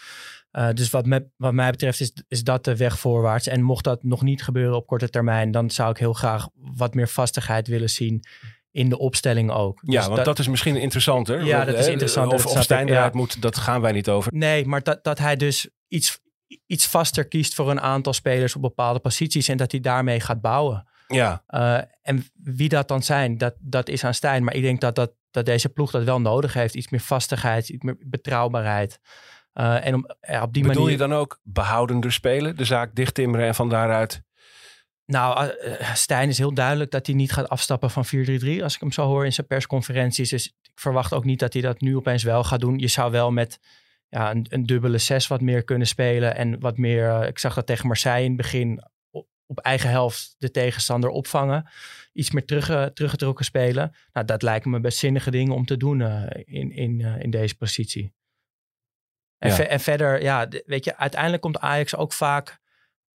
Uh, 0.53 0.69
dus 0.73 0.91
wat, 0.91 1.07
me, 1.07 1.29
wat 1.37 1.53
mij 1.53 1.71
betreft 1.71 2.01
is, 2.01 2.13
is 2.29 2.45
dat 2.45 2.65
de 2.65 2.77
weg 2.77 2.99
voorwaarts. 2.99 3.47
En 3.47 3.63
mocht 3.63 3.85
dat 3.85 4.03
nog 4.03 4.23
niet 4.23 4.43
gebeuren 4.43 4.77
op 4.77 4.87
korte 4.87 5.09
termijn, 5.09 5.51
dan 5.51 5.71
zou 5.71 5.91
ik 5.91 5.99
heel 5.99 6.13
graag 6.13 6.49
wat 6.55 6.95
meer 6.95 7.09
vastigheid 7.09 7.69
willen 7.69 7.91
zien 7.91 8.25
in 8.71 8.89
de 8.89 8.99
opstelling 8.99 9.51
ook. 9.51 9.81
Ja, 9.83 9.97
dus 9.97 10.05
want 10.05 10.17
dat, 10.17 10.25
dat, 10.25 10.39
is 10.39 10.49
misschien 10.49 10.77
interessanter. 10.77 11.45
Ja, 11.45 11.65
dat 11.65 11.79
is 11.79 11.87
interessant. 11.87 12.33
Of, 12.33 12.47
of 12.47 12.63
Stijn 12.63 12.87
ja. 12.87 13.11
moet, 13.13 13.43
dat 13.43 13.57
gaan 13.57 13.81
wij 13.81 13.93
niet 13.93 14.09
over. 14.09 14.33
Nee, 14.35 14.67
maar 14.67 14.83
dat, 14.83 15.05
dat 15.05 15.19
hij 15.19 15.37
dus 15.37 15.69
iets, 15.89 16.21
iets 16.67 16.87
vaster 16.87 17.29
kiest 17.29 17.55
voor 17.55 17.71
een 17.71 17.81
aantal 17.81 18.13
spelers 18.13 18.57
op 18.57 18.63
bepaalde 18.63 18.99
posities 18.99 19.49
en 19.49 19.57
dat 19.57 19.71
hij 19.71 19.81
daarmee 19.81 20.21
gaat 20.21 20.41
bouwen. 20.41 20.88
Ja. 21.09 21.43
Uh, 21.49 21.81
en 22.03 22.25
wie 22.35 22.69
dat 22.69 22.89
dan 22.89 23.03
zijn, 23.03 23.39
dat, 23.39 23.55
dat 23.59 23.89
is 23.89 24.05
aan 24.05 24.15
Stijn. 24.15 24.45
Maar 24.45 24.55
ik 24.55 24.63
denk 24.63 24.81
dat, 24.81 24.95
dat, 24.95 25.13
dat 25.31 25.47
deze 25.47 25.69
ploeg 25.69 25.91
dat 25.91 26.05
wel 26.05 26.21
nodig 26.21 26.53
heeft. 26.53 26.75
Iets 26.75 26.89
meer 26.89 27.01
vastigheid, 27.01 27.69
iets 27.69 27.85
meer 27.85 27.97
betrouwbaarheid. 27.99 29.01
Uh, 29.55 29.87
en 29.87 29.95
om, 29.95 30.07
ja, 30.21 30.43
op 30.43 30.53
die 30.53 30.63
Bedoel 30.63 30.83
manier... 30.83 30.99
je 30.99 31.07
dan 31.07 31.15
ook 31.15 31.41
behoudender 31.43 32.13
spelen? 32.13 32.57
De 32.57 32.65
zaak 32.65 32.95
dichttimmeren 32.95 33.47
en 33.47 33.55
van 33.55 33.69
daaruit... 33.69 34.23
Nou, 35.05 35.53
uh, 35.65 35.95
Stijn 35.95 36.29
is 36.29 36.39
heel 36.39 36.55
duidelijk 36.55 36.91
dat 36.91 37.07
hij 37.07 37.15
niet 37.15 37.33
gaat 37.33 37.49
afstappen 37.49 37.91
van 37.91 38.07
4-3-3. 38.07 38.09
Als 38.63 38.75
ik 38.75 38.81
hem 38.81 38.93
zo 38.93 39.07
hoor 39.07 39.25
in 39.25 39.33
zijn 39.33 39.47
persconferenties. 39.47 40.31
Dus 40.31 40.47
ik 40.47 40.71
verwacht 40.75 41.15
ook 41.15 41.25
niet 41.25 41.39
dat 41.39 41.53
hij 41.53 41.63
dat 41.63 41.81
nu 41.81 41.97
opeens 41.97 42.23
wel 42.23 42.45
gaat 42.45 42.61
doen. 42.61 42.79
Je 42.79 42.89
zou 42.89 43.11
wel 43.11 43.31
met 43.31 43.59
ja, 44.09 44.31
een, 44.31 44.47
een 44.49 44.67
dubbele 44.67 44.99
6 44.99 45.27
wat 45.27 45.41
meer 45.41 45.65
kunnen 45.65 45.87
spelen. 45.87 46.37
En 46.37 46.61
wat 46.61 46.77
meer, 46.77 47.27
ik 47.27 47.39
zag 47.39 47.55
dat 47.55 47.67
tegen 47.67 47.87
Marseille 47.87 48.25
in 48.25 48.33
het 48.33 48.37
begin 48.37 48.83
op 49.49 49.59
eigen 49.59 49.91
helft 49.91 50.35
de 50.39 50.51
tegenstander 50.51 51.11
opvangen. 51.11 51.69
Iets 52.13 52.31
meer 52.31 52.45
terug, 52.45 52.71
uh, 52.71 52.85
teruggetrokken 52.85 53.45
spelen. 53.45 53.95
Nou, 54.13 54.27
dat 54.27 54.43
lijken 54.43 54.71
me 54.71 54.81
best 54.81 54.99
zinnige 54.99 55.31
dingen 55.31 55.55
om 55.55 55.65
te 55.65 55.77
doen 55.77 56.01
uh, 56.01 56.23
in, 56.45 56.73
in, 56.73 57.01
uh, 57.01 57.21
in 57.21 57.31
deze 57.31 57.57
positie. 57.57 58.13
En, 59.39 59.51
ja. 59.51 59.59
en, 59.59 59.81
verder, 59.81 60.23
ja, 60.23 60.49
weet 60.67 60.85
je, 60.85 60.97
uiteindelijk 60.97 61.43
komt 61.43 61.59
Ajax 61.59 61.97
ook 61.97 62.13
vaak 62.13 62.59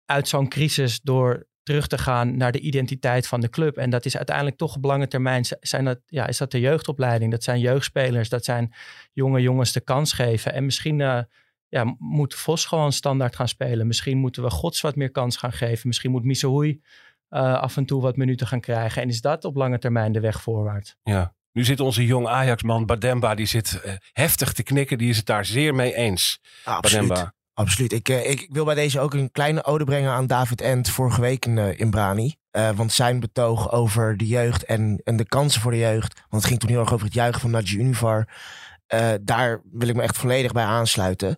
uit 0.05 0.27
zo'n 0.27 0.49
crisis 0.49 1.01
door 1.01 1.47
terug 1.63 1.87
te 1.87 1.97
gaan 1.97 2.37
naar 2.37 2.51
de 2.51 2.59
identiteit 2.59 3.27
van 3.27 3.41
de 3.41 3.49
club. 3.49 3.77
En 3.77 3.89
dat 3.89 4.05
is 4.05 4.17
uiteindelijk 4.17 4.57
toch 4.57 4.75
op 4.75 4.83
lange 4.83 5.07
termijn, 5.07 5.45
zijn 5.59 5.85
dat, 5.85 5.99
ja, 6.05 6.27
is 6.27 6.37
dat 6.37 6.51
de 6.51 6.59
jeugdopleiding. 6.59 7.31
Dat 7.31 7.43
zijn 7.43 7.59
jeugdspelers, 7.59 8.29
dat 8.29 8.45
zijn 8.45 8.73
jonge 9.13 9.41
jongens 9.41 9.71
de 9.71 9.81
kans 9.81 10.13
geven. 10.13 10.53
En 10.53 10.65
misschien 10.65 11.27
ja, 11.71 11.95
moet 11.99 12.35
Vos 12.35 12.65
gewoon 12.65 12.91
standaard 12.91 13.35
gaan 13.35 13.47
spelen. 13.47 13.87
Misschien 13.87 14.17
moeten 14.17 14.43
we 14.43 14.49
Gods 14.49 14.81
wat 14.81 14.95
meer 14.95 15.11
kans 15.11 15.37
gaan 15.37 15.53
geven. 15.53 15.87
Misschien 15.87 16.11
moet 16.11 16.23
Misohui 16.23 16.81
uh, 17.29 17.53
af 17.53 17.77
en 17.77 17.85
toe 17.85 18.01
wat 18.01 18.17
minuten 18.17 18.47
gaan 18.47 18.59
krijgen. 18.59 19.01
En 19.01 19.07
is 19.07 19.21
dat 19.21 19.45
op 19.45 19.55
lange 19.55 19.79
termijn 19.79 20.11
de 20.11 20.19
weg 20.19 20.41
voorwaarts? 20.41 20.95
Ja. 21.03 21.33
Nu 21.51 21.63
zit 21.63 21.79
onze 21.79 22.05
jong 22.05 22.27
Ajax-man 22.27 22.85
Bademba, 22.85 23.35
die 23.35 23.45
zit 23.45 23.81
uh, 23.85 23.93
heftig 24.11 24.53
te 24.53 24.63
knikken. 24.63 24.97
Die 24.97 25.09
is 25.09 25.17
het 25.17 25.25
daar 25.25 25.45
zeer 25.45 25.75
mee 25.75 25.95
eens. 25.95 26.39
Absoluut. 26.63 27.07
Bademba. 27.07 27.33
Absoluut. 27.53 27.93
Ik, 27.93 28.09
uh, 28.09 28.29
ik 28.29 28.47
wil 28.49 28.65
bij 28.65 28.75
deze 28.75 28.99
ook 28.99 29.13
een 29.13 29.31
kleine 29.31 29.63
ode 29.63 29.83
brengen 29.83 30.11
aan 30.11 30.27
David 30.27 30.61
Ent 30.61 30.89
vorige 30.89 31.21
week 31.21 31.45
in, 31.45 31.77
in 31.77 31.89
Brani. 31.89 32.35
want 32.75 32.91
zijn 32.91 33.19
betoog 33.19 33.71
over 33.71 34.17
de 34.17 34.27
jeugd 34.27 34.65
en, 34.65 35.01
en 35.03 35.15
de 35.17 35.25
kansen 35.25 35.61
voor 35.61 35.71
de 35.71 35.77
jeugd. 35.77 36.13
Want 36.29 36.41
het 36.41 36.45
ging 36.45 36.59
toen 36.59 36.69
heel 36.69 36.79
erg 36.79 36.93
over 36.93 37.05
het 37.05 37.15
juichen 37.15 37.41
van 37.41 37.51
Nadji 37.51 37.77
Univar. 37.77 38.27
Uh, 38.93 39.11
daar 39.21 39.61
wil 39.71 39.87
ik 39.87 39.95
me 39.95 40.01
echt 40.01 40.17
volledig 40.17 40.51
bij 40.51 40.63
aansluiten. 40.63 41.37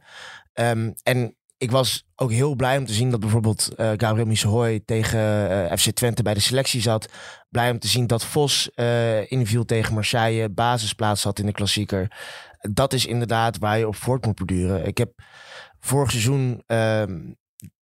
Um, 0.53 0.93
en 1.03 1.35
ik 1.57 1.71
was 1.71 2.05
ook 2.15 2.31
heel 2.31 2.55
blij 2.55 2.77
om 2.77 2.85
te 2.85 2.93
zien 2.93 3.11
dat 3.11 3.19
bijvoorbeeld 3.19 3.69
uh, 3.77 3.91
Gabriel 3.97 4.25
Misehoy 4.25 4.81
tegen 4.85 5.51
uh, 5.51 5.77
FC 5.77 5.91
Twente 5.91 6.23
bij 6.23 6.33
de 6.33 6.39
selectie 6.39 6.81
zat. 6.81 7.11
Blij 7.49 7.71
om 7.71 7.79
te 7.79 7.87
zien 7.87 8.07
dat 8.07 8.25
Vos 8.25 8.69
inviel 9.27 9.65
tegen 9.65 9.93
Marseille, 9.93 10.49
basisplaats 10.49 11.23
had 11.23 11.39
in 11.39 11.45
de 11.45 11.51
klassieker. 11.51 12.11
Dat 12.71 12.93
is 12.93 13.05
inderdaad 13.05 13.57
waar 13.57 13.77
je 13.77 13.87
op 13.87 13.95
voort 13.95 14.25
moet 14.25 14.35
borduren. 14.35 14.85
Ik 14.85 14.97
heb 14.97 15.11
vorig 15.79 16.11
seizoen 16.11 16.63
ehm, 16.67 17.19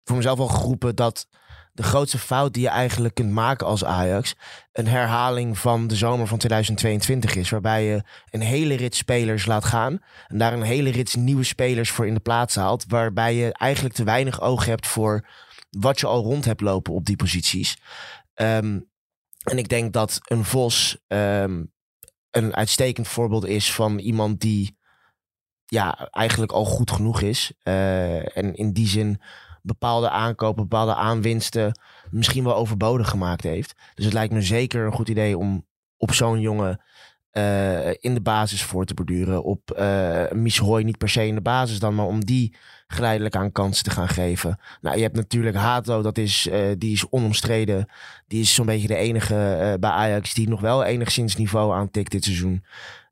voor 0.03 0.15
mezelf 0.15 0.39
al 0.39 0.47
geroepen 0.47 0.95
dat 0.95 1.28
de 1.74 1.84
grootste 1.84 2.17
fout 2.17 2.53
die 2.53 2.63
je 2.63 2.69
eigenlijk 2.69 3.13
kunt 3.13 3.32
maken 3.32 3.67
als 3.67 3.84
Ajax 3.84 4.36
een 4.72 4.88
herhaling 4.88 5.57
van 5.57 5.88
de 5.88 5.95
zomer 5.95 6.28
van 6.28 6.38
2022 6.38 7.36
is. 7.36 7.49
Waarbij 7.49 7.86
je 7.86 8.03
een 8.30 8.41
hele 8.41 8.76
rit 8.76 8.95
spelers 8.95 9.45
laat 9.45 9.65
gaan 9.65 9.99
en 10.28 10.38
daar 10.38 10.53
een 10.53 10.61
hele 10.61 10.89
rit 10.89 11.15
nieuwe 11.15 11.43
spelers 11.43 11.91
voor 11.91 12.07
in 12.07 12.13
de 12.13 12.19
plaats 12.19 12.55
haalt. 12.55 12.86
Waarbij 12.88 13.36
je 13.36 13.53
eigenlijk 13.53 13.95
te 13.95 14.03
weinig 14.03 14.41
oog 14.41 14.65
hebt 14.65 14.88
voor 14.88 15.28
wat 15.69 15.99
je 15.99 16.07
al 16.07 16.24
rond 16.24 16.45
hebt 16.45 16.61
lopen 16.61 16.93
op 16.93 17.05
die 17.05 17.15
posities. 17.15 17.78
Um, 18.36 18.89
en 19.43 19.57
ik 19.57 19.69
denk 19.69 19.93
dat 19.93 20.19
een 20.24 20.45
Vos 20.45 20.97
um, 21.07 21.72
een 22.32 22.55
uitstekend 22.55 23.07
voorbeeld 23.07 23.45
is 23.45 23.74
van 23.74 23.99
iemand 23.99 24.39
die 24.39 24.78
ja, 25.65 26.09
eigenlijk 26.11 26.51
al 26.51 26.65
goed 26.65 26.91
genoeg 26.91 27.22
is. 27.22 27.53
Uh, 27.63 28.38
en 28.38 28.55
in 28.55 28.74
die 28.74 28.88
zin 28.88 29.22
bepaalde 29.62 30.09
aankopen, 30.09 30.64
bepaalde 30.64 30.95
aanwinsten 30.95 31.80
misschien 32.09 32.43
wel 32.43 32.55
overbodig 32.55 33.09
gemaakt 33.09 33.43
heeft. 33.43 33.76
Dus 33.95 34.05
het 34.05 34.14
lijkt 34.14 34.34
me 34.34 34.41
zeker 34.41 34.86
een 34.86 34.93
goed 34.93 35.09
idee 35.09 35.38
om 35.38 35.66
op 35.97 36.14
zo'n 36.14 36.39
jongen 36.39 36.82
uh, 37.32 37.89
in 37.89 38.14
de 38.14 38.22
basis 38.22 38.64
voor 38.64 38.86
te 38.86 38.93
borduren. 38.93 39.43
Op 39.43 39.78
uh, 39.80 40.32
Mieshooi 40.32 40.84
niet 40.84 40.97
per 40.97 41.09
se 41.09 41.28
in 41.28 41.36
de 41.36 41.41
basis 41.41 41.80
dan, 41.80 41.95
maar 41.95 42.05
om 42.05 42.26
die 42.26 42.55
geleidelijk 42.88 43.36
aan 43.36 43.51
kansen 43.51 43.84
te 43.84 43.89
gaan 43.89 44.07
geven. 44.07 44.59
Nou, 44.82 44.95
je 44.95 45.01
hebt 45.01 45.16
natuurlijk 45.16 45.55
Hato, 45.55 46.01
dat 46.01 46.18
is, 46.18 46.47
uh, 46.47 46.72
die 46.78 46.91
is 46.91 47.09
onomstreden. 47.09 47.89
Die 48.28 48.41
is 48.41 48.53
zo'n 48.53 48.66
beetje 48.66 48.88
de 48.88 48.95
enige 48.95 49.78
bij 49.80 49.89
Ajax 49.89 50.34
die 50.34 50.49
nog 50.49 50.62
wel 50.62 50.84
enigszins 50.84 51.36
niveau 51.36 51.74
aantikt 51.74 52.12
dit 52.12 52.24
seizoen. 52.24 52.66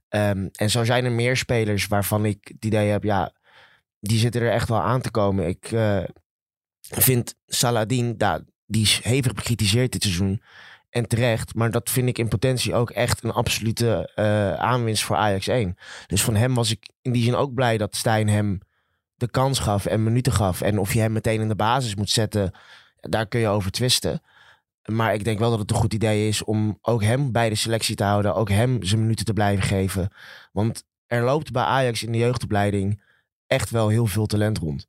Um, 0.09 0.49
en 0.51 0.69
zo 0.69 0.83
zijn 0.83 1.05
er 1.05 1.11
meer 1.11 1.37
spelers 1.37 1.87
waarvan 1.87 2.25
ik 2.25 2.39
het 2.43 2.65
idee 2.65 2.89
heb, 2.89 3.03
ja, 3.03 3.31
die 3.99 4.17
zitten 4.19 4.41
er 4.41 4.51
echt 4.51 4.69
wel 4.69 4.81
aan 4.81 5.01
te 5.01 5.11
komen. 5.11 5.47
Ik, 5.47 5.71
vind 6.81 7.35
Saladin, 7.47 8.15
ja, 8.17 8.41
die 8.65 8.81
is 8.81 8.99
hevig 9.03 9.33
bekritiseerd 9.33 9.91
dit 9.91 10.03
seizoen. 10.03 10.41
En 10.89 11.07
terecht. 11.07 11.55
Maar 11.55 11.71
dat 11.71 11.89
vind 11.89 12.07
ik 12.07 12.17
in 12.17 12.27
potentie 12.27 12.75
ook 12.75 12.89
echt 12.89 13.23
een 13.23 13.31
absolute 13.31 14.11
uh, 14.15 14.53
aanwinst 14.53 15.03
voor 15.03 15.15
Ajax 15.15 15.47
1. 15.47 15.77
Dus 16.07 16.23
van 16.23 16.35
hem 16.35 16.53
was 16.55 16.71
ik 16.71 16.89
in 17.01 17.11
die 17.11 17.23
zin 17.23 17.35
ook 17.35 17.53
blij 17.53 17.77
dat 17.77 17.95
Stijn 17.95 18.29
hem 18.29 18.59
de 19.15 19.29
kans 19.29 19.59
gaf 19.59 19.85
en 19.85 20.03
minuten 20.03 20.31
gaf. 20.31 20.61
En 20.61 20.79
of 20.79 20.93
je 20.93 20.99
hem 20.99 21.11
meteen 21.11 21.41
in 21.41 21.47
de 21.47 21.55
basis 21.55 21.95
moet 21.95 22.09
zetten, 22.09 22.51
daar 22.99 23.27
kun 23.27 23.39
je 23.39 23.47
over 23.47 23.71
twisten. 23.71 24.21
Maar 24.85 25.13
ik 25.13 25.23
denk 25.23 25.39
wel 25.39 25.49
dat 25.49 25.59
het 25.59 25.71
een 25.71 25.75
goed 25.75 25.93
idee 25.93 26.27
is 26.27 26.43
om 26.43 26.77
ook 26.81 27.03
hem 27.03 27.31
bij 27.31 27.49
de 27.49 27.55
selectie 27.55 27.95
te 27.95 28.03
houden. 28.03 28.35
Ook 28.35 28.49
hem 28.49 28.83
zijn 28.83 29.01
minuten 29.01 29.25
te 29.25 29.33
blijven 29.33 29.63
geven. 29.63 30.09
Want 30.51 30.83
er 31.07 31.23
loopt 31.23 31.51
bij 31.51 31.63
Ajax 31.63 32.03
in 32.03 32.11
de 32.11 32.17
jeugdopleiding 32.17 33.01
echt 33.47 33.69
wel 33.69 33.87
heel 33.87 34.05
veel 34.05 34.25
talent 34.25 34.57
rond 34.57 34.88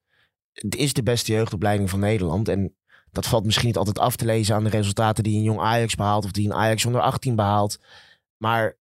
het 0.63 0.77
is 0.77 0.93
de 0.93 1.03
beste 1.03 1.33
jeugdopleiding 1.33 1.91
van 1.91 2.01
Nederland. 2.01 2.49
En 2.49 2.75
dat 3.11 3.27
valt 3.27 3.45
misschien 3.45 3.67
niet 3.67 3.77
altijd 3.77 3.99
af 3.99 4.17
te 4.17 4.25
lezen 4.25 4.55
aan 4.55 4.65
de 4.65 4.71
resultaten 4.71 5.25
die 5.25 5.37
een 5.37 5.43
jong 5.43 5.61
Ajax 5.61 5.95
behaalt. 5.95 6.25
Of 6.25 6.31
die 6.31 6.47
een 6.47 6.55
Ajax 6.55 6.87
onder 6.87 7.01
18 7.01 7.37
behaalt. 7.37 7.79
Maar 8.37 8.79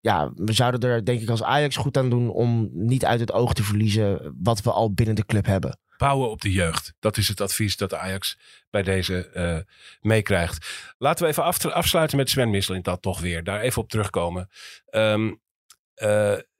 ja, 0.00 0.32
we 0.34 0.52
zouden 0.52 0.90
er 0.90 1.04
denk 1.04 1.20
ik 1.20 1.28
als 1.28 1.42
Ajax 1.42 1.76
goed 1.76 1.96
aan 1.96 2.10
doen 2.10 2.30
om 2.30 2.68
niet 2.72 3.04
uit 3.04 3.20
het 3.20 3.32
oog 3.32 3.52
te 3.52 3.62
verliezen 3.62 4.36
wat 4.42 4.62
we 4.62 4.70
al 4.70 4.92
binnen 4.92 5.14
de 5.14 5.26
club 5.26 5.46
hebben. 5.46 5.78
Bouwen 5.96 6.30
op 6.30 6.40
de 6.40 6.52
jeugd. 6.52 6.94
Dat 6.98 7.16
is 7.16 7.28
het 7.28 7.40
advies 7.40 7.76
dat 7.76 7.94
Ajax 7.94 8.38
bij 8.70 8.82
deze 8.82 9.30
uh, 9.34 9.58
meekrijgt. 10.00 10.66
Laten 10.98 11.24
we 11.24 11.30
even 11.30 11.42
af, 11.42 11.64
afsluiten 11.64 12.16
met 12.16 12.30
Sven 12.30 12.50
Misseling 12.50 12.84
dat 12.84 13.02
toch 13.02 13.20
weer. 13.20 13.44
Daar 13.44 13.60
even 13.60 13.82
op 13.82 13.88
terugkomen. 13.88 14.48
Um, 14.90 15.40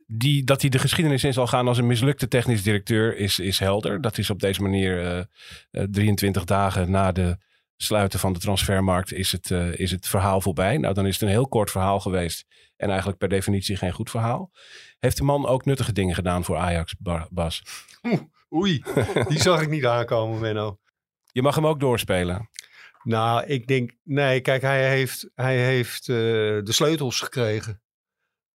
die, 0.06 0.44
dat 0.44 0.60
hij 0.60 0.70
de 0.70 0.78
geschiedenis 0.78 1.24
in 1.24 1.32
zal 1.32 1.46
gaan 1.46 1.68
als 1.68 1.78
een 1.78 1.86
mislukte 1.86 2.28
technisch 2.28 2.62
directeur 2.62 3.16
is, 3.16 3.38
is 3.38 3.58
helder. 3.58 4.00
Dat 4.00 4.18
is 4.18 4.30
op 4.30 4.40
deze 4.40 4.62
manier 4.62 5.16
uh, 5.16 5.82
uh, 5.82 5.88
23 5.90 6.44
dagen 6.44 6.90
na 6.90 7.12
de 7.12 7.36
sluiten 7.76 8.18
van 8.18 8.32
de 8.32 8.38
transfermarkt 8.38 9.12
is 9.12 9.32
het, 9.32 9.50
uh, 9.50 9.78
is 9.78 9.90
het 9.90 10.06
verhaal 10.06 10.40
voorbij. 10.40 10.76
Nou, 10.78 10.94
dan 10.94 11.06
is 11.06 11.12
het 11.12 11.22
een 11.22 11.28
heel 11.28 11.48
kort 11.48 11.70
verhaal 11.70 12.00
geweest. 12.00 12.46
En 12.76 12.88
eigenlijk 12.88 13.18
per 13.18 13.28
definitie 13.28 13.76
geen 13.76 13.92
goed 13.92 14.10
verhaal. 14.10 14.50
Heeft 14.98 15.16
de 15.16 15.24
man 15.24 15.46
ook 15.46 15.64
nuttige 15.64 15.92
dingen 15.92 16.14
gedaan 16.14 16.44
voor 16.44 16.56
Ajax, 16.56 16.94
Bas? 17.30 17.62
Oei, 18.54 18.82
die 19.28 19.40
zag 19.40 19.62
ik 19.62 19.68
niet 19.68 19.86
aankomen, 19.86 20.40
Menno. 20.40 20.78
Je 21.32 21.42
mag 21.42 21.54
hem 21.54 21.66
ook 21.66 21.80
doorspelen. 21.80 22.50
Nou, 23.02 23.44
ik 23.46 23.66
denk, 23.66 23.92
nee, 24.02 24.40
kijk, 24.40 24.62
hij 24.62 24.88
heeft, 24.88 25.30
hij 25.34 25.64
heeft 25.64 26.08
uh, 26.08 26.16
de 26.16 26.72
sleutels 26.72 27.20
gekregen 27.20 27.82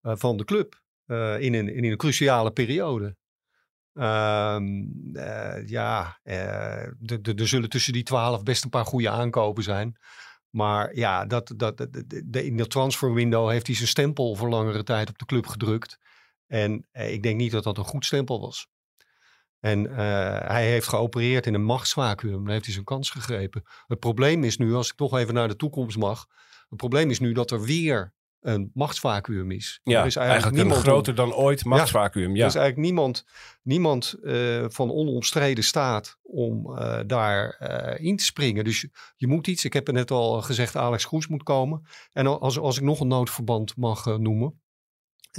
uh, 0.02 0.14
van 0.16 0.38
de 0.38 0.44
club. 0.44 0.81
Uh, 1.12 1.40
in, 1.40 1.54
een, 1.54 1.74
in 1.74 1.84
een 1.84 1.98
cruciale 1.98 2.52
periode. 2.52 3.16
Um, 3.94 4.94
uh, 5.14 5.68
ja, 5.68 6.20
uh, 6.24 6.84
er 7.24 7.48
zullen 7.48 7.70
tussen 7.70 7.94
die 7.94 8.04
twaalf 8.04 8.44
best 8.44 8.64
een 8.64 8.70
paar 8.70 8.86
goede 8.86 9.10
aankopen 9.10 9.64
zijn. 9.64 9.98
Maar 10.50 10.96
ja, 10.96 11.26
dat, 11.26 11.54
dat, 11.56 11.78
de, 11.78 12.24
de, 12.26 12.46
in 12.46 13.14
window 13.14 13.50
heeft 13.50 13.68
hij 13.68 13.76
zijn 13.76 13.88
stempel 13.88 14.36
voor 14.36 14.50
langere 14.50 14.84
tijd 14.84 15.10
op 15.10 15.18
de 15.18 15.26
club 15.26 15.48
gedrukt. 15.48 15.98
En 16.48 16.88
ik 16.92 17.24
denk 17.24 17.38
niet 17.38 17.52
dat 17.52 17.64
dat 17.64 17.78
een 17.78 17.84
goed 17.84 18.06
stempel 18.06 18.42
was. 18.42 18.68
En 19.60 19.84
hij 20.48 20.68
heeft 20.68 20.88
geopereerd 20.88 21.46
in 21.46 21.54
een 21.54 21.64
machtsvacuum. 21.64 22.44
Dan 22.44 22.50
heeft 22.50 22.66
hij 22.66 22.74
zijn 22.74 22.86
kans 22.86 23.10
gegrepen. 23.10 23.64
Het 23.88 24.00
probleem 24.00 24.44
is 24.44 24.58
nu, 24.58 24.74
als 24.74 24.90
ik 24.90 24.96
toch 24.96 25.18
even 25.18 25.34
naar 25.34 25.48
de 25.48 25.56
toekomst 25.56 25.98
mag. 25.98 26.26
Het 26.70 26.78
probleem 26.78 27.10
is 27.10 27.20
nu 27.20 27.34
dat 27.34 27.52
er 27.52 27.62
weer 27.62 28.14
een 28.42 28.72
machtsvacuum 28.74 29.52
is. 29.52 29.80
Ja, 29.84 30.00
er 30.00 30.06
is 30.06 30.16
eigenlijk, 30.16 30.48
een 30.48 30.62
niemand 30.62 30.82
groter 30.82 31.16
dan 31.16 31.34
ooit 31.34 31.66
machtsvacuum. 31.66 32.36
Ja. 32.36 32.42
Er 32.42 32.48
is 32.48 32.56
eigenlijk 32.56 32.88
niemand, 32.88 33.26
niemand 33.64 34.14
eh, 34.24 34.66
van 34.68 34.92
onomstreden 34.92 35.64
staat 35.64 36.18
om 36.22 36.78
eh, 36.78 37.00
daar 37.08 37.50
eh, 37.50 38.06
in 38.06 38.18
te 38.18 38.24
springen. 38.24 38.64
Dus 38.64 38.82
je, 38.82 38.90
je 39.16 39.28
moet 39.28 39.48
iets. 39.48 39.66
Ik 39.66 39.74
heb 39.74 39.88
er 39.88 39.94
net 39.94 40.12
al 40.12 40.42
gezegd, 40.42 40.76
Alex 40.76 41.06
Groes 41.06 41.28
moet 41.28 41.44
komen. 41.44 41.86
En 42.12 42.40
als, 42.40 42.60
als 42.60 42.78
ik 42.78 42.84
nog 42.84 43.00
een 43.00 43.08
noodverband 43.08 43.78
mag 43.78 44.06
noemen. 44.06 44.62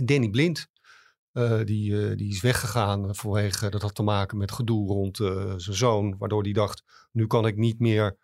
Danny 0.05 0.29
Blind. 0.29 0.71
die, 1.65 2.15
die 2.15 2.31
is 2.31 2.41
weggegaan 2.41 3.15
vanwege, 3.15 3.71
dat 3.71 3.83
had 3.83 3.95
te 3.95 4.03
maken 4.03 4.39
met 4.39 4.53
gedoe 4.53 4.89
rond 4.89 5.17
zijn 5.57 5.77
zoon. 5.77 6.17
Waardoor 6.19 6.43
hij 6.43 6.53
dacht, 6.53 6.85
nu 7.13 7.27
kan 7.27 7.47
ik 7.47 7.57
niet 7.57 7.79
meer 7.79 8.17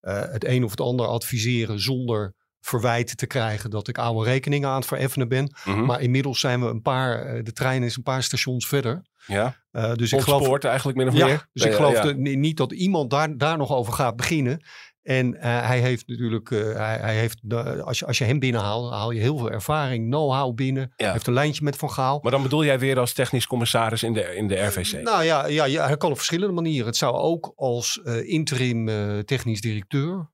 het 0.00 0.44
een 0.44 0.64
of 0.64 0.70
het 0.70 0.80
ander 0.80 1.06
adviseren 1.06 1.80
zonder 1.80 2.34
verwijten 2.66 3.16
te 3.16 3.26
krijgen 3.26 3.70
dat 3.70 3.88
ik 3.88 3.98
oude 3.98 4.30
rekeningen 4.30 4.68
aan 4.68 4.76
het 4.76 4.86
vereffenen 4.86 5.28
ben. 5.28 5.54
Mhm. 5.64 5.84
Maar 5.84 6.00
inmiddels 6.00 6.40
zijn 6.40 6.60
we 6.60 6.66
een 6.66 6.82
paar, 6.82 7.22
eh, 7.22 7.44
de 7.44 7.52
trein 7.52 7.82
is 7.82 7.96
een 7.96 8.02
paar 8.02 8.22
stations 8.22 8.66
verder. 8.66 9.02
ja. 9.26 9.64
Eh, 9.70 9.94
dus 9.94 10.12
ik 10.12 10.20
geloof, 10.20 10.64
eigenlijk 10.64 10.98
min 10.98 11.08
of 11.08 11.14
ja, 11.14 11.26
meer. 11.26 11.48
dus 11.52 11.64
ik 11.64 11.72
geloof 11.72 11.92
ja. 11.94 12.02
dat- 12.02 12.16
ni- 12.16 12.36
niet 12.36 12.56
dat 12.56 12.72
iemand 12.72 13.10
daar, 13.10 13.36
daar 13.36 13.56
nog 13.56 13.72
over 13.72 13.92
gaat 13.92 14.16
beginnen. 14.16 14.64
En 15.02 15.34
eh, 15.40 15.66
hij 15.66 15.80
heeft 15.80 16.08
natuurlijk, 16.08 16.48
hij, 16.50 16.98
hij 17.00 17.16
heeft, 17.16 17.40
als, 17.84 17.98
je, 17.98 18.06
als 18.06 18.18
je 18.18 18.24
hem 18.24 18.38
binnenhaalt, 18.38 18.92
haal 18.92 19.10
je 19.10 19.20
heel 19.20 19.38
veel 19.38 19.50
ervaring, 19.50 20.06
know-how 20.10 20.54
binnen. 20.54 20.82
Ja. 20.82 21.04
Hij 21.04 21.12
heeft 21.12 21.26
een 21.26 21.32
lijntje 21.32 21.64
met 21.64 21.76
Van 21.76 21.90
Gaal. 21.90 22.18
Maar 22.22 22.32
dan 22.32 22.42
bedoel 22.42 22.64
jij 22.64 22.78
weer 22.78 22.98
als 22.98 23.12
technisch 23.12 23.46
commissaris 23.46 24.02
in 24.02 24.12
de, 24.12 24.36
in 24.36 24.48
de 24.48 24.54
RVC? 24.66 25.02
Nou 25.02 25.24
ja, 25.24 25.46
ja, 25.46 25.64
ja, 25.64 25.86
hij 25.86 25.96
kan 25.96 26.10
op 26.10 26.16
verschillende 26.16 26.54
manieren. 26.54 26.86
Het 26.86 26.96
zou 26.96 27.14
ook 27.14 27.52
als 27.56 27.96
interim 28.24 28.86
technisch 29.24 29.60
directeur, 29.60 30.30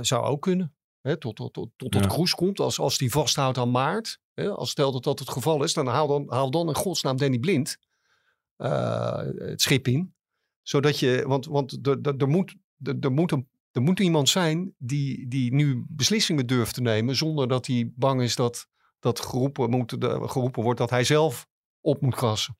zou 0.00 0.24
ook 0.24 0.42
kunnen. 0.42 0.74
Hè, 1.04 1.16
tot 1.16 1.36
tot, 1.36 1.52
tot, 1.52 1.70
tot, 1.76 1.90
tot 1.90 2.02
Ja. 2.02 2.08
Kroes 2.08 2.34
komt, 2.34 2.60
als, 2.60 2.78
als 2.78 2.98
die 2.98 3.10
vasthoudt 3.10 3.58
aan 3.58 3.70
Maart. 3.70 4.18
Hè, 4.34 4.50
als 4.50 4.70
stel 4.70 4.92
dat 4.92 5.02
dat 5.02 5.18
het 5.18 5.30
geval 5.30 5.62
is, 5.62 5.74
dan 5.74 5.86
haal 5.86 6.06
dan, 6.06 6.24
haal 6.28 6.50
dan 6.50 6.68
in 6.68 6.74
godsnaam 6.74 7.16
Danny 7.16 7.38
Blind 7.38 7.78
eh, 8.56 9.22
het 9.36 9.62
schip 9.62 9.88
in. 9.88 10.14
Zodat 10.62 10.98
je, 10.98 11.24
want, 11.26 11.46
want 11.46 11.86
er, 11.86 12.28
moet, 12.28 12.54
er, 13.00 13.12
moet 13.12 13.32
een, 13.32 13.48
er 13.72 13.82
moet 13.82 14.00
iemand 14.00 14.28
zijn 14.28 14.74
die, 14.78 15.28
die 15.28 15.54
nu 15.54 15.84
beslissingen 15.88 16.46
durft 16.46 16.74
te 16.74 16.80
nemen. 16.82 17.16
zonder 17.16 17.48
dat 17.48 17.66
hij 17.66 17.92
bang 17.94 18.22
is 18.22 18.36
dat, 18.36 18.66
dat 18.98 19.20
geroepen, 19.20 19.70
moet, 19.70 20.00
de- 20.00 20.28
geroepen 20.28 20.62
wordt 20.62 20.78
dat 20.78 20.90
hij 20.90 21.04
zelf 21.04 21.46
op 21.80 22.00
moet 22.00 22.14
krassen. 22.14 22.58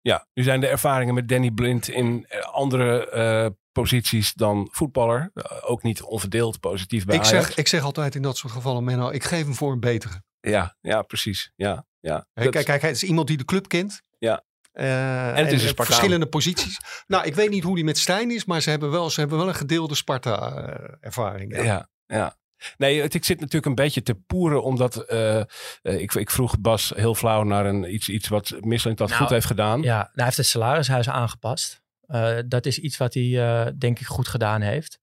Ja, 0.00 0.26
nu 0.34 0.42
zijn 0.42 0.60
de 0.60 0.66
ervaringen 0.66 1.14
met 1.14 1.28
Danny 1.28 1.50
Blind 1.50 1.88
in 1.88 2.24
eh, 2.26 2.40
andere 2.40 3.10
eh, 3.10 3.50
posities 3.80 4.32
dan 4.34 4.68
voetballer. 4.70 5.30
eh, 5.34 5.70
ook 5.70 5.82
niet 5.82 6.02
onverdeeld 6.02 6.60
positief 6.60 7.04
bij 7.04 7.16
Ik 7.16 7.22
Ajax. 7.22 7.46
zeg, 7.46 7.56
ik 7.56 7.68
zeg 7.68 7.82
altijd 7.82 8.14
in 8.14 8.22
dat 8.22 8.36
soort 8.36 8.52
gevallen, 8.52 8.84
Menno, 8.84 9.10
ik 9.10 9.24
geef 9.24 9.44
hem 9.44 9.54
voor 9.54 9.72
een 9.72 9.80
betere. 9.80 10.22
Ja, 10.40 10.76
ja, 10.80 11.02
precies. 11.02 11.52
Ja, 11.56 11.86
ja. 12.00 12.26
Kijk, 12.34 12.64
kijk, 12.64 12.82
het 12.82 12.94
is 12.96 13.02
iemand 13.02 13.26
die 13.26 13.36
de 13.36 13.44
club 13.44 13.68
kent. 13.68 14.02
Ja. 14.18 14.44
Eh, 14.72 15.34
het 15.34 15.46
is 15.46 15.52
een 15.52 15.60
en 15.60 15.68
Spartaan. 15.68 15.86
verschillende 15.86 16.26
posities. 16.26 16.78
Nou, 17.06 17.24
ik 17.24 17.34
weet 17.34 17.50
niet 17.50 17.62
hoe 17.62 17.74
die 17.74 17.84
met 17.84 17.98
Stijn 17.98 18.30
is, 18.30 18.44
maar 18.44 18.60
ze 18.60 18.70
hebben 18.70 18.90
wel, 18.90 19.10
ze 19.10 19.20
hebben 19.20 19.38
wel 19.38 19.48
een 19.48 19.54
gedeelde 19.54 19.94
Sparta-ervaring. 19.94 21.64
Ja, 21.64 21.88
ja. 22.06 22.36
Nee, 22.76 23.00
het, 23.02 23.14
ik 23.14 23.24
zit 23.24 23.36
natuurlijk 23.40 23.66
een 23.66 23.74
beetje 23.74 24.02
te 24.02 24.14
poeren, 24.14 24.62
omdat 24.62 24.96
eh, 24.96 25.40
eh, 25.40 25.46
ik, 25.82 26.14
ik 26.14 26.30
vroeg 26.30 26.58
Bas 26.60 26.92
heel 26.96 27.14
flauw 27.14 27.42
naar 27.42 27.66
een, 27.66 27.94
iets, 27.94 28.08
iets 28.08 28.28
wat 28.28 28.54
Michelin 28.60 28.96
dat 28.96 29.08
Nou, 29.08 29.20
goed 29.20 29.30
heeft 29.30 29.46
gedaan. 29.46 29.82
Ja, 29.82 29.96
nou, 29.96 30.08
hij 30.14 30.24
heeft 30.24 30.36
het 30.36 30.46
salarishuis 30.46 31.08
aangepast. 31.08 31.82
Eh, 32.08 32.38
dat 32.46 32.66
is 32.66 32.78
iets 32.78 32.96
wat 32.96 33.14
hij, 33.14 33.38
eh, 33.66 33.72
denk 33.78 33.98
ik, 34.00 34.06
goed 34.06 34.28
gedaan 34.28 34.60
heeft. 34.60 34.98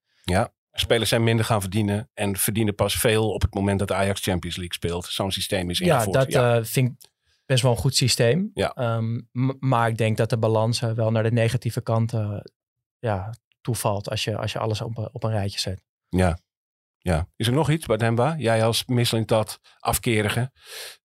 Spelers 0.77 1.09
zijn 1.09 1.23
minder 1.23 1.45
gaan 1.45 1.61
verdienen 1.61 2.09
en 2.13 2.37
verdienen 2.37 2.75
pas 2.75 2.95
veel 2.95 3.31
op 3.33 3.41
het 3.41 3.53
moment 3.53 3.79
dat 3.79 3.91
Ajax 3.91 4.21
Champions 4.21 4.55
League 4.55 4.73
speelt. 4.73 5.05
Zo'n 5.05 5.31
systeem 5.31 5.69
is 5.69 5.77
Ja, 5.77 5.85
ingevoerd. 5.93 6.31
dat 6.31 6.33
eh, 6.57 6.63
vind 6.63 6.89
ik 6.89 7.09
best 7.45 7.61
wel 7.63 7.71
een 7.71 7.77
goed 7.77 7.95
systeem. 7.95 8.51
Ja. 8.53 8.73
Ehm, 8.73 9.21
maar 9.59 9.89
ik 9.89 9.97
denk 9.97 10.17
dat 10.17 10.29
de 10.29 10.37
balans 10.37 10.79
wel 10.79 11.11
naar 11.11 11.23
de 11.23 11.31
negatieve 11.31 11.81
kant 11.81 12.13
eh, 12.13 12.39
ja, 12.99 13.33
toevalt 13.61 14.09
als 14.09 14.23
je, 14.23 14.37
als 14.37 14.51
je 14.51 14.59
alles 14.59 14.81
op, 14.81 14.97
een- 14.97 15.09
op 15.11 15.23
een 15.23 15.31
rijtje 15.31 15.59
zet. 15.59 15.83
ja. 16.09 16.37
ja. 16.97 17.27
Is 17.35 17.47
er 17.47 17.53
nog 17.53 17.69
iets 17.69 17.85
bij 17.85 17.97
Demba? 17.97 18.35
Jij 18.37 18.63
als 18.63 18.83
dat 19.25 19.59
afkerige. 19.79 20.51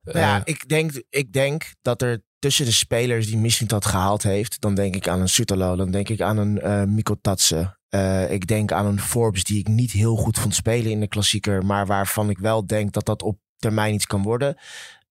Nou 0.03 0.19
ja, 0.19 0.41
ik 0.45 0.69
denk, 0.69 1.03
ik 1.09 1.33
denk 1.33 1.73
dat 1.83 2.03
er 2.03 2.23
tussen 2.41 2.65
de 2.65 2.73
spelers 2.73 3.27
die 3.27 3.37
misschien 3.37 3.67
dat 3.67 3.87
gehaald 3.87 4.23
heeft, 4.23 4.61
dan 4.61 4.75
denk 4.75 4.97
ik 4.97 5.09
aan 5.09 5.21
een 5.21 5.29
Sutalo, 5.29 5.77
dan 5.77 5.91
denk 5.91 6.09
ik 6.09 6.21
aan 6.21 6.37
een 6.37 6.61
eh 6.61 6.85
Miko 6.85 7.17
Tatsen. 7.21 7.79
Eh, 7.89 8.33
ik 8.33 8.47
denk 8.47 8.73
aan 8.73 8.87
een 8.87 9.01
Forbes 9.01 9.45
die 9.45 9.59
ik 9.59 9.69
niet 9.69 9.91
heel 9.91 10.17
goed 10.17 10.39
vond 10.39 10.55
spelen 10.55 10.91
in 10.91 11.01
de 11.01 11.09
klassieker, 11.09 11.67
maar 11.67 11.87
waarvan 11.87 12.31
ik 12.31 12.39
wel 12.39 12.67
denk 12.67 12.93
dat 12.93 13.07
dat 13.07 13.23
op 13.23 13.39
termijn 13.57 13.95
iets 13.95 14.07
kan 14.07 14.23
worden. 14.23 14.57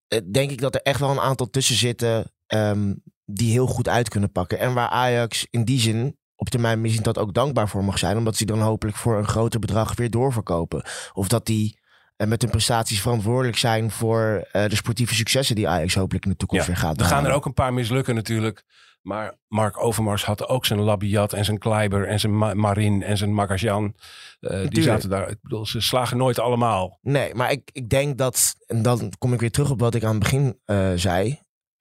Eh, 0.08 0.20
denk 0.32 0.52
ik 0.52 0.62
dat 0.62 0.76
er 0.76 0.82
echt 0.82 1.00
wel 1.00 1.10
een 1.10 1.20
aantal 1.20 1.50
tussen 1.50 1.76
zitten 1.76 2.32
ehm, 2.48 2.94
die 3.26 3.52
heel 3.52 3.68
goed 3.68 3.88
uit 3.88 4.10
kunnen 4.10 4.32
pakken. 4.32 4.60
En 4.60 4.74
waar 4.74 4.90
Ajax 4.90 5.48
in 5.50 5.64
die 5.64 5.80
zin 5.80 6.18
op 6.36 6.50
termijn 6.50 6.82
misschien 6.82 7.04
dat 7.04 7.18
ook 7.18 7.34
dankbaar 7.34 7.70
voor 7.70 7.84
mag 7.84 7.98
zijn, 7.98 8.18
omdat 8.18 8.36
ze 8.36 8.46
dan 8.46 8.62
hopelijk 8.62 8.98
voor 8.98 9.18
een 9.18 9.28
groter 9.28 9.60
bedrag 9.60 9.96
weer 9.96 10.10
doorverkopen. 10.10 10.84
Of 11.14 11.28
dat 11.28 11.46
die 11.46 11.79
eh, 12.20 12.28
met 12.28 12.42
hun 12.42 12.52
prestaties 12.52 13.02
verantwoordelijk 13.02 13.58
zijn 13.58 13.92
voor 13.92 14.48
eh, 14.52 14.70
de 14.70 14.76
sportieve 14.76 15.16
successen 15.16 15.56
die 15.56 15.68
Ajax 15.68 15.96
hopelijk 15.96 16.26
in 16.26 16.32
de 16.32 16.38
toekomst 16.38 16.66
Ja, 16.66 16.72
weer 16.72 16.82
gaat 16.82 17.00
er 17.00 17.06
gaan 17.06 17.26
er 17.26 17.32
ook 17.32 17.46
een 17.46 17.54
paar 17.54 17.74
mislukken 17.74 18.16
natuurlijk. 18.16 18.64
Maar 19.02 19.38
Mark 19.48 19.84
Overmars 19.84 20.26
had 20.26 20.48
ook 20.48 20.66
zijn 20.66 20.80
Labiat 20.80 21.34
en 21.34 21.46
zijn 21.46 21.58
Kleiber 21.58 22.08
en 22.08 22.20
zijn 22.20 22.38
Ma- 22.38 22.54
Marin 22.54 23.04
en 23.04 23.18
zijn 23.18 23.34
Magajan. 23.34 23.96
Eh, 24.40 24.68
die 24.68 24.84
zaten 24.84 25.10
daar. 25.10 25.30
Ik 25.30 25.38
bedoel, 25.42 25.66
ze 25.66 25.82
slagen 25.82 26.18
nooit 26.18 26.40
allemaal. 26.40 27.00
Nee, 27.02 27.36
maar 27.36 27.52
ik, 27.52 27.70
ik 27.74 27.90
denk 27.90 28.18
dat, 28.18 28.56
en 28.68 28.82
dan 28.82 29.12
kom 29.18 29.34
ik 29.34 29.40
weer 29.40 29.52
terug 29.52 29.70
op 29.72 29.80
wat 29.80 29.96
ik 29.96 30.04
aan 30.04 30.10
het 30.10 30.20
begin 30.20 30.60
eh, 30.66 30.92
zei. 30.96 31.40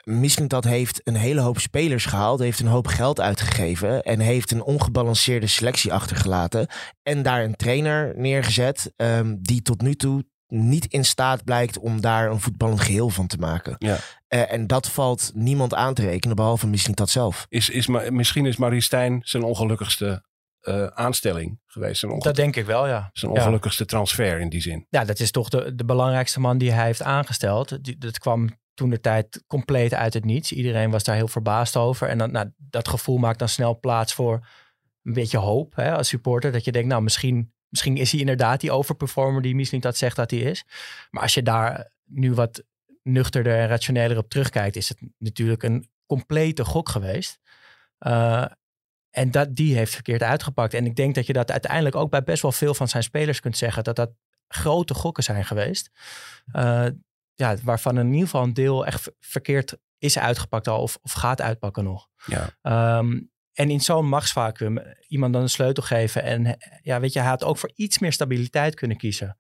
Misschien 0.09 0.49
dat 0.49 0.65
heeft 0.65 1.01
een 1.05 1.17
hele 1.17 1.41
hoop 1.41 1.59
spelers 1.59 2.05
gehaald, 2.05 2.41
heeft 2.41 2.61
een 2.61 2.67
hoop 2.67 2.87
geld 2.87 3.21
uitgegeven 3.21 4.03
en 4.03 4.21
heeft 4.21 4.51
een 4.51 4.63
ongebalanceerde 4.63 5.47
selectie 5.47 5.93
achtergelaten. 5.93 6.67
En 7.03 7.23
daar 7.23 7.45
een 7.45 7.57
trainer 7.57 8.13
neergezet 8.17 8.93
ehm, 8.97 9.37
die 9.41 9.63
tot 9.63 9.83
nu 9.83 9.95
toe 9.95 10.25
niet 10.47 10.87
in 10.87 11.05
staat 11.05 11.45
blijkt 11.45 11.79
om 11.79 12.01
daar 12.01 12.31
een 12.31 12.41
voetballend 12.41 12.81
geheel 12.81 13.09
van 13.09 13.27
te 13.27 13.37
maken. 13.37 13.75
Ja. 13.79 13.97
Eh, 14.29 14.53
en 14.53 14.67
dat 14.67 14.91
valt 14.91 15.31
niemand 15.35 15.75
aan 15.75 15.95
te 15.95 16.03
rekenen, 16.03 16.37
behalve 16.37 16.67
misschien 16.67 16.95
dat 16.95 17.11
zelf. 17.11 17.47
Is, 17.49 17.69
is, 17.71 17.87
misschien 18.11 18.47
is 18.47 18.57
Marie 18.57 18.81
Stijn 18.81 19.21
zijn 19.25 19.43
ongelukkigste 19.43 20.25
eh, 20.61 20.87
aanstelling 20.87 21.61
geweest. 21.67 22.01
Zijn, 22.01 22.19
Dat 22.19 22.37
denk 22.37 22.57
ik 22.57 22.67
wel, 22.67 22.87
ja. 22.87 23.11
zijn 23.13 23.33
Ja. 23.33 23.39
ongelukkigste 23.39 23.85
transfer 23.85 24.41
in 24.41 24.49
die 24.49 24.61
zin. 24.61 24.87
Ja, 24.91 25.05
dat 25.05 25.21
is 25.21 25.31
toch 25.31 25.49
de, 25.49 25.75
de 25.75 25.85
belangrijkste 25.85 26.41
man 26.41 26.59
die 26.59 26.73
hij 26.73 26.85
heeft 26.85 27.03
aangesteld. 27.03 27.85
Die, 27.85 27.99
dat 27.99 28.19
kwam 28.19 28.49
toen 28.79 28.91
de 28.91 29.01
tijd 29.01 29.45
compleet 29.47 29.95
uit 29.95 30.15
het 30.15 30.25
niets. 30.25 30.53
Iedereen 30.53 30.91
was 30.91 31.05
daar 31.05 31.17
heel 31.17 31.29
verbaasd 31.29 31.77
over. 31.77 32.09
En 32.09 32.19
dan, 32.19 32.31
nou, 32.31 32.51
dat 32.57 32.89
gevoel 32.89 33.19
maakt 33.19 33.39
dan 33.39 33.49
snel 33.49 33.81
plaats 33.81 34.15
voor 34.15 34.47
een 35.03 35.13
beetje 35.13 35.39
hoop 35.39 35.75
hè, 35.75 35.97
als 35.97 36.09
supporter. 36.09 36.53
Dat 36.53 36.65
je 36.65 36.73
denkt, 36.73 36.89
nou 36.89 37.03
misschien, 37.03 37.53
misschien 37.69 37.97
is 37.97 38.11
hij 38.11 38.21
inderdaad 38.21 38.61
die 38.61 38.71
overperformer 38.71 39.43
die 39.43 39.55
misschien 39.55 39.81
dat 39.81 39.97
zegt 39.97 40.17
dat 40.17 40.31
hij 40.31 40.41
is. 40.41 40.65
Maar 41.11 41.23
als 41.23 41.35
je 41.35 41.43
daar 41.43 41.93
nu 42.05 42.35
wat 42.35 42.63
nuchterder 43.03 43.59
en 43.59 43.69
rationeler 43.69 44.19
op 44.19 44.29
terugkijkt, 44.29 44.77
is 44.77 44.89
het 44.89 44.99
natuurlijk 45.19 45.63
een 45.63 45.89
complete 46.07 46.65
gok 46.65 46.89
geweest. 46.89 47.39
Eh, 47.99 48.45
en 49.11 49.31
dat, 49.31 49.57
die 49.57 49.77
heeft 49.77 49.95
verkeerd 49.95 50.23
uitgepakt. 50.23 50.75
En 50.75 50.87
ik 50.87 50.97
denk 50.97 51.15
dat 51.15 51.27
je 51.27 51.33
dat 51.33 51.51
uiteindelijk 51.51 51.97
ook 51.97 52.11
bij 52.11 52.23
best 52.23 52.43
wel 52.43 52.53
veel 52.53 52.75
van 52.75 52.89
zijn 52.89 53.03
spelers 53.03 53.41
kunt 53.41 53.57
zeggen. 53.57 53.85
Dat 53.85 53.97
dat 53.97 54.11
grote 54.49 54.95
gokken 54.95 55.23
zijn 55.23 55.45
geweest. 55.45 55.91
Eh, 56.53 56.87
ja, 57.39 57.57
waarvan 57.63 57.99
in 57.99 58.07
ieder 58.13 58.21
geval 58.29 58.43
een 58.43 58.55
deel 58.55 58.87
echt 58.87 59.01
ver- 59.01 59.13
verkeerd 59.21 59.77
is 59.99 60.19
uitgepakt 60.19 60.69
al. 60.69 60.83
Of, 60.83 60.99
of 61.03 61.13
gaat 61.13 61.41
uitpakken 61.41 61.85
nog. 61.85 62.09
Ja. 62.27 62.51
Ehm, 62.63 63.21
en 63.53 63.71
in 63.71 63.81
zo'n 63.81 64.09
machtsvacuum 64.09 64.79
iemand 65.09 65.33
dan 65.33 65.43
een 65.43 65.49
sleutel 65.49 65.83
geven. 65.83 66.23
En 66.23 66.57
ja, 66.83 67.01
weet 67.01 67.13
je, 67.13 67.19
hij 67.19 67.29
had 67.29 67.45
ook 67.45 67.59
voor 67.59 67.71
iets 67.75 67.99
meer 67.99 68.13
stabiliteit 68.13 68.75
kunnen 68.75 68.97
kiezen. 68.97 69.39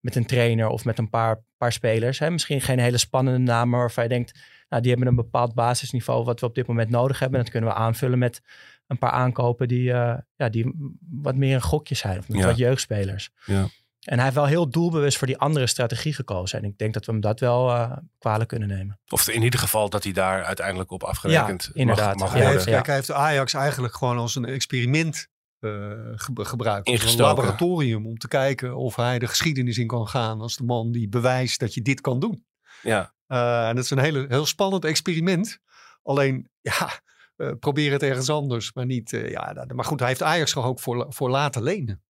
Met 0.00 0.16
een 0.16 0.26
trainer 0.26 0.68
of 0.68 0.84
met 0.84 0.98
een 0.98 1.08
paar, 1.10 1.42
paar 1.56 1.72
spelers. 1.72 2.18
Hè. 2.18 2.30
Misschien 2.30 2.60
geen 2.60 2.78
hele 2.78 2.98
spannende 2.98 3.38
namen 3.52 3.78
waarvan 3.78 4.02
je 4.04 4.08
denkt... 4.08 4.38
Nou, 4.68 4.82
die 4.82 4.90
hebben 4.90 5.08
een 5.08 5.16
bepaald 5.16 5.54
basisniveau 5.54 6.24
wat 6.24 6.40
we 6.40 6.46
op 6.46 6.54
dit 6.54 6.66
moment 6.66 6.90
nodig 6.90 7.18
hebben. 7.18 7.38
En 7.38 7.44
dat 7.44 7.52
kunnen 7.52 7.70
we 7.70 7.76
aanvullen 7.76 8.18
met 8.18 8.40
een 8.86 8.98
paar 8.98 9.10
aankopen 9.10 9.68
die, 9.68 9.92
eh, 9.92 10.18
ja, 10.36 10.48
die 10.48 10.74
wat 11.10 11.36
meer 11.36 11.54
een 11.54 11.62
gokje 11.62 11.94
zijn. 11.94 12.18
Of 12.18 12.28
met 12.28 12.38
Ja. 12.38 12.46
wat 12.46 12.56
jeugdspelers. 12.56 13.30
Ja. 13.44 13.66
En 14.08 14.14
hij 14.14 14.22
heeft 14.24 14.36
wel 14.36 14.46
heel 14.46 14.68
doelbewust 14.70 15.18
voor 15.18 15.26
die 15.26 15.38
andere 15.38 15.66
strategie 15.66 16.12
gekozen. 16.14 16.58
En 16.58 16.64
ik 16.64 16.78
denk 16.78 16.94
dat 16.94 17.04
we 17.06 17.12
hem 17.12 17.20
dat 17.20 17.40
wel 17.40 17.70
eh 17.74 17.96
kwalijk 18.18 18.48
kunnen 18.48 18.68
nemen. 18.68 19.00
Of 19.08 19.28
in 19.28 19.42
ieder 19.42 19.60
geval 19.60 19.88
dat 19.90 20.04
hij 20.04 20.12
daar 20.12 20.44
uiteindelijk 20.44 20.90
op 20.90 21.02
afgerekend 21.02 21.64
Ja, 21.64 21.80
inderdaad. 21.80 22.06
mag, 22.16 22.16
mag 22.18 22.32
Hij 22.32 22.40
Ja, 22.42 22.44
heeft, 22.48 22.56
worden. 22.64 22.74
kijk, 22.74 22.86
hij 22.86 22.94
heeft 22.94 23.06
de 23.06 23.14
Ajax 23.14 23.54
eigenlijk 23.54 23.94
gewoon 23.94 24.18
als 24.18 24.34
een 24.34 24.44
experiment 24.44 25.28
eh, 25.60 25.70
ge- 26.14 26.44
gebruikt. 26.44 26.88
Als 26.88 27.14
een 27.14 27.20
laboratorium 27.20 28.06
om 28.06 28.18
te 28.18 28.28
kijken 28.28 28.76
of 28.76 28.96
hij 28.96 29.18
de 29.18 29.26
geschiedenis 29.26 29.78
in 29.78 29.86
kan 29.86 30.08
gaan 30.08 30.40
als 30.40 30.56
de 30.56 30.64
man 30.64 30.92
die 30.92 31.08
bewijst 31.08 31.60
dat 31.60 31.74
je 31.74 31.82
dit 31.82 32.00
kan 32.00 32.18
doen. 32.20 32.44
Ja. 32.82 33.14
Eh, 33.26 33.68
en 33.68 33.74
dat 33.74 33.84
is 33.84 33.90
een 33.90 33.98
hele, 33.98 34.24
heel 34.28 34.46
spannend 34.46 34.84
experiment. 34.84 35.58
Alleen, 36.02 36.48
ja, 36.60 36.90
eh, 37.36 37.50
probeer 37.60 37.92
het 37.92 38.02
ergens 38.02 38.30
anders. 38.30 38.72
Maar 38.72 38.86
niet, 38.86 39.12
eh, 39.12 39.30
ja, 39.30 39.64
maar 39.74 39.84
goed, 39.84 39.98
hij 39.98 40.08
heeft 40.08 40.22
Ajax 40.22 40.52
gewoon 40.52 40.68
ook 40.68 40.80
voor, 40.80 41.06
voor 41.08 41.30
laten 41.30 41.62
lenen. 41.62 42.02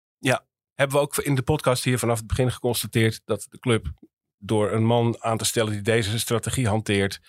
Hebben 0.79 0.97
we 0.97 1.03
ook 1.03 1.17
in 1.17 1.35
de 1.35 1.43
podcast 1.43 1.85
hier 1.85 1.99
vanaf 1.99 2.19
het 2.19 2.27
begin 2.27 2.53
geconstateerd 2.53 3.21
dat 3.25 3.47
de 3.51 3.59
club 3.59 3.87
door 4.39 4.73
een 4.73 4.85
man 4.85 5.17
aan 5.19 5.39
te 5.39 5.45
stellen 5.45 5.73
die 5.73 5.83
deze 5.83 6.19
strategie 6.19 6.69
hanteert, 6.69 7.21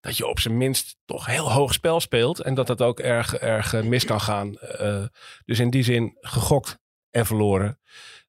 dat 0.00 0.16
je 0.16 0.26
op 0.26 0.40
zijn 0.40 0.56
minst 0.56 0.96
toch 1.04 1.26
heel 1.26 1.52
hoog 1.52 1.72
spel 1.72 2.00
speelt 2.00 2.40
en 2.40 2.54
dat 2.54 2.66
dat 2.66 2.82
ook 2.82 3.00
erg, 3.00 3.34
erg 3.34 3.74
eh, 3.74 3.82
mis 3.82 4.04
kan 4.04 4.20
gaan. 4.20 4.58
Uh, 4.80 5.04
dus 5.44 5.58
in 5.58 5.70
die 5.70 5.82
zin 5.82 6.16
gegokt 6.20 6.78
en 7.10 7.26
verloren. 7.26 7.78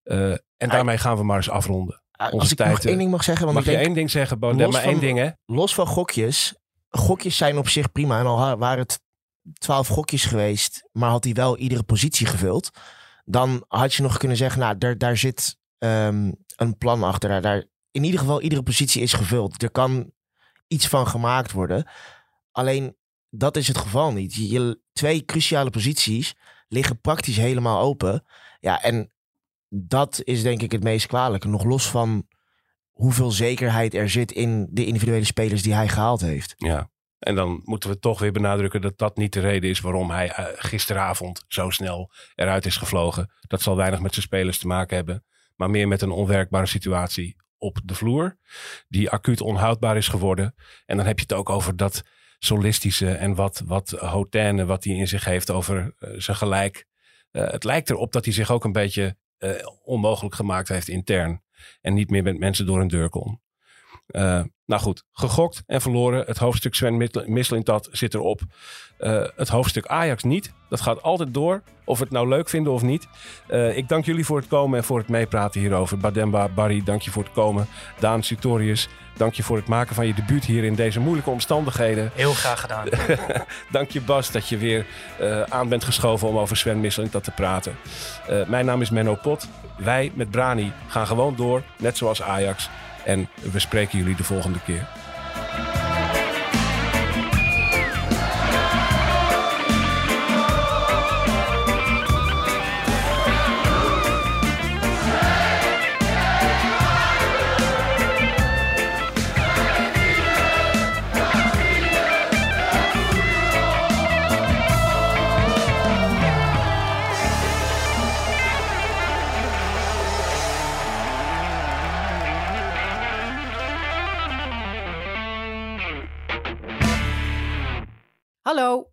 Uh, 0.03 0.31
en 0.57 0.69
daarmee 0.69 0.97
gaan 0.97 1.17
we 1.17 1.23
maar 1.23 1.37
eens 1.37 1.49
afronden. 1.49 2.03
Onze 2.17 2.37
Als 2.37 2.51
ik 2.51 2.57
tijd, 2.57 2.69
nog 2.69 2.83
één 2.83 2.97
ding 2.97 3.11
mag 3.11 3.23
zeggen. 3.23 3.45
Want 3.45 3.57
mag 3.57 3.65
ik 3.65 3.71
denk, 3.71 3.81
je 3.81 3.87
één 3.87 3.97
ding 3.97 4.11
zeggen, 4.11 4.39
Baudet? 4.39 4.71
Maar 4.71 4.81
van- 4.81 4.91
één 4.91 4.99
ding, 4.99 5.17
hè? 5.17 5.29
Los 5.45 5.73
van 5.73 5.87
gokjes. 5.87 6.55
Gokjes 6.89 7.37
zijn 7.37 7.57
op 7.57 7.69
zich 7.69 7.91
prima. 7.91 8.19
En 8.19 8.25
al 8.25 8.57
waren 8.57 8.79
het 8.79 8.99
twaalf 9.53 9.87
gokjes 9.87 10.25
geweest. 10.25 10.89
Maar 10.91 11.09
had 11.09 11.23
hij 11.23 11.33
wel 11.33 11.57
iedere 11.57 11.83
positie 11.83 12.27
gevuld. 12.27 12.69
Dan 13.25 13.65
had 13.67 13.93
je 13.93 14.03
nog 14.03 14.17
kunnen 14.17 14.37
zeggen. 14.37 14.59
Nou, 14.59 14.77
daar, 14.77 14.97
daar 14.97 15.17
zit 15.17 15.57
ehm, 15.77 16.31
een 16.55 16.77
plan 16.77 17.03
achter. 17.03 17.41
Daar, 17.41 17.63
in 17.91 18.03
ieder 18.03 18.19
geval, 18.19 18.41
iedere 18.41 18.63
positie 18.63 19.01
is 19.01 19.13
gevuld. 19.13 19.63
Er 19.63 19.71
kan 19.71 20.11
iets 20.67 20.87
van 20.87 21.07
gemaakt 21.07 21.51
worden. 21.51 21.87
Alleen, 22.51 22.95
dat 23.29 23.57
is 23.57 23.67
het 23.67 23.77
geval 23.77 24.11
niet. 24.13 24.33
Je, 24.33 24.49
je- 24.49 24.79
twee 24.93 25.25
cruciale 25.25 25.69
posities 25.69 26.35
liggen 26.67 27.01
praktisch 27.01 27.37
helemaal 27.37 27.81
open. 27.81 28.23
Ja, 28.59 28.81
en 28.81 29.11
dat 29.69 30.21
is 30.23 30.43
denk 30.43 30.61
ik 30.61 30.71
het 30.71 30.83
meest 30.83 31.05
kwalijke. 31.07 31.47
Nog 31.47 31.63
los 31.63 31.89
van 31.89 32.27
hoeveel 32.91 33.31
zekerheid 33.31 33.93
er 33.93 34.09
zit 34.09 34.31
in 34.31 34.67
de 34.71 34.85
individuele 34.85 35.25
spelers 35.25 35.61
die 35.61 35.73
hij 35.73 35.87
gehaald 35.87 36.21
heeft. 36.21 36.53
Ja. 36.57 36.89
En 37.19 37.35
dan 37.35 37.61
moeten 37.63 37.89
we 37.89 37.99
toch 37.99 38.19
weer 38.19 38.31
benadrukken 38.31 38.81
dat 38.81 38.97
dat 38.97 39.17
niet 39.17 39.33
de 39.33 39.39
reden 39.39 39.69
is 39.69 39.79
waarom 39.79 40.11
hij 40.11 40.29
eh, 40.29 40.45
gisteravond 40.55 41.43
zo 41.47 41.69
snel 41.69 42.11
eruit 42.35 42.65
is 42.65 42.77
gevlogen. 42.77 43.31
Dat 43.47 43.61
zal 43.61 43.75
weinig 43.75 43.99
met 43.99 44.13
zijn 44.13 44.25
spelers 44.25 44.57
te 44.57 44.67
maken 44.67 44.95
hebben, 44.95 45.23
maar 45.55 45.69
meer 45.69 45.87
met 45.87 46.01
een 46.01 46.11
onwerkbare 46.11 46.65
situatie 46.65 47.35
op 47.57 47.79
de 47.83 47.95
vloer, 47.95 48.37
die 48.87 49.09
acuut 49.09 49.41
onhoudbaar 49.41 49.97
is 49.97 50.07
geworden. 50.07 50.55
En 50.85 50.97
dan 50.97 51.05
heb 51.05 51.17
je 51.17 51.25
het 51.27 51.33
ook 51.33 51.49
over 51.49 51.75
dat 51.75 52.03
solistische 52.39 53.11
en 53.11 53.35
wat, 53.35 53.61
wat 53.65 53.89
wat 54.65 54.83
hij 54.83 54.93
in 54.93 55.07
zich 55.07 55.25
heeft 55.25 55.51
over 55.51 55.93
eh, 55.97 56.09
zijn 56.17 56.37
gelijk. 56.37 56.85
Eh, 57.31 57.51
het 57.51 57.63
lijkt 57.63 57.89
erop 57.89 58.11
dat 58.11 58.25
hij 58.25 58.33
zich 58.33 58.51
ook 58.51 58.63
een 58.63 58.71
beetje 58.71 59.17
onmogelijk 59.83 60.35
gemaakt 60.35 60.67
heeft 60.67 60.87
intern. 60.87 61.43
En 61.81 61.93
niet 61.93 62.09
meer 62.09 62.23
met 62.23 62.39
mensen 62.39 62.65
door 62.65 62.81
een 62.81 62.87
deur 62.87 63.09
kon. 63.09 63.41
Eh, 64.07 64.41
nou 64.65 64.81
goed, 64.81 65.03
gegokt 65.13 65.63
en 65.65 65.81
verloren. 65.81 66.23
Het 66.25 66.37
hoofdstuk 66.37 66.75
Sven 66.75 67.09
Mislintat 67.25 67.89
zit 67.91 68.13
erop. 68.13 68.41
Eh, 68.97 69.23
het 69.35 69.47
hoofdstuk 69.47 69.85
Ajax 69.85 70.23
niet. 70.23 70.53
Dat 70.69 70.81
gaat 70.81 71.01
altijd 71.01 71.33
door. 71.33 71.63
Of 71.85 71.97
we 71.97 72.03
het 72.03 72.13
nou 72.13 72.27
leuk 72.27 72.49
vinden 72.49 72.73
of 72.73 72.81
niet. 72.81 73.07
Eh, 73.47 73.77
ik 73.77 73.87
dank 73.87 74.05
jullie 74.05 74.25
voor 74.25 74.37
het 74.37 74.47
komen 74.47 74.77
en 74.77 74.83
voor 74.83 74.97
het 74.97 75.09
meepraten 75.09 75.61
hierover. 75.61 75.97
Bademba, 75.97 76.47
Barry, 76.47 76.83
dank 76.83 77.01
je 77.01 77.11
voor 77.11 77.23
het 77.23 77.31
komen. 77.31 77.67
Daan 77.99 78.23
Sutorius, 78.23 78.87
dank 79.17 79.33
je 79.33 79.43
voor 79.43 79.57
het 79.57 79.67
maken 79.67 79.95
van 79.95 80.07
je 80.07 80.13
debuut 80.13 80.45
hier 80.45 80.63
in 80.63 80.75
deze 80.75 80.99
moeilijke 80.99 81.29
omstandigheden. 81.29 82.11
Heel 82.13 82.33
graag 82.33 82.61
gedaan. 82.61 82.87
Dank 83.71 83.89
je 83.89 84.01
Bas 84.01 84.31
dat 84.31 84.49
je 84.49 84.57
weer 84.57 84.85
aan 85.49 85.69
bent 85.69 85.83
geschoven 85.83 86.27
om 86.27 86.37
over 86.37 86.57
Sven 86.57 86.79
Mislintat 86.79 87.23
te 87.23 87.31
praten. 87.31 87.75
Mijn 88.47 88.65
naam 88.65 88.81
is 88.81 88.89
Menno 88.89 89.15
Pot. 89.15 89.47
Wij 89.77 90.11
met 90.13 90.31
Brani 90.31 90.71
gaan 90.87 91.07
gewoon 91.07 91.35
door, 91.35 91.63
net 91.77 91.97
zoals 91.97 92.21
Ajax. 92.21 92.69
En 93.05 93.27
we 93.51 93.59
spreken 93.59 93.97
jullie 93.97 94.15
de 94.15 94.23
volgende 94.23 94.59
keer. 94.65 94.87